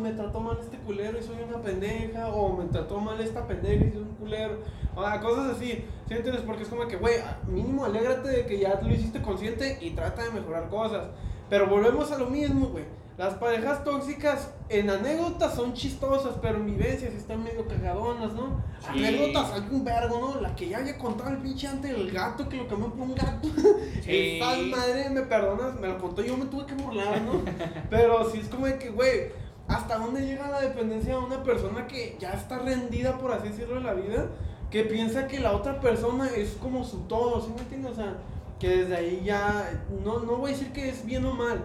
me 0.00 0.12
trató 0.12 0.40
mal 0.40 0.58
este 0.60 0.78
culero 0.78 1.18
y 1.18 1.22
soy 1.22 1.36
una 1.46 1.62
pendeja, 1.62 2.28
o 2.28 2.56
me 2.56 2.64
trató 2.64 3.00
mal 3.00 3.20
esta 3.20 3.46
pendeja 3.46 3.84
y 3.84 3.90
soy 3.90 4.02
un 4.02 4.14
culero, 4.16 4.58
o 4.94 5.02
sea, 5.02 5.20
cosas 5.20 5.56
así. 5.56 5.84
¿Sí 6.08 6.14
entiendes? 6.14 6.42
Porque 6.44 6.64
es 6.64 6.68
como 6.68 6.88
que, 6.88 6.96
güey, 6.96 7.14
mínimo 7.46 7.84
alégrate 7.84 8.28
de 8.28 8.46
que 8.46 8.58
ya 8.58 8.80
lo 8.82 8.92
hiciste 8.92 9.22
consciente 9.22 9.78
y 9.80 9.90
trata 9.90 10.24
de 10.24 10.32
mejorar 10.32 10.68
cosas. 10.68 11.06
Pero 11.48 11.68
volvemos 11.68 12.10
a 12.10 12.18
lo 12.18 12.26
mismo, 12.26 12.66
güey. 12.68 12.84
Las 13.20 13.34
parejas 13.34 13.84
tóxicas 13.84 14.48
en 14.70 14.88
anécdotas 14.88 15.54
son 15.54 15.74
chistosas, 15.74 16.36
pero 16.40 16.56
en 16.56 16.64
vivencias 16.64 17.12
están 17.12 17.44
medio 17.44 17.68
cagadonas, 17.68 18.32
¿no? 18.32 18.62
Sí. 18.80 19.04
Anécdotas 19.04 19.62
un 19.70 19.84
vergo, 19.84 20.20
¿no? 20.20 20.40
La 20.40 20.56
que 20.56 20.70
ya 20.70 20.78
había 20.78 20.96
contado 20.96 21.28
el 21.28 21.36
pinche 21.36 21.68
antes 21.68 21.90
del 21.90 22.10
gato 22.10 22.48
que 22.48 22.56
lo 22.56 22.66
cambió 22.66 22.88
por 22.88 23.00
un 23.00 23.14
gato. 23.14 23.48
Sí. 24.02 24.40
Madre, 24.40 25.10
me 25.10 25.20
perdonas, 25.20 25.78
me 25.78 25.86
lo 25.86 25.98
contó 25.98 26.22
yo, 26.22 26.36
me 26.36 26.46
tuve 26.46 26.64
que 26.64 26.74
burlar, 26.74 27.20
¿no? 27.20 27.42
Pero 27.90 28.28
sí 28.30 28.40
es 28.40 28.48
como 28.48 28.66
de 28.66 28.78
que, 28.78 28.88
güey, 28.88 29.30
¿hasta 29.70 29.98
dónde 29.98 30.26
llega 30.26 30.50
la 30.50 30.60
dependencia 30.60 31.14
de 31.14 31.20
una 31.20 31.42
persona 31.42 31.86
que 31.86 32.16
ya 32.18 32.32
está 32.32 32.58
rendida, 32.58 33.16
por 33.18 33.32
así 33.32 33.48
decirlo, 33.48 33.76
de 33.76 33.80
la 33.82 33.94
vida? 33.94 34.26
Que 34.70 34.84
piensa 34.84 35.26
que 35.26 35.40
la 35.40 35.52
otra 35.52 35.80
persona 35.80 36.28
es 36.28 36.56
como 36.60 36.84
su 36.84 36.98
todo, 37.02 37.40
¿sí 37.40 37.52
me 37.54 37.62
entiendes? 37.62 37.92
O 37.92 37.94
sea, 37.94 38.16
que 38.58 38.68
desde 38.68 38.96
ahí 38.96 39.22
ya, 39.24 39.70
no, 40.04 40.20
no 40.20 40.36
voy 40.36 40.50
a 40.50 40.54
decir 40.54 40.72
que 40.72 40.88
es 40.88 41.04
bien 41.06 41.24
o 41.24 41.34
mal, 41.34 41.62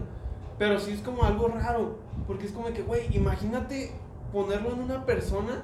pero 0.57 0.79
sí 0.79 0.91
es 0.91 1.01
como 1.01 1.23
algo 1.23 1.47
raro, 1.47 1.97
porque 2.27 2.45
es 2.45 2.51
como 2.51 2.71
que, 2.73 2.83
güey, 2.83 3.07
imagínate 3.15 3.91
ponerlo 4.31 4.71
en 4.73 4.81
una 4.81 5.05
persona 5.05 5.63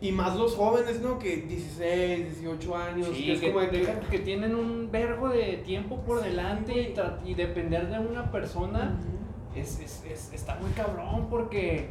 y 0.00 0.12
más 0.12 0.36
los 0.36 0.56
jóvenes, 0.56 1.00
¿no? 1.00 1.18
Que 1.18 1.36
16, 1.36 2.40
18 2.40 2.76
años, 2.76 3.08
Sí, 3.14 3.26
que 3.26 3.32
es 3.34 3.40
que, 3.40 3.52
como 3.52 3.60
de 3.60 4.00
que... 4.10 4.18
tienen 4.20 4.54
un 4.54 4.90
vergo 4.90 5.28
de 5.28 5.58
tiempo 5.58 6.00
por 6.00 6.22
Sí, 6.22 6.30
delante 6.30 6.94
y, 7.24 7.34
depender 7.34 7.88
de 7.88 7.98
una 7.98 8.30
persona. 8.30 8.98
Es, 9.54 9.80
es- 9.80 10.04
es- 10.04 10.32
está 10.32 10.56
muy 10.56 10.70
cabrón 10.72 11.26
porque, 11.30 11.88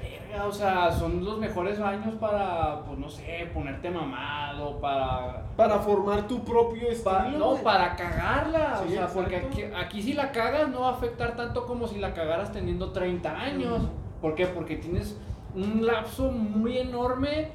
verga, 0.00 0.46
o 0.46 0.52
sea, 0.52 0.90
son 0.92 1.24
los 1.24 1.38
mejores 1.38 1.78
años 1.80 2.14
para, 2.20 2.80
pues 2.84 2.98
no 2.98 3.08
sé, 3.08 3.48
ponerte 3.54 3.90
mamado, 3.90 4.78
para... 4.80 5.42
Para 5.56 5.78
formar 5.78 6.26
tu 6.28 6.44
propio 6.44 6.88
estilo. 6.90 7.04
pa- 7.04 7.28
no, 7.28 7.50
güey. 7.52 7.62
para 7.62 7.96
cagarla, 7.96 8.82
Sí, 8.86 8.92
o 8.92 8.96
sea, 8.96 9.06
porque 9.08 9.36
aquí, 9.36 9.62
aquí 9.62 10.02
si 10.02 10.12
la 10.12 10.32
cagas 10.32 10.68
no 10.68 10.80
va 10.82 10.88
a 10.90 10.92
afectar 10.92 11.34
tanto 11.36 11.66
como 11.66 11.86
si 11.88 11.98
la 11.98 12.12
cagaras 12.14 12.52
teniendo 12.52 12.90
30 12.92 13.30
años. 13.40 13.82
¿Por 14.20 14.34
qué? 14.34 14.46
Porque 14.46 14.76
tienes 14.76 15.16
un 15.54 15.86
lapso 15.86 16.30
muy 16.30 16.78
enorme 16.78 17.48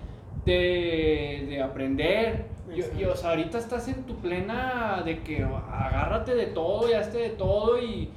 de, 0.46 1.46
de 1.50 1.62
aprender. 1.62 2.46
Y, 2.74 3.02
y, 3.02 3.06
o 3.06 3.16
sea, 3.16 3.32
ahorita 3.32 3.58
estás 3.58 3.88
en 3.90 4.04
tu 4.04 4.16
plena 4.16 5.02
de 5.04 5.20
que 5.22 5.44
agárrate 5.72 6.34
de 6.36 6.46
todo 6.48 6.90
y 6.90 6.94
hazte 6.94 7.18
de 7.18 7.30
todo 7.32 7.78
y 7.82 8.10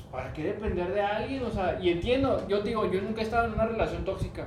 pues 0.00 0.10
para 0.10 0.32
qué 0.32 0.44
depender 0.44 0.92
de 0.92 1.00
alguien, 1.00 1.44
o 1.44 1.50
sea, 1.50 1.78
y 1.80 1.90
entiendo, 1.90 2.46
yo 2.48 2.62
digo, 2.62 2.90
yo 2.90 3.00
nunca 3.02 3.20
he 3.20 3.24
estado 3.24 3.46
en 3.46 3.54
una 3.54 3.66
relación 3.66 4.04
tóxica. 4.04 4.46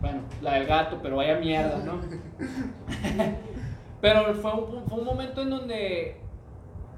Bueno, 0.00 0.20
la 0.40 0.54
del 0.54 0.66
gato, 0.66 0.98
pero 1.02 1.16
vaya 1.16 1.38
mierda, 1.38 1.78
¿no? 1.78 2.00
pero 4.00 4.34
fue 4.34 4.52
un, 4.52 4.84
fue 4.86 4.98
un 4.98 5.04
momento 5.04 5.42
en 5.42 5.50
donde 5.50 6.16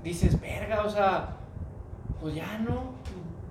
dices, 0.03 0.41
verga, 0.41 0.85
o 0.85 0.89
sea, 0.89 1.37
pues 2.21 2.35
ya 2.35 2.59
no. 2.59 2.95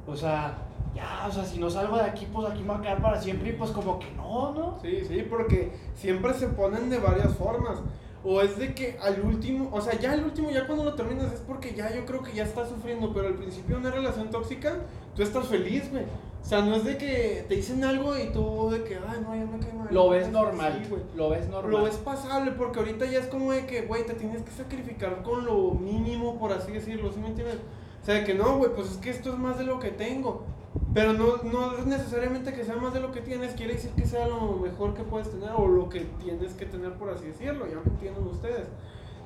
O 0.08 0.16
sea, 0.16 0.58
ya, 0.96 1.28
o 1.28 1.32
sea, 1.32 1.46
si 1.46 1.60
no 1.60 1.70
salgo 1.70 1.98
de 1.98 2.04
aquí, 2.04 2.28
pues 2.32 2.50
aquí 2.50 2.62
me 2.62 2.70
voy 2.70 2.78
a 2.78 2.82
quedar 2.82 3.02
para 3.02 3.22
siempre 3.22 3.50
y 3.50 3.54
pues 3.54 3.72
como 3.72 4.00
que 4.00 4.10
no, 4.12 4.54
¿no? 4.54 4.80
Sí, 4.82 5.06
sí, 5.08 5.26
porque 5.30 5.72
siempre 5.94 6.34
se 6.34 6.48
ponen 6.48 6.90
de 6.90 6.98
varias 6.98 7.34
formas. 7.36 7.80
O 8.26 8.42
es 8.42 8.58
de 8.58 8.74
que 8.74 8.98
al 9.02 9.22
último, 9.22 9.70
o 9.72 9.82
sea, 9.82 10.00
ya 10.00 10.14
al 10.14 10.24
último, 10.24 10.50
ya 10.50 10.66
cuando 10.66 10.86
lo 10.86 10.94
terminas 10.94 11.34
es 11.34 11.42
porque 11.42 11.74
ya 11.74 11.94
yo 11.94 12.06
creo 12.06 12.24
que 12.24 12.32
ya 12.34 12.44
estás 12.44 12.70
sufriendo, 12.70 13.12
pero 13.14 13.28
al 13.28 13.36
principio 13.36 13.76
de 13.76 13.82
una 13.82 13.92
relación 13.92 14.30
tóxica, 14.30 14.78
tú 15.16 15.24
estás 15.24 15.48
feliz, 15.48 15.92
güey. 15.92 16.04
O 16.04 16.46
sea, 16.46 16.62
no 16.62 16.76
es 16.76 16.84
de 16.84 16.98
que 16.98 17.46
te 17.48 17.56
dicen 17.56 17.84
algo 17.84 18.18
y 18.18 18.28
tú 18.28 18.70
de 18.70 18.84
que, 18.84 18.96
ay, 18.96 19.22
no, 19.22 19.34
ya 19.34 19.46
me 19.46 19.60
cae 19.60 19.74
mal. 19.74 19.88
Lo 19.92 20.10
ves 20.10 20.30
normal, 20.30 20.86
güey. 20.90 21.02
lo 21.16 21.30
ves 21.30 21.48
normal. 21.48 21.72
Lo 21.72 21.84
ves 21.84 21.96
pasable, 21.96 22.52
porque 22.52 22.80
ahorita 22.80 23.06
ya 23.06 23.20
es 23.20 23.28
como 23.28 23.54
de 23.54 23.66
que, 23.66 23.84
güey, 23.84 24.06
te 24.06 24.14
tienes 24.14 24.42
que 24.42 24.52
sacrificar 24.52 25.24
con 25.24 25.46
lo 25.46 25.72
mínimo, 25.72 26.38
por 26.38 26.52
así 26.52 26.72
decirlo, 26.72 27.12
¿sí 27.12 27.20
me 27.20 27.28
entiendes? 27.28 27.60
O 28.02 28.06
sea, 28.06 28.16
de 28.16 28.24
que 28.26 28.34
no, 28.34 28.58
güey, 28.58 28.72
pues 28.74 28.92
es 28.92 28.98
que 28.98 29.10
esto 29.10 29.32
es 29.32 29.40
más 29.40 29.58
de 29.58 29.64
lo 29.64 29.80
que 29.80 29.90
tengo. 29.90 30.44
Pero 30.94 31.14
no, 31.14 31.38
no 31.44 31.78
es 31.78 31.86
necesariamente 31.88 32.54
que 32.54 32.64
sea 32.64 32.76
más 32.76 32.94
de 32.94 33.00
lo 33.00 33.12
que 33.12 33.22
tienes, 33.22 33.54
quiere 33.54 33.74
decir 33.74 33.92
que 33.92 34.06
sea 34.06 34.28
lo 34.28 34.54
mejor 34.58 34.94
que 34.94 35.04
puedes 35.04 35.30
tener 35.32 35.50
o 35.56 35.68
lo 35.68 35.90
que 35.90 36.02
tienes 36.24 36.54
que 36.54 36.66
tener, 36.68 36.94
por 36.94 37.10
así 37.10 37.26
decirlo, 37.26 37.66
ya 37.68 37.76
me 37.76 37.92
entienden 37.92 38.28
ustedes. 38.28 38.68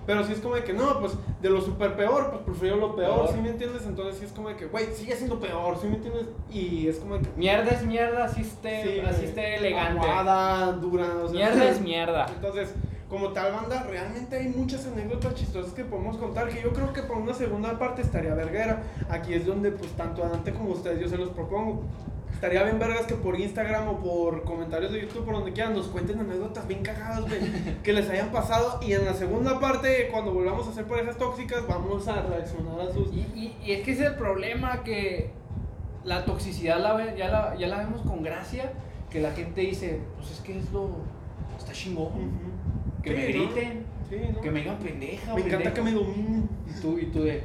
Pero 0.05 0.23
si 0.23 0.31
es 0.31 0.39
como 0.39 0.55
de 0.55 0.63
que 0.63 0.71
no, 0.71 1.01
pues 1.01 1.11
de 1.41 1.49
lo 1.49 1.59
super 1.59 1.97
peor, 1.97 2.29
pues 2.31 2.41
prefiero 2.43 2.77
lo 2.77 2.95
peor, 2.95 3.25
Peor. 3.25 3.35
¿sí 3.35 3.41
me 3.41 3.49
entiendes? 3.49 3.85
Entonces 3.85 4.17
sí 4.17 4.23
es 4.25 4.31
como 4.31 4.47
de 4.47 4.55
que, 4.55 4.67
güey, 4.67 4.85
sigue 4.93 5.13
siendo 5.17 5.37
peor, 5.37 5.77
¿sí 5.81 5.87
me 5.87 5.95
entiendes? 5.95 6.27
Y 6.49 6.87
es 6.87 6.99
como 6.99 7.15
de 7.17 7.23
que... 7.23 7.29
Mierda 7.35 7.71
es 7.71 7.85
mierda, 7.85 8.23
así 8.23 8.39
esté, 8.39 8.83
Sí, 8.83 8.99
así 9.01 9.25
esté 9.25 9.55
elegante. 9.57 9.99
aguada, 9.99 10.71
dura, 10.71 11.07
o 11.21 11.27
sea, 11.27 11.35
Mierda 11.35 11.69
es 11.69 11.81
mierda. 11.81 12.25
Entonces, 12.33 12.73
como 13.09 13.29
tal 13.29 13.53
banda, 13.53 13.83
realmente 13.83 14.35
hay 14.37 14.49
muchas 14.49 14.85
anécdotas 14.87 15.33
chistosas 15.35 15.71
que 15.73 15.85
podemos 15.85 16.17
contar, 16.17 16.49
que 16.49 16.61
yo 16.61 16.73
creo 16.73 16.91
que 16.91 17.01
por 17.03 17.17
una 17.17 17.33
segunda 17.33 17.79
parte 17.79 18.01
estaría 18.01 18.33
verguera. 18.33 18.83
Aquí 19.09 19.33
es 19.33 19.45
donde 19.45 19.71
pues 19.71 19.91
tanto 19.93 20.23
Dante 20.27 20.51
como 20.53 20.71
ustedes 20.71 20.99
yo 20.99 21.07
se 21.07 21.17
los 21.17 21.29
propongo. 21.29 21.83
Estaría 22.33 22.61
bien 22.63 22.77
vergas 22.77 23.05
que 23.07 23.15
por 23.15 23.39
Instagram 23.39 23.87
o 23.87 23.97
por 23.99 24.43
comentarios 24.43 24.91
de 24.91 25.01
YouTube, 25.01 25.25
por 25.25 25.33
donde 25.33 25.53
quieran, 25.53 25.73
nos 25.73 25.87
cuenten 25.87 26.19
anécdotas 26.19 26.67
bien 26.67 26.83
cagadas, 26.83 27.21
güey, 27.21 27.39
que 27.83 27.93
les 27.93 28.07
hayan 28.09 28.29
pasado. 28.31 28.79
Y 28.85 28.91
en 28.93 29.05
la 29.05 29.13
segunda 29.13 29.59
parte, 29.59 30.09
cuando 30.11 30.33
volvamos 30.33 30.67
a 30.67 30.71
hacer 30.71 30.85
parejas 30.85 31.17
tóxicas, 31.17 31.65
vamos 31.67 32.07
a 32.07 32.21
reaccionar 32.23 32.79
a 32.81 32.93
sus... 32.93 33.11
Y, 33.13 33.21
y- 33.33 33.57
y 33.65 33.71
es 33.71 33.83
que 33.83 33.91
ese 33.93 34.03
es 34.03 34.09
el 34.11 34.15
problema, 34.17 34.83
que 34.83 35.31
la 36.03 36.25
toxicidad 36.25 36.79
la 36.79 36.93
ve- 36.93 37.15
ya, 37.17 37.29
la, 37.29 37.55
ya 37.55 37.67
la 37.67 37.77
vemos 37.79 38.01
con 38.01 38.21
gracia, 38.21 38.71
que 39.09 39.19
la 39.21 39.31
gente 39.31 39.61
dice, 39.61 40.01
pues 40.17 40.29
es 40.31 40.39
que 40.41 40.59
es 40.59 40.71
lo... 40.71 40.89
está 41.57 41.71
chingón. 41.71 42.07
Ujú. 42.07 42.76
Que 43.09 43.15
me 43.15 43.25
griten, 43.27 43.85
Sí, 44.09 44.15
¿no? 44.33 44.41
que 44.41 44.51
me 44.51 44.59
digan 44.61 44.77
pendeja. 44.79 45.33
Me 45.35 45.41
encanta 45.41 45.73
que 45.73 45.81
me 45.81 45.91
pendejo. 45.91 46.11
dominen. 46.11 46.49
Y 46.75 46.81
tú, 46.81 46.97
y 46.99 47.05
tú 47.07 47.23
de... 47.23 47.43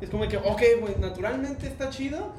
Es 0.00 0.10
como 0.10 0.26
que, 0.26 0.36
ok, 0.36 0.62
güey, 0.80 0.96
naturalmente 0.98 1.66
está 1.68 1.88
chido, 1.90 2.32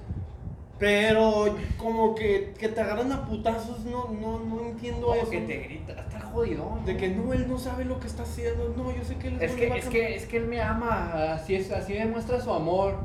pero 0.79 1.55
como 1.77 2.13
que, 2.13 2.53
que 2.59 2.67
te 2.67 2.81
agarran 2.81 3.11
a 3.13 3.25
putazos, 3.25 3.85
no, 3.85 4.09
no, 4.09 4.39
no 4.39 4.65
entiendo 4.65 5.07
O 5.07 5.15
eso. 5.15 5.29
que 5.29 5.39
te 5.41 5.57
grita, 5.59 5.93
está 5.93 6.19
jodidón. 6.19 6.83
De 6.85 6.97
que 6.97 7.07
no, 7.09 7.31
él 7.31 7.47
no 7.47 7.57
sabe 7.57 7.85
lo 7.85 7.99
que 8.01 8.07
está 8.07 8.23
haciendo, 8.23 8.73
no, 8.75 8.93
yo 8.93 9.03
sé 9.05 9.15
que 9.15 9.29
él 9.29 9.37
Es 9.39 9.53
le 9.55 9.57
que, 9.69 9.77
es, 9.77 9.85
que, 9.85 10.15
es 10.15 10.25
que 10.25 10.37
él 10.37 10.47
me 10.47 10.61
ama, 10.61 11.33
así, 11.35 11.55
es, 11.55 11.71
así 11.71 11.93
demuestra 11.93 12.41
su 12.41 12.51
amor. 12.51 12.95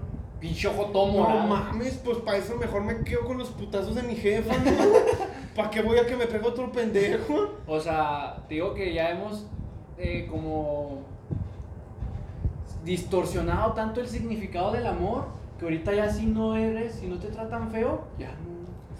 Pinche 0.40 0.68
ojo 0.68 0.86
todo 0.86 1.28
No 1.28 1.46
mames, 1.46 2.00
pues 2.04 2.18
para 2.18 2.38
eso 2.38 2.56
mejor 2.56 2.82
me 2.82 3.02
quedo 3.04 3.24
con 3.26 3.38
los 3.38 3.50
putazos 3.50 3.94
de 3.94 4.02
mi 4.02 4.14
jefa, 4.16 4.56
¿no? 4.56 4.70
¿Para 5.58 5.70
qué 5.70 5.82
voy 5.82 5.98
a 5.98 6.06
que 6.06 6.14
me 6.14 6.28
pegue 6.28 6.46
otro 6.46 6.70
pendejo? 6.70 7.56
O 7.66 7.80
sea, 7.80 8.44
te 8.46 8.54
digo 8.54 8.74
que 8.74 8.94
ya 8.94 9.10
hemos 9.10 9.44
eh, 9.98 10.28
como 10.30 11.00
distorsionado 12.84 13.72
tanto 13.72 14.00
el 14.00 14.06
significado 14.06 14.70
del 14.70 14.86
amor 14.86 15.24
que 15.58 15.64
ahorita 15.64 15.92
ya 15.92 16.08
si 16.08 16.26
no 16.26 16.56
eres, 16.56 16.94
si 16.94 17.08
no 17.08 17.18
te 17.18 17.26
tratan 17.26 17.72
feo, 17.72 18.04
ya. 18.20 18.30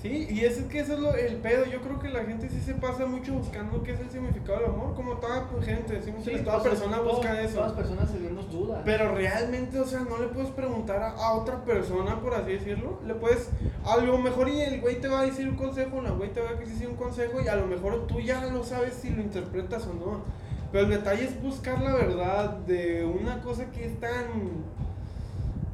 Sí, 0.00 0.28
y 0.30 0.44
es 0.44 0.58
que 0.62 0.78
eso 0.78 0.94
es 0.94 1.00
lo, 1.00 1.12
el 1.12 1.36
pedo. 1.36 1.64
Yo 1.64 1.80
creo 1.80 1.98
que 1.98 2.08
la 2.08 2.22
gente 2.22 2.48
sí 2.48 2.60
se 2.60 2.74
pasa 2.74 3.06
mucho 3.06 3.32
buscando 3.34 3.82
qué 3.82 3.94
es 3.94 4.00
el 4.00 4.08
significado 4.08 4.60
del 4.60 4.68
amor, 4.68 4.94
como 4.94 5.14
toda 5.14 5.48
pues, 5.48 5.64
gente, 5.64 6.00
¿sí 6.00 6.10
entiendes? 6.10 6.44
toda 6.44 6.62
pues, 6.62 6.70
persona 6.70 7.00
busca 7.00 7.40
eso. 7.42 7.54
Todas 7.54 7.70
las 7.70 7.78
personas 7.78 8.12
tenemos 8.12 8.52
dudas. 8.52 8.82
Pero 8.84 9.12
realmente, 9.12 9.80
o 9.80 9.84
sea, 9.84 10.00
no 10.00 10.18
le 10.18 10.28
puedes 10.28 10.50
preguntar 10.50 11.02
a, 11.02 11.10
a 11.10 11.32
otra 11.32 11.64
persona, 11.64 12.20
por 12.20 12.32
así 12.34 12.52
decirlo. 12.52 13.00
Le 13.04 13.14
puedes, 13.14 13.48
a 13.84 13.96
lo 13.96 14.18
mejor 14.18 14.48
y 14.48 14.60
el 14.60 14.80
güey 14.80 15.00
te 15.00 15.08
va 15.08 15.20
a 15.20 15.24
decir 15.24 15.48
un 15.48 15.56
consejo, 15.56 16.00
la 16.00 16.10
güey 16.10 16.32
te 16.32 16.42
va 16.42 16.50
a 16.50 16.54
decir 16.54 16.86
un 16.86 16.96
consejo 16.96 17.40
y 17.40 17.48
a 17.48 17.56
lo 17.56 17.66
mejor 17.66 18.06
tú 18.06 18.20
ya 18.20 18.44
lo 18.46 18.62
sabes 18.62 18.94
si 18.94 19.10
lo 19.10 19.20
interpretas 19.20 19.84
o 19.88 19.94
no. 19.94 20.22
Pero 20.70 20.84
el 20.84 20.90
detalle 20.90 21.24
es 21.24 21.42
buscar 21.42 21.80
la 21.82 21.94
verdad 21.94 22.50
de 22.50 23.04
una 23.04 23.40
cosa 23.40 23.70
que 23.72 23.86
es 23.86 23.98
tan, 23.98 24.26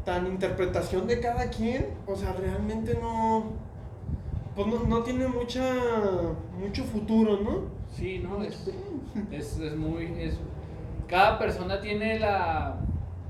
tan 0.07 0.27
interpretación 0.27 1.07
de 1.07 1.21
cada 1.21 1.51
quien. 1.51 1.89
O 2.07 2.17
sea, 2.17 2.33
realmente 2.33 2.97
no, 3.01 3.53
pues 4.55 4.67
no, 4.67 4.81
no 4.85 5.03
tiene 5.03 5.27
mucha, 5.29 5.63
mucho 6.59 6.85
futuro, 6.85 7.41
¿no? 7.41 7.63
Sí, 7.91 8.19
no, 8.19 8.43
es, 8.43 8.71
es, 9.31 9.59
es 9.59 9.77
muy... 9.77 10.05
Es, 10.19 10.39
cada 11.09 11.39
persona 11.39 11.81
tiene 11.81 12.19
la, 12.19 12.77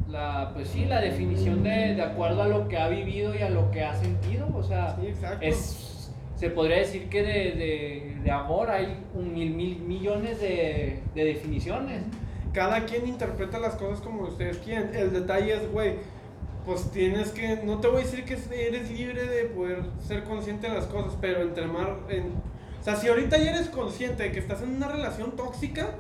la, 0.08 0.50
pues 0.54 0.68
sí, 0.68 0.84
la 0.84 1.00
definición 1.00 1.62
de, 1.62 1.94
de 1.94 2.02
acuerdo 2.02 2.42
a 2.42 2.48
lo 2.48 2.68
que 2.68 2.78
ha 2.78 2.88
vivido 2.88 3.34
y 3.34 3.42
a 3.42 3.50
lo 3.50 3.70
que 3.70 3.82
ha 3.84 3.94
sentido. 3.94 4.48
O 4.54 4.62
sea, 4.62 4.96
Sí, 4.96 5.12
es, 5.40 6.12
se 6.36 6.50
podría 6.50 6.78
decir 6.78 7.08
que 7.08 7.22
de, 7.22 7.32
de, 7.52 8.20
de 8.22 8.30
amor 8.30 8.70
hay 8.70 9.04
un 9.14 9.32
mil, 9.34 9.54
mil 9.54 9.80
millones 9.80 10.40
de, 10.40 11.02
de 11.14 11.24
definiciones. 11.24 12.02
cada 12.52 12.84
quien 12.86 13.06
interpreta 13.08 13.58
las 13.58 13.74
cosas 13.76 14.00
como 14.00 14.22
ustedes 14.24 14.58
quieren. 14.58 14.94
El 14.94 15.12
detalle 15.12 15.54
es, 15.54 15.72
güey, 15.72 15.96
pues 16.64 16.90
tienes 16.90 17.30
que, 17.30 17.56
no 17.64 17.78
te 17.80 17.88
voy 17.88 18.02
a 18.02 18.04
decir 18.04 18.24
que 18.24 18.38
eres 18.50 18.90
libre 18.90 19.26
de 19.26 19.44
poder 19.44 19.84
ser 20.06 20.24
consciente 20.24 20.68
de 20.68 20.74
las 20.74 20.86
cosas, 20.86 21.12
pero 21.20 21.42
entre 21.42 21.66
más, 21.66 21.88
en, 22.08 22.32
o 22.80 22.84
sea, 22.84 22.96
si 22.96 23.08
ahorita 23.08 23.36
ya 23.38 23.50
eres 23.50 23.68
consciente 23.68 24.24
de 24.24 24.32
que 24.32 24.38
estás 24.38 24.62
en 24.62 24.76
una 24.76 24.88
relación 24.88 25.36
tóxica, 25.36 25.90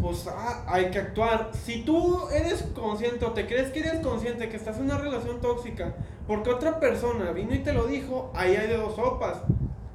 pues 0.00 0.26
ah, 0.28 0.64
hay 0.66 0.90
que 0.90 0.98
actuar. 0.98 1.50
Si 1.52 1.82
tú 1.82 2.28
eres 2.30 2.62
consciente 2.74 3.24
o 3.24 3.32
te 3.32 3.46
crees 3.46 3.70
que 3.70 3.80
eres 3.80 4.00
consciente 4.00 4.44
de 4.44 4.48
que 4.48 4.56
estás 4.56 4.76
en 4.76 4.84
una 4.84 4.98
relación 4.98 5.40
tóxica, 5.40 5.94
porque 6.26 6.50
otra 6.50 6.80
persona 6.80 7.30
vino 7.32 7.54
y 7.54 7.60
te 7.60 7.72
lo 7.72 7.86
dijo, 7.86 8.30
ahí 8.34 8.56
hay 8.56 8.68
de 8.68 8.76
dos 8.76 8.96
sopas. 8.96 9.38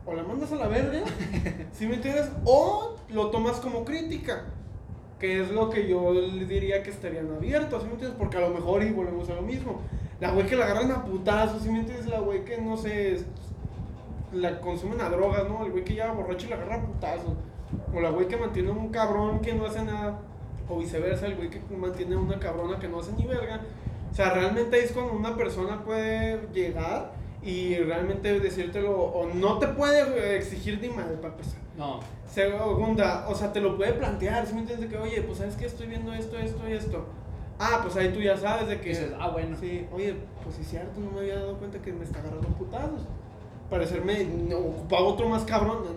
O 0.05 0.13
la 0.13 0.23
mandas 0.23 0.51
a 0.51 0.55
la 0.55 0.67
verga, 0.67 1.01
si 1.71 1.85
me 1.85 1.95
entiendes? 1.95 2.29
O 2.45 2.95
lo 3.09 3.29
tomas 3.29 3.57
como 3.57 3.85
crítica, 3.85 4.45
que 5.21 5.39
es 5.39 5.51
lo 5.51 5.69
que 5.69 5.87
yo 5.87 6.13
diría 6.47 6.81
que 6.81 6.89
estarían 6.89 7.31
abiertos, 7.31 7.83
¿sí 7.83 7.87
me 7.87 7.93
entiendes? 7.93 8.17
Porque 8.17 8.37
a 8.37 8.41
lo 8.41 8.49
mejor, 8.49 8.81
y 8.81 8.89
volvemos 8.89 9.29
a 9.29 9.35
lo 9.35 9.43
mismo, 9.43 9.79
la 10.19 10.31
güey 10.31 10.47
que 10.47 10.55
la 10.55 10.65
agarran 10.65 10.91
a 10.91 11.05
putazos, 11.05 11.61
¿sí 11.61 11.69
me 11.69 11.81
entiendes? 11.81 12.07
La 12.07 12.21
güey 12.21 12.43
que 12.43 12.57
no 12.57 12.75
sé, 12.75 13.23
la 14.33 14.59
consumen 14.59 14.99
a 14.99 15.09
drogas, 15.09 15.47
¿no? 15.47 15.63
El 15.63 15.73
güey 15.73 15.83
que 15.83 15.93
ya 15.93 16.11
borracho 16.11 16.47
y 16.47 16.49
la 16.49 16.55
agarra 16.55 16.77
a 16.77 16.81
putazos. 16.81 17.33
O 17.93 18.01
la 18.01 18.09
güey 18.09 18.27
que 18.27 18.35
mantiene 18.35 18.71
un 18.71 18.89
cabrón 18.89 19.41
que 19.41 19.53
no 19.53 19.67
hace 19.67 19.83
nada. 19.83 20.21
O 20.67 20.79
viceversa, 20.79 21.27
el 21.27 21.35
güey 21.35 21.51
que 21.51 21.61
mantiene 21.77 22.15
una 22.15 22.39
cabrona 22.39 22.79
que 22.79 22.87
no 22.87 22.99
hace 22.99 23.11
ni 23.13 23.27
verga. 23.27 23.61
O 24.11 24.15
sea, 24.15 24.31
realmente 24.31 24.83
es 24.83 24.91
cuando 24.91 25.13
una 25.13 25.37
persona 25.37 25.83
puede 25.83 26.47
llegar 26.51 27.11
y 27.43 27.75
realmente 27.77 28.39
decírtelo. 28.39 28.91
O 28.99 29.27
no 29.33 29.57
te 29.59 29.67
puede 29.67 30.37
exigir 30.37 30.79
ni 30.81 30.89
madre 30.89 31.15
para 31.17 31.33
empezar. 31.33 31.59
No, 31.77 31.99
Segunda, 32.27 33.25
o 33.27 33.35
sea, 33.35 33.51
te 33.51 33.59
lo 33.59 33.75
puede 33.75 33.93
plantear, 33.93 34.45
¿sí 34.45 34.53
me 34.53 34.61
entiendes? 34.61 34.89
De 34.89 34.95
que, 34.95 35.01
oye, 35.01 35.21
pues 35.21 35.37
sabes 35.39 35.55
que 35.55 35.65
estoy 35.65 35.87
viendo 35.87 36.13
esto, 36.13 36.37
esto 36.37 36.61
y 36.69 36.73
esto. 36.73 37.05
Ah, 37.59 37.79
pues 37.83 37.95
ahí 37.97 38.09
tú 38.09 38.19
ya 38.21 38.37
sabes 38.37 38.67
de 38.67 38.79
que. 38.79 38.89
dices, 38.89 39.11
ah, 39.19 39.29
bueno. 39.29 39.55
Sí, 39.59 39.85
oye, 39.93 40.15
pues 40.43 40.55
sí 40.55 40.61
es 40.61 40.69
cierto, 40.69 40.99
no 40.99 41.11
me 41.11 41.19
había 41.19 41.35
dado 41.35 41.57
cuenta 41.57 41.79
que 41.81 41.91
me 41.93 42.03
está 42.05 42.19
agarrando 42.19 42.47
putazos. 42.49 43.01
Parecerme, 43.69 44.25
no, 44.25 44.57
ocupaba 44.57 45.03
otro 45.03 45.29
más 45.29 45.43
cabrón. 45.43 45.79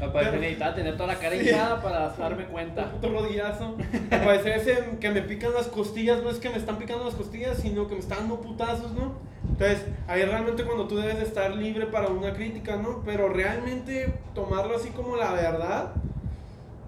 No, 0.00 0.06
no. 0.06 0.12
Pero- 0.12 0.32
necesitaba 0.32 0.74
tener 0.74 0.96
toda 0.96 1.08
la 1.14 1.18
cara 1.18 1.36
Sí. 1.36 1.42
hinchada 1.48 1.80
para 1.82 2.08
darme 2.18 2.44
cuenta. 2.46 2.92
Otro 2.96 3.10
rodillazo. 3.12 3.76
Al 4.10 4.24
parecer 4.24 4.52
ese 4.58 4.84
que 5.00 5.10
me 5.10 5.22
pican 5.22 5.52
las 5.54 5.66
costillas, 5.68 6.22
no 6.22 6.30
es 6.30 6.38
que 6.38 6.48
me 6.50 6.56
están 6.56 6.78
picando 6.78 7.04
las 7.04 7.14
costillas, 7.14 7.58
sino 7.58 7.86
que 7.86 7.94
me 7.94 8.00
están 8.00 8.18
dando 8.20 8.40
putazos, 8.40 8.92
¿no? 8.92 9.12
Entonces, 9.60 9.86
ahí 10.08 10.24
realmente 10.24 10.64
cuando 10.64 10.88
tú 10.88 10.96
debes 10.96 11.18
de 11.18 11.24
estar 11.24 11.54
libre 11.54 11.84
para 11.84 12.08
una 12.08 12.32
crítica, 12.32 12.76
¿no? 12.76 13.02
Pero 13.04 13.28
realmente 13.28 14.10
tomarlo 14.34 14.74
así 14.74 14.88
como 14.88 15.16
la 15.16 15.32
verdad, 15.32 15.92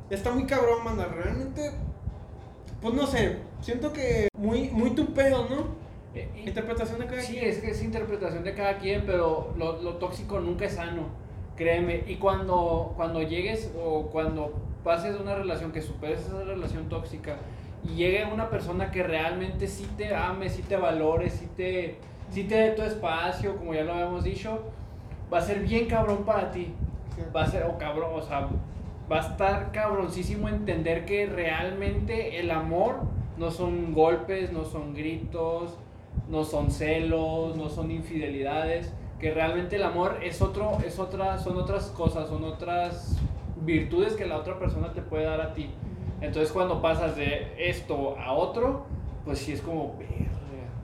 está 0.08 0.30
muy 0.30 0.46
cabrón, 0.46 0.82
manda. 0.82 1.04
Realmente, 1.04 1.70
pues 2.80 2.94
no 2.94 3.06
sé, 3.06 3.36
siento 3.60 3.92
que 3.92 4.28
muy, 4.38 4.70
muy 4.70 4.94
tu 4.94 5.12
pedo, 5.12 5.46
¿no? 5.50 5.66
Eh, 6.14 6.30
Interpretación 6.46 6.98
de 7.00 7.06
cada 7.08 7.20
Sí, 7.20 7.34
quien. 7.34 7.44
es 7.44 7.58
que 7.58 7.72
es 7.72 7.82
interpretación 7.82 8.42
de 8.42 8.54
cada 8.54 8.78
quien, 8.78 9.02
pero 9.04 9.52
lo, 9.58 9.82
lo 9.82 9.96
tóxico 9.96 10.40
nunca 10.40 10.64
es 10.64 10.72
sano, 10.76 11.08
créeme. 11.56 12.04
Y 12.06 12.16
cuando, 12.16 12.94
cuando 12.96 13.20
llegues 13.20 13.70
o 13.78 14.06
cuando 14.06 14.54
pases 14.82 15.12
de 15.12 15.20
una 15.20 15.34
relación, 15.34 15.72
que 15.72 15.82
superes 15.82 16.20
esa 16.20 16.42
relación 16.42 16.88
tóxica, 16.88 17.36
y 17.84 17.96
llegue 17.96 18.24
una 18.32 18.48
persona 18.48 18.90
que 18.90 19.02
realmente 19.02 19.66
sí 19.66 19.86
te 19.98 20.14
ame, 20.14 20.48
sí 20.48 20.62
te 20.62 20.76
valore, 20.76 21.28
sí 21.28 21.48
te, 21.54 21.98
sí 22.32 22.44
te 22.44 22.54
dé 22.54 22.70
tu 22.70 22.82
espacio, 22.82 23.56
como 23.56 23.74
ya 23.74 23.84
lo 23.84 23.92
habíamos 23.92 24.24
dicho, 24.24 24.62
va 25.32 25.38
a 25.38 25.42
ser 25.42 25.60
bien 25.60 25.86
cabrón 25.86 26.24
para 26.24 26.50
ti. 26.50 26.74
Va 27.34 27.42
a 27.42 27.46
ser, 27.46 27.64
o 27.64 27.76
cabrón, 27.76 28.10
o 28.14 28.22
sea, 28.22 28.48
va 29.10 29.16
a 29.18 29.20
estar 29.20 29.70
cabroncísimo 29.70 30.48
entender 30.48 31.04
que 31.04 31.26
realmente 31.26 32.40
el 32.40 32.50
amor 32.50 33.00
no 33.36 33.50
son 33.50 33.92
golpes, 33.92 34.50
no 34.52 34.64
son 34.64 34.94
gritos, 34.94 35.76
no 36.28 36.44
son 36.44 36.70
celos, 36.70 37.56
no 37.56 37.68
son 37.68 37.90
infidelidades, 37.90 38.92
que 39.20 39.30
realmente 39.32 39.76
el 39.76 39.82
amor 39.82 40.18
es 40.22 40.40
otro, 40.40 40.78
es 40.84 40.98
otra, 40.98 41.38
son 41.38 41.58
otras 41.58 41.88
cosas, 41.88 42.28
son 42.28 42.44
otras 42.44 43.18
virtudes 43.60 44.14
que 44.14 44.26
la 44.26 44.38
otra 44.38 44.58
persona 44.58 44.92
te 44.92 45.02
puede 45.02 45.24
dar 45.24 45.40
a 45.40 45.52
ti. 45.52 45.70
Entonces 46.20 46.50
cuando 46.50 46.80
pasas 46.80 47.14
de 47.16 47.52
esto 47.58 48.16
a 48.18 48.32
otro, 48.32 48.86
pues 49.24 49.38
sí 49.38 49.52
es 49.52 49.60
como. 49.60 49.94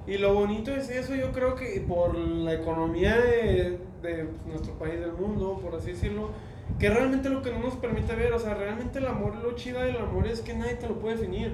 Y 0.08 0.16
lo 0.16 0.32
bonito 0.32 0.74
es 0.74 0.88
eso, 0.88 1.14
yo 1.14 1.32
creo 1.32 1.54
que 1.54 1.84
por 1.86 2.16
la 2.16 2.54
economía 2.54 3.20
de, 3.20 3.78
de 4.00 4.26
nuestro 4.46 4.72
país, 4.78 4.98
del 4.98 5.12
mundo, 5.12 5.60
por 5.62 5.74
así 5.74 5.92
decirlo, 5.92 6.30
que 6.78 6.88
realmente 6.88 7.28
lo 7.28 7.42
que 7.42 7.52
no 7.52 7.58
nos 7.58 7.74
permite 7.74 8.14
ver, 8.14 8.32
o 8.32 8.38
sea, 8.38 8.54
realmente 8.54 9.00
el 9.00 9.06
amor, 9.06 9.36
lo 9.36 9.54
chido 9.54 9.80
del 9.80 9.98
amor 9.98 10.26
es 10.26 10.40
que 10.40 10.54
nadie 10.54 10.74
te 10.74 10.88
lo 10.88 10.98
puede 10.98 11.16
definir. 11.16 11.52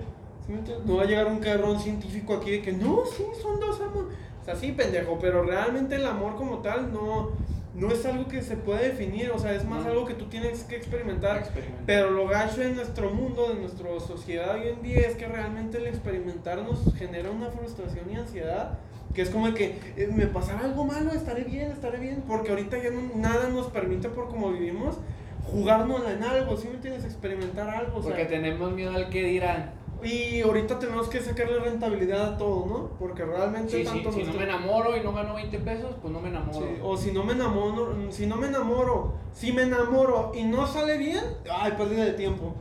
No 0.86 0.96
va 0.96 1.02
a 1.02 1.06
llegar 1.06 1.26
un 1.26 1.38
cabrón 1.38 1.80
científico 1.80 2.34
aquí 2.34 2.52
de 2.52 2.62
que 2.62 2.72
no, 2.72 3.02
sí, 3.06 3.24
son 3.42 3.58
dos 3.58 3.80
amores. 3.80 4.16
O 4.42 4.44
sea, 4.44 4.54
sí, 4.54 4.72
pendejo, 4.72 5.18
pero 5.20 5.42
realmente 5.42 5.96
el 5.96 6.06
amor 6.06 6.36
como 6.36 6.58
tal 6.58 6.92
no, 6.92 7.30
no 7.74 7.90
es 7.90 8.04
algo 8.06 8.28
que 8.28 8.40
se 8.42 8.56
puede 8.56 8.90
definir, 8.90 9.30
o 9.32 9.38
sea, 9.38 9.52
es 9.54 9.64
más 9.64 9.84
algo 9.86 10.04
que 10.06 10.14
tú 10.14 10.26
tienes 10.26 10.62
que 10.64 10.76
experimentar. 10.76 11.38
Experimenta. 11.38 11.82
Pero 11.86 12.10
lo 12.10 12.26
gacho 12.28 12.62
en 12.62 12.76
nuestro 12.76 13.10
mundo, 13.10 13.48
de 13.48 13.56
nuestra 13.60 13.88
sociedad 14.00 14.54
hoy 14.54 14.68
en 14.68 14.82
día, 14.82 15.00
es 15.00 15.16
que 15.16 15.26
realmente 15.26 15.78
el 15.78 15.86
experimentar 15.86 16.58
nos 16.62 16.94
genera 16.94 17.30
una 17.30 17.48
frustración 17.50 18.10
y 18.10 18.16
ansiedad. 18.16 18.78
Que 19.14 19.22
es 19.22 19.30
como 19.30 19.46
de 19.46 19.54
que 19.54 19.78
eh, 19.96 20.08
me 20.12 20.26
pasará 20.26 20.60
algo 20.64 20.84
malo, 20.84 21.12
estaré 21.12 21.44
bien, 21.44 21.70
estaré 21.70 21.98
bien. 21.98 22.24
Porque 22.26 22.50
ahorita 22.50 22.78
ya 22.82 22.90
no- 22.90 23.12
nada 23.14 23.48
nos 23.48 23.68
permite, 23.68 24.08
por 24.08 24.28
como 24.28 24.50
vivimos, 24.52 24.96
jugárnosla 25.44 26.12
en 26.12 26.22
algo, 26.24 26.56
¿sí 26.56 26.68
me 26.68 26.74
entiendes? 26.74 27.04
Experimentar 27.04 27.68
algo, 27.68 27.98
o 27.98 28.02
sea, 28.02 28.10
Porque 28.10 28.24
tenemos 28.24 28.72
miedo 28.72 28.92
al 28.92 29.10
que 29.10 29.22
dirán. 29.22 29.72
Y 30.04 30.40
ahorita 30.42 30.78
tenemos 30.78 31.08
que 31.08 31.20
sacarle 31.20 31.58
rentabilidad 31.58 32.34
a 32.34 32.36
todo, 32.36 32.66
¿no? 32.66 32.90
Porque 32.98 33.24
realmente 33.24 33.70
Sí, 33.70 33.78
sí, 33.78 33.84
tanto 33.84 34.12
si 34.12 34.22
no 34.24 34.32
me 34.34 34.44
enamoro 34.44 34.96
y 34.96 35.00
no 35.00 35.12
gano 35.12 35.34
20 35.34 35.58
pesos, 35.60 35.94
pues 36.00 36.12
no 36.12 36.20
me 36.20 36.28
enamoro. 36.28 36.58
Sí, 36.58 36.80
o 36.82 36.96
si 36.96 37.12
no 37.12 37.24
me 37.24 37.32
enamoro, 37.32 37.94
si 38.10 38.26
no 38.26 38.36
me 38.36 38.48
enamoro, 38.48 39.14
si 39.32 39.52
me 39.52 39.62
enamoro 39.62 40.32
y 40.34 40.44
no 40.44 40.66
sale 40.66 40.98
bien, 40.98 41.24
ay, 41.50 41.72
pérdida 41.72 42.04
de 42.04 42.12
tiempo. 42.12 42.54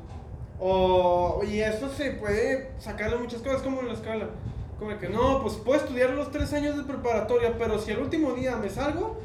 O, 0.59 1.41
y 1.45 1.59
eso 1.59 1.89
se 1.89 2.11
puede 2.11 2.71
sacarle 2.79 3.17
muchas 3.17 3.41
cosas 3.41 3.61
como 3.61 3.81
en 3.81 3.87
la 3.87 3.93
escuela. 3.93 4.29
Como 4.79 4.97
que 4.97 5.09
no, 5.09 5.41
pues 5.41 5.55
puedo 5.55 5.79
estudiar 5.79 6.11
los 6.11 6.31
tres 6.31 6.53
años 6.53 6.77
de 6.77 6.83
preparatoria, 6.83 7.57
pero 7.57 7.79
si 7.79 7.91
el 7.91 7.99
último 7.99 8.33
día 8.33 8.55
me 8.55 8.69
salgo, 8.69 9.17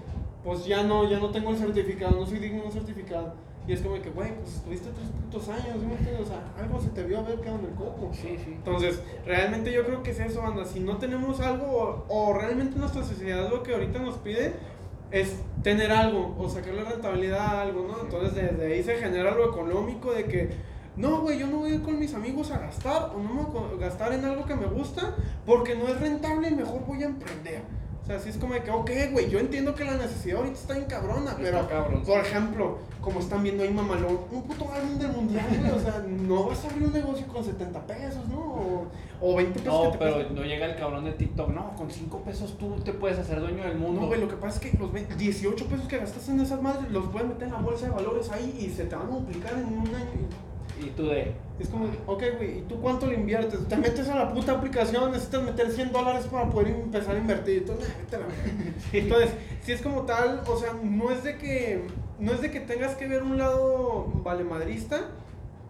pues 0.45 0.64
ya 0.64 0.83
no, 0.83 1.09
ya 1.09 1.19
no 1.19 1.31
tengo 1.31 1.51
el 1.51 1.59
certificado, 1.59 2.19
no 2.19 2.27
soy 2.27 2.39
digno 2.39 2.61
de 2.61 2.66
un 2.66 2.73
certificado. 2.73 3.35
Y 3.69 3.75
es 3.75 3.83
como 3.83 4.01
que, 4.01 4.09
güey, 4.09 4.35
pues 4.35 4.55
estuviste 4.55 4.89
tres 4.89 5.09
putos 5.11 5.49
años. 5.51 5.77
O 5.77 6.25
sea, 6.25 6.43
algo 6.59 6.81
se 6.81 6.89
te 6.89 7.03
vio 7.05 7.19
a 7.19 7.23
ver 7.23 7.39
quedado 7.41 7.59
en 7.59 7.66
el 7.66 7.75
coco. 7.75 8.11
Sí, 8.14 8.39
sí. 8.43 8.55
Entonces, 8.55 9.03
realmente 9.27 9.71
yo 9.71 9.85
creo 9.85 10.03
que 10.03 10.12
es 10.12 10.21
eso, 10.21 10.41
banda. 10.41 10.64
Si 10.64 10.81
no 10.81 10.97
tenemos 10.97 11.39
algo, 11.41 11.66
o, 11.66 12.07
o 12.09 12.33
realmente 12.33 12.79
nuestra 12.79 13.05
sociedad 13.05 13.51
lo 13.51 13.62
que 13.62 13.75
ahorita 13.75 13.99
nos 13.99 14.16
pide 14.16 14.55
es 15.11 15.37
tener 15.62 15.93
algo, 15.93 16.35
o 16.39 16.49
sacarle 16.49 16.83
rentabilidad 16.83 17.41
a 17.41 17.62
algo, 17.62 17.87
¿no? 17.87 18.01
Entonces, 18.03 18.35
desde 18.35 18.73
ahí 18.73 18.83
se 18.83 18.97
genera 18.97 19.35
lo 19.35 19.51
económico 19.51 20.12
de 20.12 20.25
que, 20.25 20.51
no, 20.97 21.21
güey, 21.21 21.39
yo 21.39 21.47
no 21.47 21.59
voy 21.59 21.73
a 21.73 21.75
ir 21.75 21.83
con 21.83 21.99
mis 21.99 22.14
amigos 22.14 22.51
a 22.51 22.59
gastar, 22.59 23.12
o 23.14 23.19
no 23.19 23.35
me 23.35 23.43
voy 23.43 23.75
a 23.75 23.81
gastar 23.81 24.12
en 24.14 24.25
algo 24.25 24.47
que 24.47 24.55
me 24.55 24.66
gusta, 24.66 25.14
porque 25.47 25.75
no 25.77 25.89
es 25.89 26.01
rentable 26.01 26.49
y 26.49 26.55
mejor 26.55 26.85
voy 26.87 27.03
a 27.03 27.07
emprender. 27.07 27.62
Sea, 28.09 28.16
así 28.16 28.30
es 28.30 28.38
como 28.38 28.54
de 28.54 28.62
que, 28.62 28.70
ok, 28.70 28.90
güey, 29.12 29.28
yo 29.28 29.38
entiendo 29.38 29.74
que 29.74 29.84
la 29.84 29.94
necesidad 29.96 30.38
ahorita 30.38 30.56
está 30.59 30.74
bien 30.74 30.86
cabrona, 30.86 31.34
pero, 31.36 31.61
Está 31.61 31.68
cabrón. 31.68 32.02
por 32.04 32.18
ejemplo, 32.20 32.78
como 33.02 33.20
están 33.20 33.42
viendo 33.42 33.62
ahí 33.62 33.70
Mamalón, 33.70 34.20
un 34.32 34.42
puto 34.44 34.72
álbum 34.72 34.98
del 34.98 35.12
mundial, 35.12 35.46
güey, 35.61 35.70
o 35.70 35.78
sea, 35.78 36.02
no 36.09 36.44
vas 36.44 36.64
a 36.64 36.68
abrir 36.70 36.84
un 36.88 36.92
negocio 36.94 37.26
con 37.26 37.44
70 37.44 37.86
pesos, 37.86 38.26
¿no? 38.28 38.38
O, 38.40 38.86
o 39.20 39.36
20 39.36 39.61
pesos 39.61 39.74
No, 39.74 39.92
que 39.92 39.98
te 39.98 40.04
pero 40.04 40.30
no 40.30 40.42
llega 40.42 40.64
el 40.64 40.76
cabrón 40.76 41.04
de 41.04 41.12
TikTok. 41.12 41.50
No, 41.50 41.74
con 41.76 41.90
5 41.90 42.18
pesos 42.22 42.56
tú 42.56 42.76
te 42.80 42.94
puedes 42.94 43.18
hacer 43.18 43.40
dueño 43.40 43.62
del 43.64 43.76
mundo. 43.76 44.00
No, 44.00 44.06
güey, 44.06 44.20
lo 44.20 44.28
que 44.28 44.36
pasa 44.36 44.59
es 44.59 44.70
que 44.70 44.78
los 44.78 44.90
20 44.90 45.14
18 45.16 45.66
pesos 45.66 45.86
que 45.86 45.98
gastas 45.98 46.26
en 46.30 46.40
esas 46.40 46.62
madres 46.62 46.90
los 46.90 47.06
puedes 47.09 47.28
meter 47.28 47.48
en 47.48 47.52
la 47.52 47.61
bolsa 47.61 47.86
de 47.86 47.92
valores 47.92 48.30
ahí 48.30 48.56
y 48.59 48.70
se 48.74 48.84
te 48.84 48.96
van 48.96 49.06
a 49.06 49.11
multiplicar 49.11 49.52
en 49.52 49.66
un 49.66 49.86
año. 49.94 50.28
Y 50.80 50.86
tú 50.90 51.09
de. 51.09 51.34
Es 51.59 51.68
como, 51.68 51.86
ok, 52.06 52.22
güey, 52.36 52.59
¿y 52.59 52.61
tú 52.62 52.80
cuánto 52.80 53.06
le 53.06 53.14
inviertes? 53.14 53.66
Te 53.66 53.76
metes 53.76 54.09
a 54.09 54.16
la 54.16 54.32
puta 54.32 54.52
aplicación, 54.52 55.11
necesitas 55.11 55.42
meter 55.42 55.70
100 55.70 55.92
dólares 55.92 56.26
para 56.30 56.48
poder 56.48 56.68
empezar 56.68 57.16
a 57.16 57.18
invertir. 57.18 57.59
Entonces, 57.59 57.88
nah, 58.11 58.18
verga. 58.18 58.34
Entonces, 58.92 59.30
si 59.62 59.72
es 59.72 59.82
como 59.82 60.02
tal, 60.02 60.42
o 60.46 60.56
sea, 60.56 60.72
no 60.82 61.11
es 61.11 61.24
de 61.24 61.36
que 61.36 61.82
no 62.18 62.32
es 62.32 62.40
de 62.40 62.50
que 62.50 62.61
tengas 62.61 62.96
que 62.96 63.06
ver 63.06 63.22
un 63.22 63.38
lado 63.38 64.06
valemadrista 64.24 65.02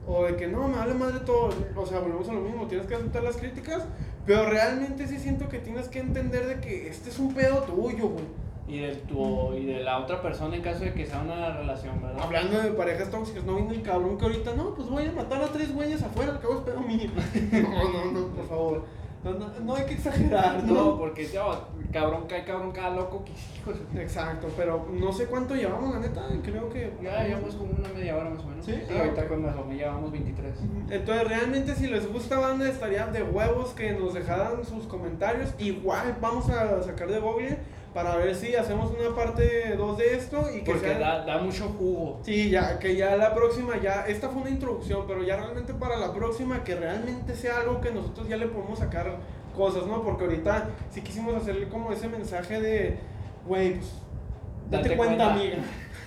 o 0.07 0.25
de 0.25 0.37
que 0.37 0.47
no, 0.47 0.69
me 0.69 0.77
vale 0.79 0.95
madre 0.95 1.21
todo, 1.21 1.51
o 1.77 1.87
sea, 1.87 2.01
volvemos 2.01 2.29
a 2.29 2.33
lo 2.33 2.41
mismo, 2.41 2.67
tienes 2.67 2.87
que 2.87 2.95
aceptar 2.95 3.23
las 3.23 3.37
críticas, 3.37 3.83
pero 4.25 4.49
realmente 4.49 5.07
sí 5.07 5.19
siento 5.19 5.51
que 5.51 5.59
tienes 5.59 5.89
que 5.89 5.99
entender 5.99 6.47
de 6.47 6.61
que 6.61 6.89
este 6.89 7.11
es 7.11 7.19
un 7.19 7.35
pedo 7.35 7.63
tuyo, 7.65 8.09
güey. 8.09 8.25
Y, 8.69 8.81
del 8.81 9.01
tu, 9.01 9.55
y 9.55 9.65
de 9.65 9.83
la 9.83 9.99
otra 9.99 10.21
persona 10.21 10.55
en 10.57 10.63
caso 10.63 10.85
de 10.85 10.93
que 10.93 11.07
sea 11.07 11.21
una 11.21 11.57
relación, 11.57 12.03
¿verdad? 12.03 12.23
Hablando 12.23 12.61
de 12.61 12.71
parejas 12.73 13.11
tóxicas, 13.11 13.45
no 13.45 13.57
viene 13.57 13.75
el 13.75 13.83
cabrón 13.83 14.19
que 14.19 14.27
ahorita, 14.27 14.55
no, 14.55 14.75
pues 14.75 14.89
voy 14.89 15.07
a 15.07 15.13
matar 15.13 15.43
a 15.43 15.47
tres 15.47 15.75
güeyes 15.75 16.03
afuera, 16.03 16.33
al 16.33 16.41
cabo 16.41 16.59
es 16.59 16.61
pedo 16.61 16.81
mío. 16.81 17.11
No, 17.51 17.93
no, 17.93 18.13
no, 18.13 18.27
por 18.35 18.47
favor. 18.47 18.85
No, 19.25 19.33
no, 19.33 19.49
no 19.65 19.75
hay 19.75 19.85
que 19.85 19.95
exagerar, 19.95 20.63
No, 20.63 20.75
¿no? 20.75 20.99
porque 20.99 21.29
oh, 21.41 21.65
cabrón 21.93 22.27
cae 22.29 22.45
cabrón 22.45 22.71
cada 22.71 22.95
loco 22.95 23.25
que 23.25 23.33
hijos. 23.33 23.77
Exacto, 23.97 24.49
pero 24.57 24.87
no 24.93 25.13
sé 25.13 25.27
cuánto 25.27 25.57
llevamos, 25.57 25.93
la 25.93 26.01
neta, 26.01 26.25
creo 26.43 26.69
que... 26.69 26.93
Ya 27.03 27.25
llevamos 27.25 27.57
como 27.57 27.73
una 27.73 27.89
media 27.89 28.17
hora 28.17 28.31
más 28.31 28.45
o 28.45 28.47
menos. 28.47 28.65
¿Sí? 28.65 28.75
Ah, 28.91 29.01
ahorita 29.01 29.27
con 29.27 29.43
menos 29.43 29.67
llevamos 29.69 30.13
23. 30.13 30.55
Entonces, 30.91 31.29
realmente, 31.29 31.75
si 31.75 31.89
les 31.89 32.11
gusta 32.11 32.39
banda, 32.39 32.69
estaría 32.69 33.07
de 33.07 33.25
huevos 33.25 33.71
que 33.71 33.93
nos 33.93 34.15
dejaran 34.15 34.65
sus 34.65 34.87
comentarios. 34.87 35.53
Igual 35.59 36.17
vamos 36.21 36.49
a 36.51 36.83
sacar 36.83 37.09
de 37.09 37.19
Google 37.19 37.59
para 37.95 38.17
ver 38.17 38.35
si 38.35 38.55
hacemos 38.55 38.93
una 38.99 39.15
parte 39.15 39.75
2 39.77 39.99
de 39.99 40.15
esto 40.15 40.45
y 40.55 40.61
que 40.61 40.73
Porque 40.73 40.89
sea. 40.89 40.99
da, 40.99 41.25
da 41.25 41.39
mucho 41.39 41.69
jugo. 41.79 42.21
Sí, 42.23 42.51
ya, 42.51 42.79
que 42.79 42.95
ya 42.97 43.17
la 43.17 43.35
próxima, 43.35 43.79
ya, 43.81 44.07
esta 44.07 44.29
fue 44.29 44.43
una 44.43 44.51
introducción, 44.51 45.05
pero 45.07 45.23
ya 45.23 45.37
realmente 45.37 45.75
para 45.75 45.97
la 45.97 46.13
próxima, 46.13 46.63
que 46.65 46.75
realmente 46.77 47.35
sea 47.35 47.61
algo 47.61 47.81
que 47.81 47.91
nosotros 47.91 48.29
ya 48.29 48.37
le 48.37 48.47
podemos 48.47 48.79
sacar 48.79 49.17
cosas, 49.57 49.87
¿no? 49.87 50.03
Porque 50.03 50.25
ahorita 50.25 50.69
sí 50.91 51.01
quisimos 51.01 51.35
hacerle 51.35 51.69
como 51.69 51.91
ese 51.93 52.09
mensaje 52.09 52.61
de, 52.61 52.99
güey, 53.47 53.75
pues, 53.75 53.93
date, 54.71 54.83
Date 54.91 54.97
cuenta, 54.97 55.25
cuenta. 55.25 55.33
amiga. 55.33 55.57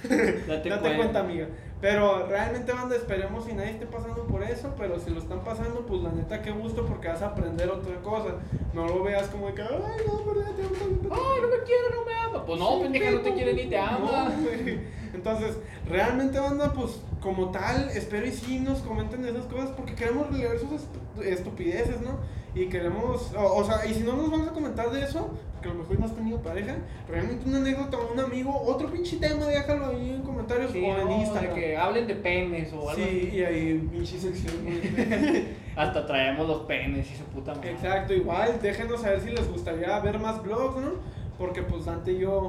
Date, 0.48 0.70
Date 0.70 0.96
cuenta, 0.96 1.20
amiga. 1.20 1.48
Pero 1.82 2.28
realmente, 2.28 2.72
banda, 2.72 2.96
esperemos 2.96 3.46
si 3.46 3.54
nadie 3.54 3.72
esté 3.72 3.88
pasando 3.88 4.24
por 4.28 4.44
eso, 4.44 4.74
pero 4.78 5.00
si 5.00 5.10
lo 5.10 5.20
están 5.20 5.40
pasando, 5.44 5.84
pues 5.88 6.02
la 6.04 6.12
neta, 6.12 6.42
qué 6.44 6.52
gusto 6.52 6.86
porque 6.86 7.08
vas 7.08 7.24
a 7.24 7.28
aprender 7.28 7.70
otra 7.70 7.96
cosa. 8.04 8.36
No 8.74 8.88
lo 8.88 9.04
veas 9.04 9.28
como 9.30 9.48
de 9.48 9.56
que, 9.56 9.64
ay, 9.64 9.70
no, 9.70 10.36
ya 10.36 10.56
te 10.56 10.62
amo". 10.64 11.16
Ay, 11.16 11.42
no 11.42 11.48
me 11.48 11.64
quiere, 11.64 11.90
no 11.96 12.06
me 12.06 12.14
ama. 12.14 12.46
Pues 12.46 12.60
no, 12.60 12.80
pendeja, 12.82 13.12
no 13.12 13.22
te 13.22 13.34
quiere 13.34 13.54
ni 13.54 13.66
te 13.66 13.78
ama. 13.78 14.00
no. 14.30 15.01
Entonces, 15.14 15.58
realmente, 15.88 16.40
banda, 16.40 16.74
pues 16.74 17.02
como 17.22 17.50
tal, 17.52 17.90
espero 17.90 18.26
y 18.26 18.32
sí 18.32 18.60
nos 18.60 18.80
comenten 18.80 19.26
esas 19.26 19.46
cosas 19.46 19.70
porque 19.72 19.94
queremos 19.94 20.32
leer 20.32 20.60
sus 20.60 20.70
estu- 20.72 21.24
estupideces, 21.24 22.02
¿no? 22.02 22.18
Y 22.56 22.66
queremos, 22.68 23.32
o, 23.34 23.56
o 23.58 23.64
sea, 23.64 23.86
y 23.86 23.94
si 23.94 24.02
no 24.02 24.16
nos 24.18 24.30
vamos 24.30 24.48
a 24.50 24.52
comentar 24.52 24.90
de 24.92 25.04
eso, 25.04 25.30
que 25.62 25.70
a 25.70 25.74
lo 25.74 25.80
mejor 25.80 26.00
no 26.00 26.06
has 26.06 26.16
tenido 26.16 26.42
pareja, 26.42 26.76
realmente 27.08 27.48
una 27.48 27.60
anécdota 27.60 27.98
o 27.98 28.12
un 28.14 28.20
amigo, 28.20 28.52
otro 28.66 28.92
pinche 28.92 29.18
tema, 29.18 29.46
déjalo 29.46 29.86
ahí 29.88 30.10
en 30.16 30.22
comentarios 30.24 30.72
Sí, 30.72 30.84
o 30.84 30.98
en 31.00 31.06
no, 31.08 31.18
Instagram. 31.22 31.56
que 31.56 31.78
hablen 31.78 32.08
de 32.08 32.16
penes 32.16 32.74
o 32.74 32.90
algo 32.90 32.96
Sí, 33.04 33.30
y 33.34 33.44
ahí 33.44 33.88
pinche 33.92 34.18
sección. 34.20 34.56
Hasta 35.76 36.06
traemos 36.06 36.48
los 36.48 36.62
penes 36.64 37.10
y 37.12 37.16
su 37.16 37.24
puta 37.26 37.54
madre. 37.56 37.72
Exacto, 37.72 38.14
igual, 38.14 38.60
déjenos 38.62 39.02
saber 39.02 39.22
si 39.22 39.30
les 39.30 39.48
gustaría 39.50 39.98
ver 40.00 40.20
más 40.20 40.42
vlogs, 40.44 40.82
¿no? 40.82 40.92
Porque 41.38 41.62
pues 41.62 41.86
Dante 41.86 42.12
y 42.14 42.20
yo, 42.20 42.48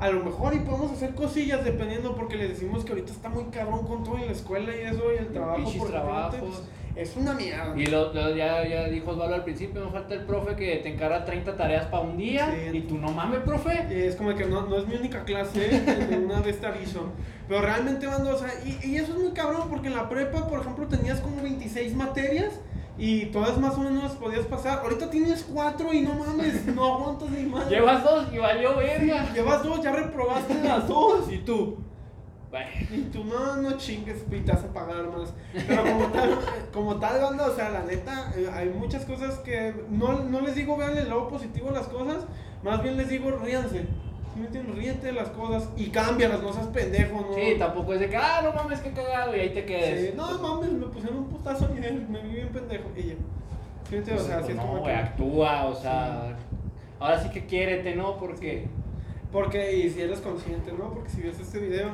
a 0.00 0.10
lo 0.10 0.24
mejor 0.24 0.54
y 0.54 0.58
podemos 0.60 0.92
hacer 0.92 1.14
cosillas 1.14 1.64
dependiendo 1.64 2.14
porque 2.14 2.36
les 2.36 2.48
decimos 2.50 2.84
que 2.84 2.92
ahorita 2.92 3.12
está 3.12 3.28
muy 3.28 3.44
cabrón 3.44 3.86
con 3.86 4.02
todo 4.04 4.18
en 4.18 4.26
la 4.26 4.32
escuela 4.32 4.74
y 4.74 4.80
eso 4.80 5.02
y 5.14 5.18
el 5.18 5.28
trabajo. 5.28 5.62
Porque 5.78 5.92
trabajos. 5.92 6.38
pues, 6.40 6.62
es 6.96 7.16
una 7.16 7.32
mierda. 7.34 7.74
Y 7.76 7.86
lo, 7.86 8.12
lo- 8.12 8.36
ya, 8.36 8.66
ya 8.68 8.84
dijo 8.88 9.10
Osvaldo 9.12 9.34
al 9.34 9.42
principio, 9.44 9.80
nos 9.80 9.92
falta 9.92 10.14
el 10.14 10.20
profe 10.26 10.54
que 10.54 10.76
te 10.76 10.92
encarga 10.94 11.24
30 11.24 11.56
tareas 11.56 11.86
para 11.86 12.02
un 12.04 12.16
día. 12.16 12.52
Sí. 12.70 12.76
Y 12.76 12.80
tú 12.82 12.98
no 12.98 13.10
mames, 13.10 13.40
profe. 13.40 14.06
Es 14.06 14.14
como 14.16 14.34
que 14.34 14.44
no, 14.44 14.66
no 14.66 14.76
es 14.78 14.86
mi 14.86 14.94
única 14.94 15.24
clase, 15.24 15.82
una 16.24 16.40
vez 16.40 16.60
te 16.60 16.66
aviso. 16.66 17.06
Pero 17.48 17.62
realmente, 17.62 18.06
banda, 18.06 18.34
o 18.34 18.38
sea, 18.38 18.48
y, 18.64 18.78
y 18.88 18.96
eso 18.96 19.12
es 19.12 19.18
muy 19.18 19.32
cabrón 19.32 19.68
porque 19.68 19.88
en 19.88 19.94
la 19.96 20.08
prepa, 20.08 20.46
por 20.48 20.60
ejemplo, 20.60 20.86
tenías 20.86 21.20
como 21.20 21.42
26 21.42 21.94
materias 21.94 22.52
y 22.96 23.26
todas 23.26 23.58
más 23.58 23.74
o 23.74 23.80
menos 23.80 24.12
podías 24.12 24.46
pasar. 24.46 24.80
Ahorita 24.80 25.10
tienes 25.10 25.44
4 25.52 25.92
y 25.92 26.02
no 26.02 26.14
mames, 26.14 26.64
no 26.66 26.94
aguantas 26.94 27.30
ni 27.30 27.44
más. 27.44 27.68
Llevas 27.68 28.04
dos 28.04 28.26
y 28.32 28.38
valió 28.38 28.76
verga. 28.76 29.32
Llevas 29.32 29.62
dos, 29.62 29.82
ya 29.82 29.92
reprobaste 29.92 30.54
las 30.62 30.86
dos. 30.86 31.30
Y 31.32 31.38
tú. 31.38 31.78
Bueno, 32.50 32.70
Y 32.92 33.00
tú, 33.10 33.24
no, 33.24 33.56
no 33.56 33.76
chingues, 33.78 34.24
y 34.30 34.40
te 34.40 34.52
vas 34.52 34.62
a 34.62 34.72
pagar 34.72 35.08
más. 35.08 35.34
Pero 35.66 35.82
como 35.82 36.06
tal, 36.06 36.38
como 36.72 36.96
tal 37.00 37.20
banda, 37.20 37.46
o 37.46 37.54
sea, 37.56 37.70
la 37.70 37.82
neta, 37.82 38.32
eh, 38.36 38.48
hay 38.52 38.68
muchas 38.68 39.04
cosas 39.04 39.38
que 39.38 39.74
no, 39.90 40.20
no 40.20 40.40
les 40.40 40.54
digo 40.54 40.76
vean 40.76 40.96
el 40.96 41.08
lado 41.08 41.26
positivo 41.26 41.70
a 41.70 41.72
las 41.72 41.88
cosas, 41.88 42.24
más 42.62 42.80
bien 42.80 42.96
les 42.96 43.08
digo 43.08 43.32
ríanse. 43.32 43.86
¿Sí? 44.34 44.58
Ríete 44.58 45.06
de 45.08 45.12
las 45.12 45.28
cosas 45.28 45.68
y 45.76 45.90
cámbialas, 45.90 46.42
no 46.42 46.52
seas 46.52 46.66
pendejo, 46.68 47.20
¿no? 47.20 47.34
Sí, 47.34 47.56
tampoco 47.58 47.94
es 47.94 48.00
de 48.00 48.08
que, 48.08 48.16
ah, 48.16 48.40
no 48.42 48.52
mames, 48.52 48.80
qué 48.80 48.90
cagado, 48.92 49.36
y 49.36 49.40
ahí 49.40 49.50
te 49.50 49.64
quedes. 49.64 50.10
Sí, 50.10 50.16
no 50.16 50.38
mames, 50.38 50.72
me 50.72 50.86
pusieron 50.86 51.18
un 51.18 51.28
putazo 51.28 51.68
y 51.76 51.80
me 51.80 52.20
vi 52.22 52.34
bien 52.34 52.48
pendejo. 52.48 52.90
Y 52.96 53.02
ya. 53.02 53.14
¿Sí 53.88 53.92
me 53.92 53.98
entiendes? 53.98 54.24
O 54.24 54.26
sea, 54.26 54.36
Pues 54.36 54.46
sí 54.46 54.52
es 54.52 54.58
no, 54.58 54.66
güey, 54.66 54.84
que. 54.84 54.92
actúa, 54.92 55.64
o 55.66 55.74
sea. 55.74 56.36
Ahora 56.98 57.22
sí 57.22 57.28
que 57.30 57.46
quiérete, 57.46 57.94
¿no? 57.94 58.16
Porque. 58.16 58.66
Porque, 59.30 59.76
y 59.76 59.90
si 59.90 60.00
eres 60.00 60.20
consciente, 60.20 60.72
¿no? 60.72 60.94
Porque 60.94 61.10
si 61.10 61.20
ves 61.20 61.38
este 61.40 61.58
video, 61.58 61.90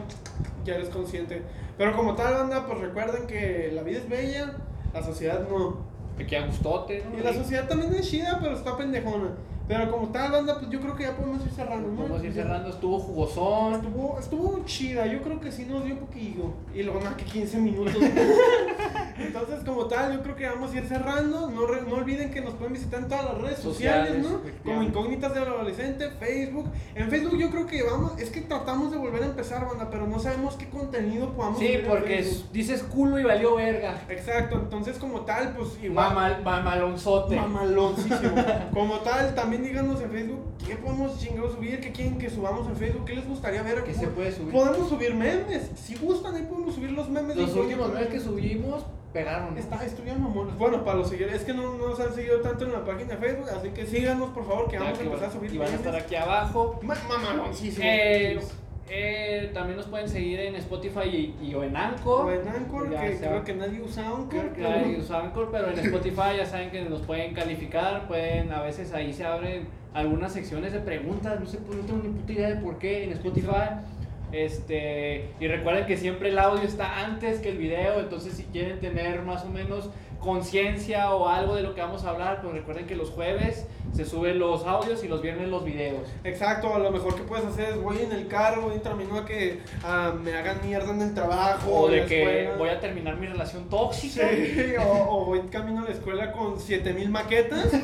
ya 0.64 0.74
eres 0.74 0.90
consciente. 0.90 1.42
Pero 1.78 1.96
como 1.96 2.14
tal, 2.14 2.34
banda, 2.34 2.66
pues 2.66 2.78
recuerden 2.78 3.26
que 3.26 3.70
la 3.72 3.82
vida 3.82 3.98
es 3.98 4.08
bella, 4.08 4.52
la 4.92 5.02
sociedad 5.02 5.48
no. 5.48 5.78
Te 6.18 6.26
queda 6.26 6.46
gustote, 6.46 7.02
¿no? 7.10 7.18
Y 7.18 7.22
la 7.22 7.32
sociedad 7.32 7.66
también 7.66 7.94
es 7.94 8.10
chida, 8.10 8.38
pero 8.42 8.54
está 8.54 8.76
pendejona. 8.76 9.30
Pero 9.70 9.88
como 9.88 10.08
tal, 10.08 10.32
banda, 10.32 10.58
pues 10.58 10.68
yo 10.68 10.80
creo 10.80 10.96
que 10.96 11.04
ya 11.04 11.16
podemos 11.16 11.46
ir 11.46 11.52
cerrando, 11.52 11.92
¿no? 11.92 12.16
A 12.16 12.26
ir 12.26 12.32
cerrando, 12.32 12.70
estuvo 12.70 12.98
jugosón. 12.98 13.74
Estuvo, 13.74 14.18
estuvo 14.18 14.64
chida, 14.64 15.06
yo 15.06 15.22
creo 15.22 15.38
que 15.38 15.52
sí 15.52 15.64
nos 15.64 15.84
dio 15.84 15.94
un 15.94 16.00
poquillo. 16.00 16.46
Y 16.74 16.82
luego, 16.82 16.98
nada, 16.98 17.16
que 17.16 17.24
15 17.24 17.58
minutos. 17.58 17.94
Entonces, 19.32 19.64
como 19.64 19.86
tal, 19.86 20.12
yo 20.14 20.22
creo 20.22 20.36
que 20.36 20.46
vamos 20.48 20.72
a 20.72 20.76
ir 20.78 20.86
cerrando. 20.86 21.50
No, 21.50 21.66
re- 21.66 21.82
no 21.82 21.96
olviden 21.96 22.30
que 22.30 22.40
nos 22.40 22.54
pueden 22.54 22.72
visitar 22.72 23.00
en 23.00 23.08
todas 23.08 23.24
las 23.24 23.38
redes 23.38 23.58
sociales, 23.60 24.24
Sociales, 24.24 24.42
¿no? 24.64 24.64
Como 24.64 24.82
Incógnitas 24.82 25.34
del 25.34 25.44
Adolescente, 25.44 26.10
Facebook. 26.18 26.66
En 26.94 27.08
Facebook 27.10 27.38
yo 27.38 27.50
creo 27.50 27.66
que 27.66 27.82
vamos, 27.82 28.18
es 28.18 28.30
que 28.30 28.40
tratamos 28.42 28.90
de 28.90 28.98
volver 28.98 29.22
a 29.22 29.26
empezar, 29.26 29.66
banda, 29.66 29.88
pero 29.90 30.06
no 30.06 30.18
sabemos 30.18 30.54
qué 30.56 30.68
contenido 30.68 31.32
podamos 31.34 31.58
Sí, 31.58 31.78
porque 31.88 32.26
dices 32.52 32.82
culo 32.82 33.18
y 33.18 33.24
valió 33.24 33.56
verga. 33.56 34.00
Exacto, 34.08 34.56
entonces 34.56 34.98
como 34.98 35.20
tal, 35.22 35.54
pues 35.56 35.70
igual. 35.82 36.08
Mamal, 36.14 36.42
mamalonzote. 36.44 37.36
Mamaloncísimo. 37.36 38.34
Como 38.72 38.98
tal, 39.00 39.34
también 39.34 39.62
díganos 39.62 40.00
en 40.00 40.10
Facebook 40.10 40.40
qué 40.66 40.76
podemos 40.76 41.18
chingados 41.18 41.52
subir, 41.52 41.80
qué 41.80 41.92
quieren 41.92 42.18
que 42.18 42.30
subamos 42.30 42.66
en 42.68 42.76
Facebook, 42.76 43.04
qué 43.04 43.14
les 43.14 43.26
gustaría 43.26 43.62
ver. 43.62 43.82
¿Qué 43.84 43.94
se 43.94 44.06
puede 44.08 44.32
subir? 44.32 44.52
Podemos 44.52 44.88
subir 44.88 45.14
memes. 45.14 45.70
Si 45.76 45.94
gustan, 45.96 46.34
ahí 46.36 46.42
podemos 46.42 46.74
subir 46.74 46.92
los 46.92 47.08
memes. 47.08 47.36
Los 47.36 47.54
últimos 47.54 47.92
memes 47.92 48.08
que 48.08 48.20
subimos 48.20 48.84
pegaron. 49.12 49.54
¿no? 49.54 49.60
Está, 49.60 49.84
estuvieron 49.84 50.22
mamones. 50.22 50.56
Bueno, 50.56 50.84
para 50.84 50.98
los 50.98 51.08
seguidores, 51.08 51.36
es 51.40 51.44
que 51.44 51.52
no 51.54 51.74
no 51.76 51.88
nos 51.88 52.00
han 52.00 52.12
seguido 52.14 52.40
tanto 52.40 52.64
en 52.64 52.72
la 52.72 52.84
página 52.84 53.14
de 53.14 53.16
Facebook, 53.16 53.48
así 53.50 53.68
que 53.70 53.86
síganos 53.86 54.30
por 54.30 54.46
favor, 54.46 54.66
que 54.66 54.74
Ya 54.74 54.80
vamos 54.80 54.98
a 54.98 55.00
que 55.02 55.06
empezar 55.06 55.28
va- 55.28 55.30
a 55.30 55.34
subir 55.34 55.54
y 55.54 55.58
van 55.58 55.68
a 55.72 55.74
estar 55.74 55.94
aquí 55.96 56.14
abajo. 56.16 56.78
Ma- 56.82 56.94
Mamaloncísimo. 57.08 57.84
Eh, 57.86 58.38
eh, 58.92 59.50
también 59.54 59.76
nos 59.76 59.86
pueden 59.86 60.08
seguir 60.08 60.40
en 60.40 60.56
Spotify 60.56 61.34
y, 61.40 61.46
y 61.48 61.54
o 61.54 61.62
en 61.62 61.76
Anchor. 61.76 62.26
O 62.26 62.32
en 62.32 62.48
Anchor, 62.48 62.90
Ya 62.90 63.02
que 63.02 63.16
sea- 63.18 63.28
creo 63.30 63.44
que 63.44 63.54
nadie 63.54 63.80
usa 63.80 64.06
Anchor. 64.08 64.48
Creo 64.54 64.68
hay 64.72 64.96
usa 64.98 65.20
Anchor, 65.20 65.48
pero 65.52 65.70
en 65.70 65.78
Spotify 65.78 66.36
ya 66.38 66.46
saben 66.46 66.70
que 66.70 66.82
nos 66.84 67.00
pueden 67.02 67.32
calificar, 67.34 68.08
pueden, 68.08 68.52
a 68.52 68.62
veces 68.62 68.92
ahí 68.92 69.12
se 69.12 69.24
abren 69.24 69.68
algunas 69.94 70.32
secciones 70.32 70.72
de 70.72 70.80
preguntas, 70.80 71.38
no 71.38 71.46
sé, 71.46 71.58
pues 71.58 71.78
no 71.78 71.84
tengo 71.84 72.02
ni 72.02 72.08
puta 72.10 72.32
idea 72.32 72.48
de 72.50 72.56
por 72.56 72.78
qué 72.78 73.04
en 73.04 73.12
Spotify. 73.12 73.48
Este, 74.32 75.30
y 75.40 75.48
recuerden 75.48 75.86
que 75.86 75.96
siempre 75.96 76.28
el 76.28 76.38
audio 76.38 76.62
está 76.62 77.04
antes 77.04 77.40
que 77.40 77.50
el 77.50 77.58
video, 77.58 78.00
entonces 78.00 78.34
si 78.34 78.44
quieren 78.44 78.80
tener 78.80 79.22
más 79.22 79.44
o 79.44 79.48
menos 79.48 79.90
conciencia 80.20 81.14
o 81.14 81.28
algo 81.28 81.56
de 81.56 81.62
lo 81.62 81.74
que 81.74 81.80
vamos 81.80 82.04
a 82.04 82.10
hablar, 82.10 82.42
pues 82.42 82.54
recuerden 82.54 82.86
que 82.86 82.94
los 82.94 83.10
jueves 83.10 83.66
se 83.92 84.04
suben 84.04 84.38
los 84.38 84.64
audios 84.66 85.02
y 85.02 85.08
los 85.08 85.20
viernes 85.20 85.48
los 85.48 85.64
videos. 85.64 86.08
Exacto, 86.22 86.72
a 86.74 86.78
lo 86.78 86.90
mejor 86.90 87.16
que 87.16 87.22
puedes 87.22 87.44
hacer 87.44 87.70
es 87.70 87.82
voy 87.82 87.98
en 87.98 88.12
el 88.12 88.28
carro, 88.28 88.62
voy 88.62 88.74
en 88.74 89.16
a 89.16 89.24
que 89.24 89.60
ah, 89.82 90.14
me 90.22 90.34
hagan 90.34 90.58
mierda 90.64 90.92
en 90.92 91.02
el 91.02 91.14
trabajo. 91.14 91.70
O 91.72 91.88
de 91.88 92.04
que 92.04 92.22
escuela. 92.22 92.56
voy 92.58 92.68
a 92.68 92.80
terminar 92.80 93.16
mi 93.16 93.26
relación 93.26 93.68
tóxica. 93.68 94.28
Sí, 94.28 94.74
o, 94.78 95.22
o 95.22 95.24
voy 95.24 95.40
camino 95.50 95.80
a 95.80 95.84
la 95.84 95.90
escuela 95.90 96.32
con 96.32 96.60
7000 96.60 97.10
maquetas. 97.10 97.70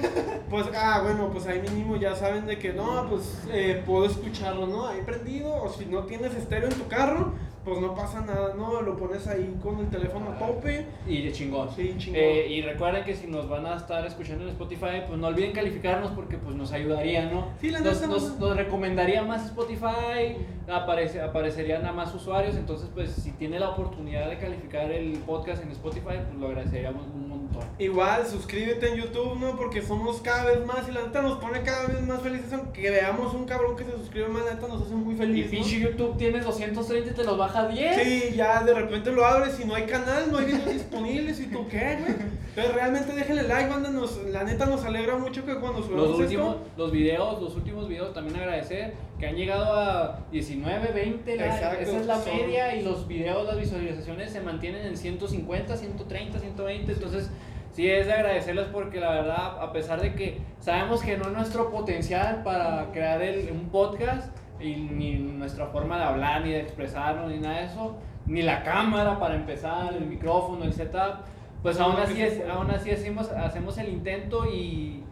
Pues, 0.49 0.64
ah, 0.76 1.01
bueno, 1.03 1.28
pues 1.32 1.44
ahí 1.49 1.61
mínimo 1.61 1.97
ya 1.97 2.14
saben 2.14 2.47
de 2.47 2.57
que 2.57 2.72
no, 2.72 3.09
pues 3.11 3.42
eh, 3.53 3.82
puedo 3.84 4.07
escucharlo, 4.07 4.68
¿no? 4.68 4.86
Ahí 4.86 5.01
prendido. 5.05 5.53
O 5.53 5.68
si 5.68 5.86
no 5.86 6.05
tienes 6.05 6.36
estéreo 6.37 6.68
en 6.68 6.74
tu 6.74 6.87
carro, 6.89 7.32
pues 7.64 7.80
no 7.80 7.95
pasa 7.97 8.20
nada, 8.20 8.55
¿no? 8.57 8.80
Lo 8.80 8.97
pones 8.97 9.26
ahí 9.26 9.57
con 9.61 9.80
el 9.80 9.89
teléfono 9.89 10.30
a 10.30 10.39
tope. 10.39 10.87
Y 11.09 11.22
de 11.22 11.32
chingón. 11.32 11.68
Sí, 11.74 11.95
chingón. 11.99 12.20
Eh, 12.22 12.47
y 12.49 12.62
recuerden 12.62 13.03
que 13.05 13.14
si 13.16 13.26
nos 13.26 13.49
van 13.49 13.66
a 13.66 13.76
estar 13.76 14.07
escuchando 14.07 14.45
en 14.45 14.51
Spotify, 14.51 15.03
pues 15.09 15.18
no 15.18 15.26
olviden 15.26 15.51
calificarnos 15.53 16.12
porque 16.12 16.37
pues 16.39 16.55
nos 16.55 16.70
ayudaría, 16.72 17.28
¿no? 17.28 17.49
Sí, 17.61 17.70
la 17.70 17.80
nos, 17.80 18.01
nos, 18.07 18.39
no- 18.39 18.47
nos 18.49 18.57
recomendaría 18.57 19.22
más 19.22 19.47
Spotify, 19.47 20.37
aparece, 20.72 21.20
aparecerían 21.20 21.84
a 21.87 21.93
más 21.93 22.14
usuarios, 22.14 22.55
entonces 22.57 22.89
pues 22.95 23.11
si 23.11 23.32
tiene 23.32 23.59
la 23.59 23.70
oportunidad 23.70 24.28
de 24.30 24.39
calificar 24.39 24.91
el 24.93 25.12
podcast 25.26 25.62
en 25.62 25.70
Spotify, 25.72 26.18
pues 26.24 26.39
lo 26.39 26.47
agradeceríamos 26.47 27.03
un 27.12 27.20
montón. 27.28 27.36
Igual, 27.78 28.26
suscríbete 28.26 28.92
en 28.92 28.96
YouTube, 28.96 29.38
¿no? 29.38 29.57
Porque 29.57 29.82
somos 29.82 30.20
cada 30.20 30.44
vez 30.44 30.64
más 30.64 30.88
y 30.88 30.92
la 30.92 31.02
neta 31.02 31.22
nos 31.22 31.38
pone 31.38 31.62
cada 31.62 31.86
vez 31.86 32.00
más 32.02 32.20
felices. 32.22 32.52
Aunque 32.52 32.90
veamos 32.90 33.34
un 33.34 33.44
cabrón 33.44 33.76
que 33.76 33.84
se 33.84 33.92
suscribe 33.92 34.28
más, 34.28 34.44
la 34.44 34.54
neta 34.54 34.68
nos 34.68 34.82
hace 34.82 34.94
muy 34.94 35.14
Y 35.14 35.18
felices. 35.18 35.50
pinche 35.50 35.80
YouTube 35.80 36.16
tienes 36.16 36.44
230 36.44 37.11
y 37.11 37.14
te 37.14 37.24
los 37.24 37.38
baja 37.38 37.61
a 37.61 37.68
10. 37.68 38.02
Sí, 38.02 38.34
ya 38.36 38.62
de 38.64 38.74
repente 38.74 39.12
lo 39.12 39.24
abres 39.26 39.59
y 39.61 39.64
no 39.64 39.74
hay 39.74 39.84
canal, 39.84 40.30
no 40.30 40.38
hay 40.38 40.46
videos 40.46 40.68
disponibles 40.72 41.40
y 41.40 41.46
tú 41.46 41.66
qué, 41.68 41.98
güey. 42.00 42.16
Entonces 42.48 42.74
realmente 42.74 43.12
déjenle 43.12 43.42
like, 43.42 43.68
banda, 43.68 43.90
nos, 43.90 44.16
la 44.24 44.44
neta 44.44 44.64
nos 44.66 44.84
alegra 44.84 45.16
mucho 45.16 45.44
que 45.44 45.54
cuando 45.57 45.82
subamos 45.82 46.09
Los 46.11 46.18
últimos, 46.20 46.57
esto, 46.57 46.68
los 46.78 46.90
videos, 46.90 47.42
los 47.42 47.54
últimos 47.54 47.88
videos 47.88 48.14
también 48.14 48.36
agradecer 48.36 48.94
que 49.19 49.27
han 49.27 49.35
llegado 49.37 49.73
a 49.75 50.19
19, 50.31 50.93
20, 50.93 51.37
la- 51.37 51.47
Exacto, 51.47 51.81
esa 51.83 52.01
es 52.01 52.07
la 52.07 52.17
son- 52.19 52.37
media 52.37 52.75
y 52.77 52.83
los 52.83 53.09
videos, 53.09 53.47
las 53.47 53.57
visualizaciones 53.59 54.31
se 54.31 54.41
mantienen 54.41 54.85
en 54.87 54.97
150, 54.97 55.77
130, 55.77 56.39
120, 56.39 56.93
entonces 56.93 57.31
sí 57.73 57.89
es 57.91 58.07
de 58.07 58.12
agradecerles 58.12 58.67
porque 58.67 59.01
la 59.01 59.11
verdad, 59.11 59.62
a 59.62 59.73
pesar 59.73 60.01
de 60.01 60.14
que 60.14 60.39
sabemos 60.61 61.03
que 61.03 61.17
no 61.17 61.25
es 61.29 61.33
nuestro 61.33 61.71
potencial 61.71 62.43
para 62.43 62.91
crear 62.93 63.23
el- 63.23 63.51
un 63.53 63.69
podcast 63.71 64.37
y 64.61 64.75
ni 64.77 65.14
nuestra 65.14 65.67
forma 65.67 65.99
de 65.99 66.05
hablar, 66.05 66.43
ni 66.45 66.51
de 66.53 66.61
expresarnos, 66.61 67.31
ni 67.31 67.39
nada 67.39 67.61
de 67.61 67.67
eso, 67.67 67.97
ni 68.27 68.43
la 68.43 68.62
cámara 68.62 69.19
para 69.19 69.35
empezar, 69.35 69.95
el 69.95 70.07
micrófono, 70.07 70.64
el 70.64 70.73
setup, 70.73 71.21
pues 71.62 71.77
Sí, 71.77 71.83
aún 71.83 71.97
así, 71.97 72.21
es, 72.23 72.43
aún 72.51 72.71
así 72.71 72.91
hacemos, 72.91 73.31
hacemos 73.31 73.77
el 73.79 73.89
intento 73.89 74.45
y, 74.47 75.03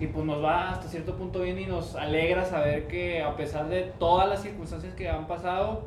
y 0.00 0.06
pues 0.06 0.24
nos 0.24 0.42
va 0.42 0.70
hasta 0.70 0.88
cierto 0.88 1.16
punto 1.16 1.40
bien 1.40 1.58
y 1.58 1.66
nos 1.66 1.94
alegra 1.96 2.44
saber 2.44 2.86
que 2.86 3.22
a 3.22 3.36
pesar 3.36 3.68
de 3.68 3.82
todas 3.98 4.28
las 4.28 4.42
circunstancias 4.42 4.94
que 4.94 5.08
han 5.08 5.26
pasado, 5.26 5.82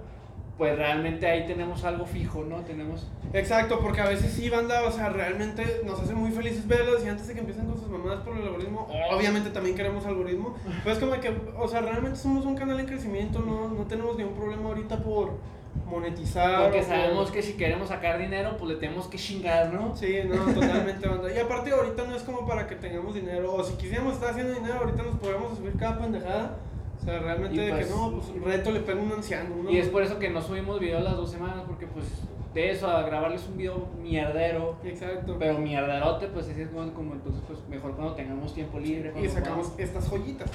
pues 0.57 0.77
realmente 0.77 1.25
ahí 1.25 1.47
tenemos 1.47 1.83
algo 1.85 2.05
fijo, 2.05 2.43
¿no? 2.43 2.57
Tenemos... 2.57 3.07
Exacto, 3.33 3.79
porque 3.79 4.01
a 4.01 4.09
veces 4.09 4.31
sí, 4.33 4.49
banda, 4.49 4.83
o 4.83 4.91
sea, 4.91 5.09
realmente 5.09 5.81
nos 5.85 5.99
hace 5.99 6.13
muy 6.13 6.31
felices 6.31 6.67
verlos 6.67 7.03
y 7.05 7.09
antes 7.09 7.27
de 7.27 7.33
que 7.33 7.39
empiecen 7.39 7.65
con 7.65 7.79
sus 7.79 7.89
mamadas 7.89 8.21
por 8.21 8.37
el 8.37 8.43
algoritmo, 8.43 8.87
obviamente 9.11 9.49
también 9.49 9.75
queremos 9.75 10.05
algoritmo, 10.05 10.55
pues 10.83 10.99
como 10.99 11.13
que, 11.19 11.35
o 11.57 11.67
sea, 11.67 11.81
realmente 11.81 12.17
somos 12.17 12.45
un 12.45 12.55
canal 12.55 12.79
en 12.79 12.85
crecimiento, 12.85 13.39
no, 13.39 13.69
no 13.69 13.85
tenemos 13.85 14.17
ningún 14.17 14.35
problema 14.35 14.69
ahorita 14.69 15.01
por 15.01 15.37
monetizar. 15.85 16.63
Porque 16.63 16.79
o 16.79 16.83
por- 16.83 16.89
sabemos 16.95 17.31
que 17.31 17.41
si 17.41 17.53
queremos 17.53 17.89
sacar 17.89 18.19
dinero, 18.19 18.55
pues 18.57 18.71
le 18.71 18.75
tenemos 18.77 19.07
que 19.07 19.17
chingar, 19.17 19.73
¿no? 19.73 19.95
Sí, 19.95 20.17
no, 20.25 20.35
totalmente, 20.53 21.07
banda. 21.07 21.33
Y 21.33 21.37
aparte 21.39 21.71
ahorita 21.71 22.03
no 22.05 22.15
es 22.15 22.23
como 22.23 22.47
para 22.47 22.67
que 22.67 22.75
tengamos 22.75 23.13
dinero, 23.15 23.53
o 23.53 23.63
si 23.63 23.73
quisiéramos 23.75 24.13
estar 24.15 24.31
haciendo 24.31 24.53
dinero, 24.53 24.75
ahorita 24.79 25.03
nos 25.03 25.15
podríamos 25.17 25.57
subir 25.57 25.73
cada 25.77 25.99
pendejada. 25.99 26.57
O 26.99 27.03
sea, 27.03 27.19
realmente 27.19 27.59
de 27.59 27.71
pues- 27.71 27.87
que 27.87 27.91
no, 27.93 28.11
pues 28.11 28.27
un 28.29 28.43
reto 28.43 28.71
le 28.71 28.79
pega 28.81 29.01
un 29.01 29.11
anciano. 29.11 29.55
¿no? 29.63 29.69
Y 29.71 29.77
es 29.77 29.89
por 29.89 30.03
eso 30.03 30.19
que 30.19 30.29
no 30.29 30.41
subimos 30.41 30.79
video 30.79 30.99
las 30.99 31.15
dos 31.15 31.31
semanas, 31.31 31.63
porque 31.67 31.87
pues 31.87 32.05
de 32.53 32.69
eso 32.69 32.87
a 32.87 33.01
grabarles 33.03 33.47
un 33.47 33.57
video 33.57 33.87
mierdero, 34.01 34.75
Exacto. 34.83 35.37
pero 35.39 35.57
mierderote, 35.57 36.27
pues 36.27 36.47
así 36.49 36.61
es 36.61 36.67
como, 36.69 36.93
como 36.93 37.13
entonces 37.13 37.41
pues 37.47 37.59
mejor 37.69 37.95
cuando 37.95 38.13
tengamos 38.13 38.53
tiempo 38.53 38.77
libre. 38.77 39.13
y 39.19 39.27
sacamos 39.29 39.71
estas 39.77 40.07
joyitas. 40.09 40.49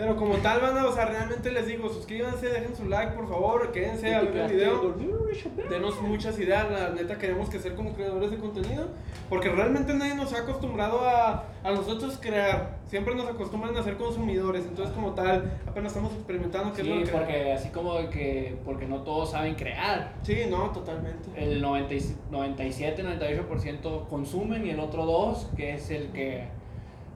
Pero 0.00 0.16
como 0.16 0.36
tal, 0.36 0.62
banda, 0.62 0.86
o 0.88 0.92
sea, 0.94 1.04
realmente 1.04 1.52
les 1.52 1.66
digo, 1.66 1.90
suscríbanse, 1.90 2.48
dejen 2.48 2.74
su 2.74 2.86
like, 2.88 3.12
por 3.12 3.28
favor, 3.28 3.70
quédense 3.70 4.14
a 4.14 4.22
ver 4.22 4.34
el 4.34 4.50
video. 4.50 4.94
Denos 5.68 6.00
muchas 6.00 6.38
ideas, 6.38 6.70
la 6.70 6.88
neta 6.88 7.18
queremos 7.18 7.50
que 7.50 7.58
ser 7.58 7.74
como 7.74 7.92
creadores 7.92 8.30
de 8.30 8.38
contenido, 8.38 8.86
porque 9.28 9.50
realmente 9.50 9.92
nadie 9.92 10.14
nos 10.14 10.32
ha 10.32 10.38
acostumbrado 10.38 11.00
a, 11.06 11.44
a 11.62 11.70
nosotros 11.72 12.16
crear, 12.18 12.78
siempre 12.86 13.14
nos 13.14 13.28
acostumbran 13.28 13.76
a 13.76 13.82
ser 13.82 13.98
consumidores, 13.98 14.64
entonces 14.64 14.94
como 14.94 15.12
tal, 15.12 15.52
apenas 15.66 15.92
estamos 15.92 16.14
experimentando 16.14 16.72
qué 16.72 16.80
es 16.80 16.86
lo 16.88 16.94
Sí, 16.96 17.02
que... 17.04 17.10
porque 17.12 17.52
así 17.52 17.68
como 17.68 18.08
que, 18.08 18.56
porque 18.64 18.86
no 18.86 19.02
todos 19.02 19.32
saben 19.32 19.54
crear. 19.54 20.14
Sí, 20.22 20.38
no, 20.48 20.70
totalmente. 20.70 21.28
El 21.36 21.60
90 21.60 21.92
y- 21.94 22.16
97, 22.30 23.04
98% 23.04 24.08
consumen 24.08 24.64
y 24.66 24.70
el 24.70 24.80
otro 24.80 25.04
2, 25.04 25.50
que 25.58 25.74
es 25.74 25.90
el 25.90 26.10
que 26.12 26.48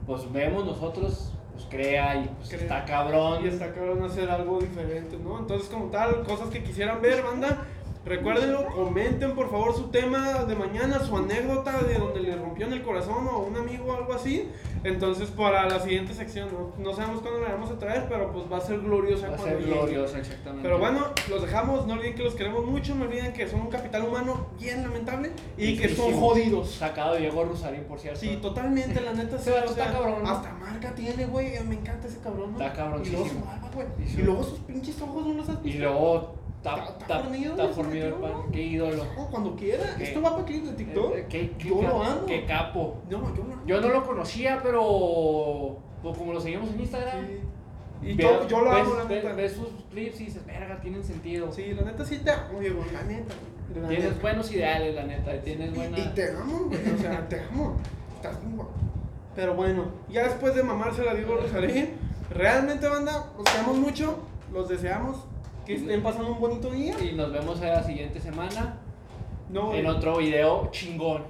pues 0.05 0.31
vemos 0.31 0.63
nosotros, 0.67 1.31
pues 1.55 1.67
crea 1.69 2.15
y 2.15 2.27
pues 2.37 2.49
Crea. 2.49 2.61
está 2.61 2.85
cabrón. 2.85 3.43
Y 3.43 3.47
está 3.47 3.73
cabrón 3.73 4.03
hacer 4.03 4.29
algo 4.29 4.59
diferente, 4.59 5.17
¿no? 5.17 5.39
Entonces, 5.39 5.69
como 5.69 5.85
tal, 5.85 6.23
cosas 6.23 6.49
que 6.49 6.63
quisieran 6.63 7.01
ver, 7.01 7.23
banda, 7.23 7.65
recuérdenlo, 8.05 8.65
comenten 8.67 9.33
por 9.33 9.49
favor 9.49 9.75
su 9.75 9.87
tema 9.89 10.43
de 10.43 10.55
mañana, 10.55 10.99
su 10.99 11.15
anécdota 11.17 11.81
de 11.83 11.95
donde 11.95 12.19
le 12.21 12.35
rompió 12.35 12.67
en 12.67 12.73
el 12.73 12.83
corazón 12.83 13.27
o 13.27 13.39
un 13.39 13.57
amigo 13.57 13.85
o 13.85 13.95
algo 13.97 14.13
así. 14.13 14.47
Entonces, 14.83 15.29
para 15.31 15.67
la 15.67 15.79
siguiente 15.79 16.13
sección, 16.13 16.49
¿no? 16.53 16.71
No 16.77 16.95
sabemos 16.95 17.21
cuándo 17.21 17.41
la 17.41 17.53
vamos 17.53 17.71
a 17.71 17.79
traer, 17.79 18.05
pero 18.07 18.31
pues 18.31 18.45
va 18.51 18.57
a 18.57 18.61
ser 18.61 18.79
gloriosa 18.81 19.29
Va 19.29 19.35
a 19.35 19.39
ser 19.39 19.57
llegue. 19.59 19.71
glorioso, 19.71 20.17
exactamente. 20.17 20.61
Pero 20.61 20.77
bueno, 20.77 21.07
los 21.27 21.41
dejamos, 21.41 21.87
no 21.87 21.93
olviden 21.93 22.13
que 22.13 22.23
los 22.23 22.35
queremos 22.35 22.63
mucho, 22.65 22.93
no 22.93 23.05
olviden 23.05 23.33
que 23.33 23.47
son 23.47 23.61
un 23.61 23.67
capital 23.69 24.03
humano 24.03 24.47
bien 24.59 24.83
lamentable 24.83 25.31
y 25.57 25.75
que 25.75 25.89
son 25.89 26.13
jodidos. 26.13 26.69
Sacado 26.71 27.15
Diego 27.15 27.43
Rusarín, 27.43 27.85
por 27.85 27.99
cierto. 27.99 28.19
Sí, 28.19 28.37
totalmente, 28.39 29.01
la 29.01 29.13
neta 29.13 29.37
sí. 29.39 29.49
O 29.49 29.73
sea, 29.73 29.91
cabrón, 29.91 30.21
¿no? 30.23 30.29
Hasta 30.29 30.53
marca 30.53 30.93
tiene, 30.93 31.25
güey. 31.25 31.59
Me 31.63 31.75
encanta 31.75 32.07
ese 32.07 32.19
cabrón, 32.19 32.53
¿no? 32.53 32.59
Está 32.61 32.73
cabroncísimo. 32.73 33.23
Y 33.25 33.29
luego 33.29 33.39
su 33.39 33.45
barba, 33.45 33.71
güey. 33.73 33.87
Y 34.15 34.21
luego 34.21 34.43
sus 34.43 34.59
pinches 34.59 35.01
ojos, 35.01 35.25
¿no 35.25 35.33
los 35.33 35.49
has 35.49 35.57
Y 35.65 35.73
luego 35.73 36.34
está, 36.73 36.83
Está- 36.99 37.19
fornido, 37.19 37.51
está 37.51 37.67
fornido 37.69 38.07
el 38.07 38.13
pan. 38.15 38.31
Qué 38.51 38.61
ídolo. 38.63 39.03
Cuando 39.31 39.55
quiera. 39.55 39.95
¿Qué? 39.97 40.03
¿Esto 40.05 40.21
va 40.21 40.31
para 40.31 40.45
clip 40.45 40.63
de 40.65 40.73
TikTok? 40.73 41.15
Eh, 41.15 41.25
qué- 41.29 41.51
qué 41.57 41.69
Yo 41.69 41.81
lo 41.81 42.03
amo. 42.03 42.25
Qué 42.25 42.45
capo. 42.45 42.97
No, 43.09 43.35
yo 43.35 43.43
no. 43.43 43.65
Yo 43.65 43.81
no 43.81 43.89
lo 43.89 44.05
conocía, 44.05 44.59
pero 44.63 45.77
pues, 46.01 46.17
como 46.17 46.33
lo 46.33 46.39
seguimos 46.41 46.69
en 46.69 46.79
Instagram. 46.81 47.25
Sí. 47.27 47.39
Y 48.01 48.13
ve- 48.13 48.23
yo, 48.23 48.47
yo 48.47 48.61
lo 48.61 48.71
ves, 48.71 48.81
amo, 48.83 48.95
la 48.95 49.03
neta. 49.05 49.33
ves 49.33 49.53
sus 49.53 49.67
clips 49.89 50.19
y 50.21 50.25
dices, 50.25 50.45
verga, 50.45 50.79
tienen 50.81 51.03
sentido. 51.03 51.51
Sí, 51.51 51.73
la 51.73 51.83
neta 51.83 52.05
sí 52.05 52.17
te 52.19 52.31
amo, 52.31 52.59
Diego, 52.59 52.83
la 52.93 53.01
neta. 53.03 53.33
la 53.73 53.87
Tienes 53.87 54.09
neta. 54.09 54.21
buenos 54.21 54.51
ideales, 54.51 54.93
la 54.95 55.03
neta. 55.03 55.35
y 55.35 55.39
Tienes 55.39 55.71
Y- 55.71 55.75
buena. 55.75 55.97
Y, 55.99 56.03
te 56.13 56.31
amo, 56.31 56.65
güey. 56.65 56.79
O 56.93 56.97
sea, 56.99 57.27
te 57.27 57.39
amo. 57.39 57.77
Estás 58.15 58.43
muy 58.43 58.55
guapo. 58.57 58.71
Pero 59.35 59.53
bueno, 59.55 59.85
ya 60.09 60.23
después 60.23 60.55
de 60.55 60.63
mamarse 60.63 61.03
la 61.03 61.13
Diego 61.13 61.35
Rosalí, 61.35 61.89
realmente, 62.29 62.87
banda, 62.87 63.31
los 63.37 63.43
queremos 63.45 63.77
mucho. 63.77 64.19
Los 64.53 64.69
deseamos 64.69 65.17
que 65.65 65.75
estén 65.75 66.03
pasando 66.03 66.31
un 66.31 66.39
bonito 66.39 66.69
día. 66.69 66.95
Y 67.03 67.13
nos 67.13 67.31
vemos 67.31 67.59
la 67.59 67.83
siguiente 67.83 68.19
semana. 68.19 68.77
No, 69.49 69.73
en 69.73 69.83
güey. 69.83 69.95
otro 69.95 70.17
video 70.17 70.69
chingón. 70.71 71.23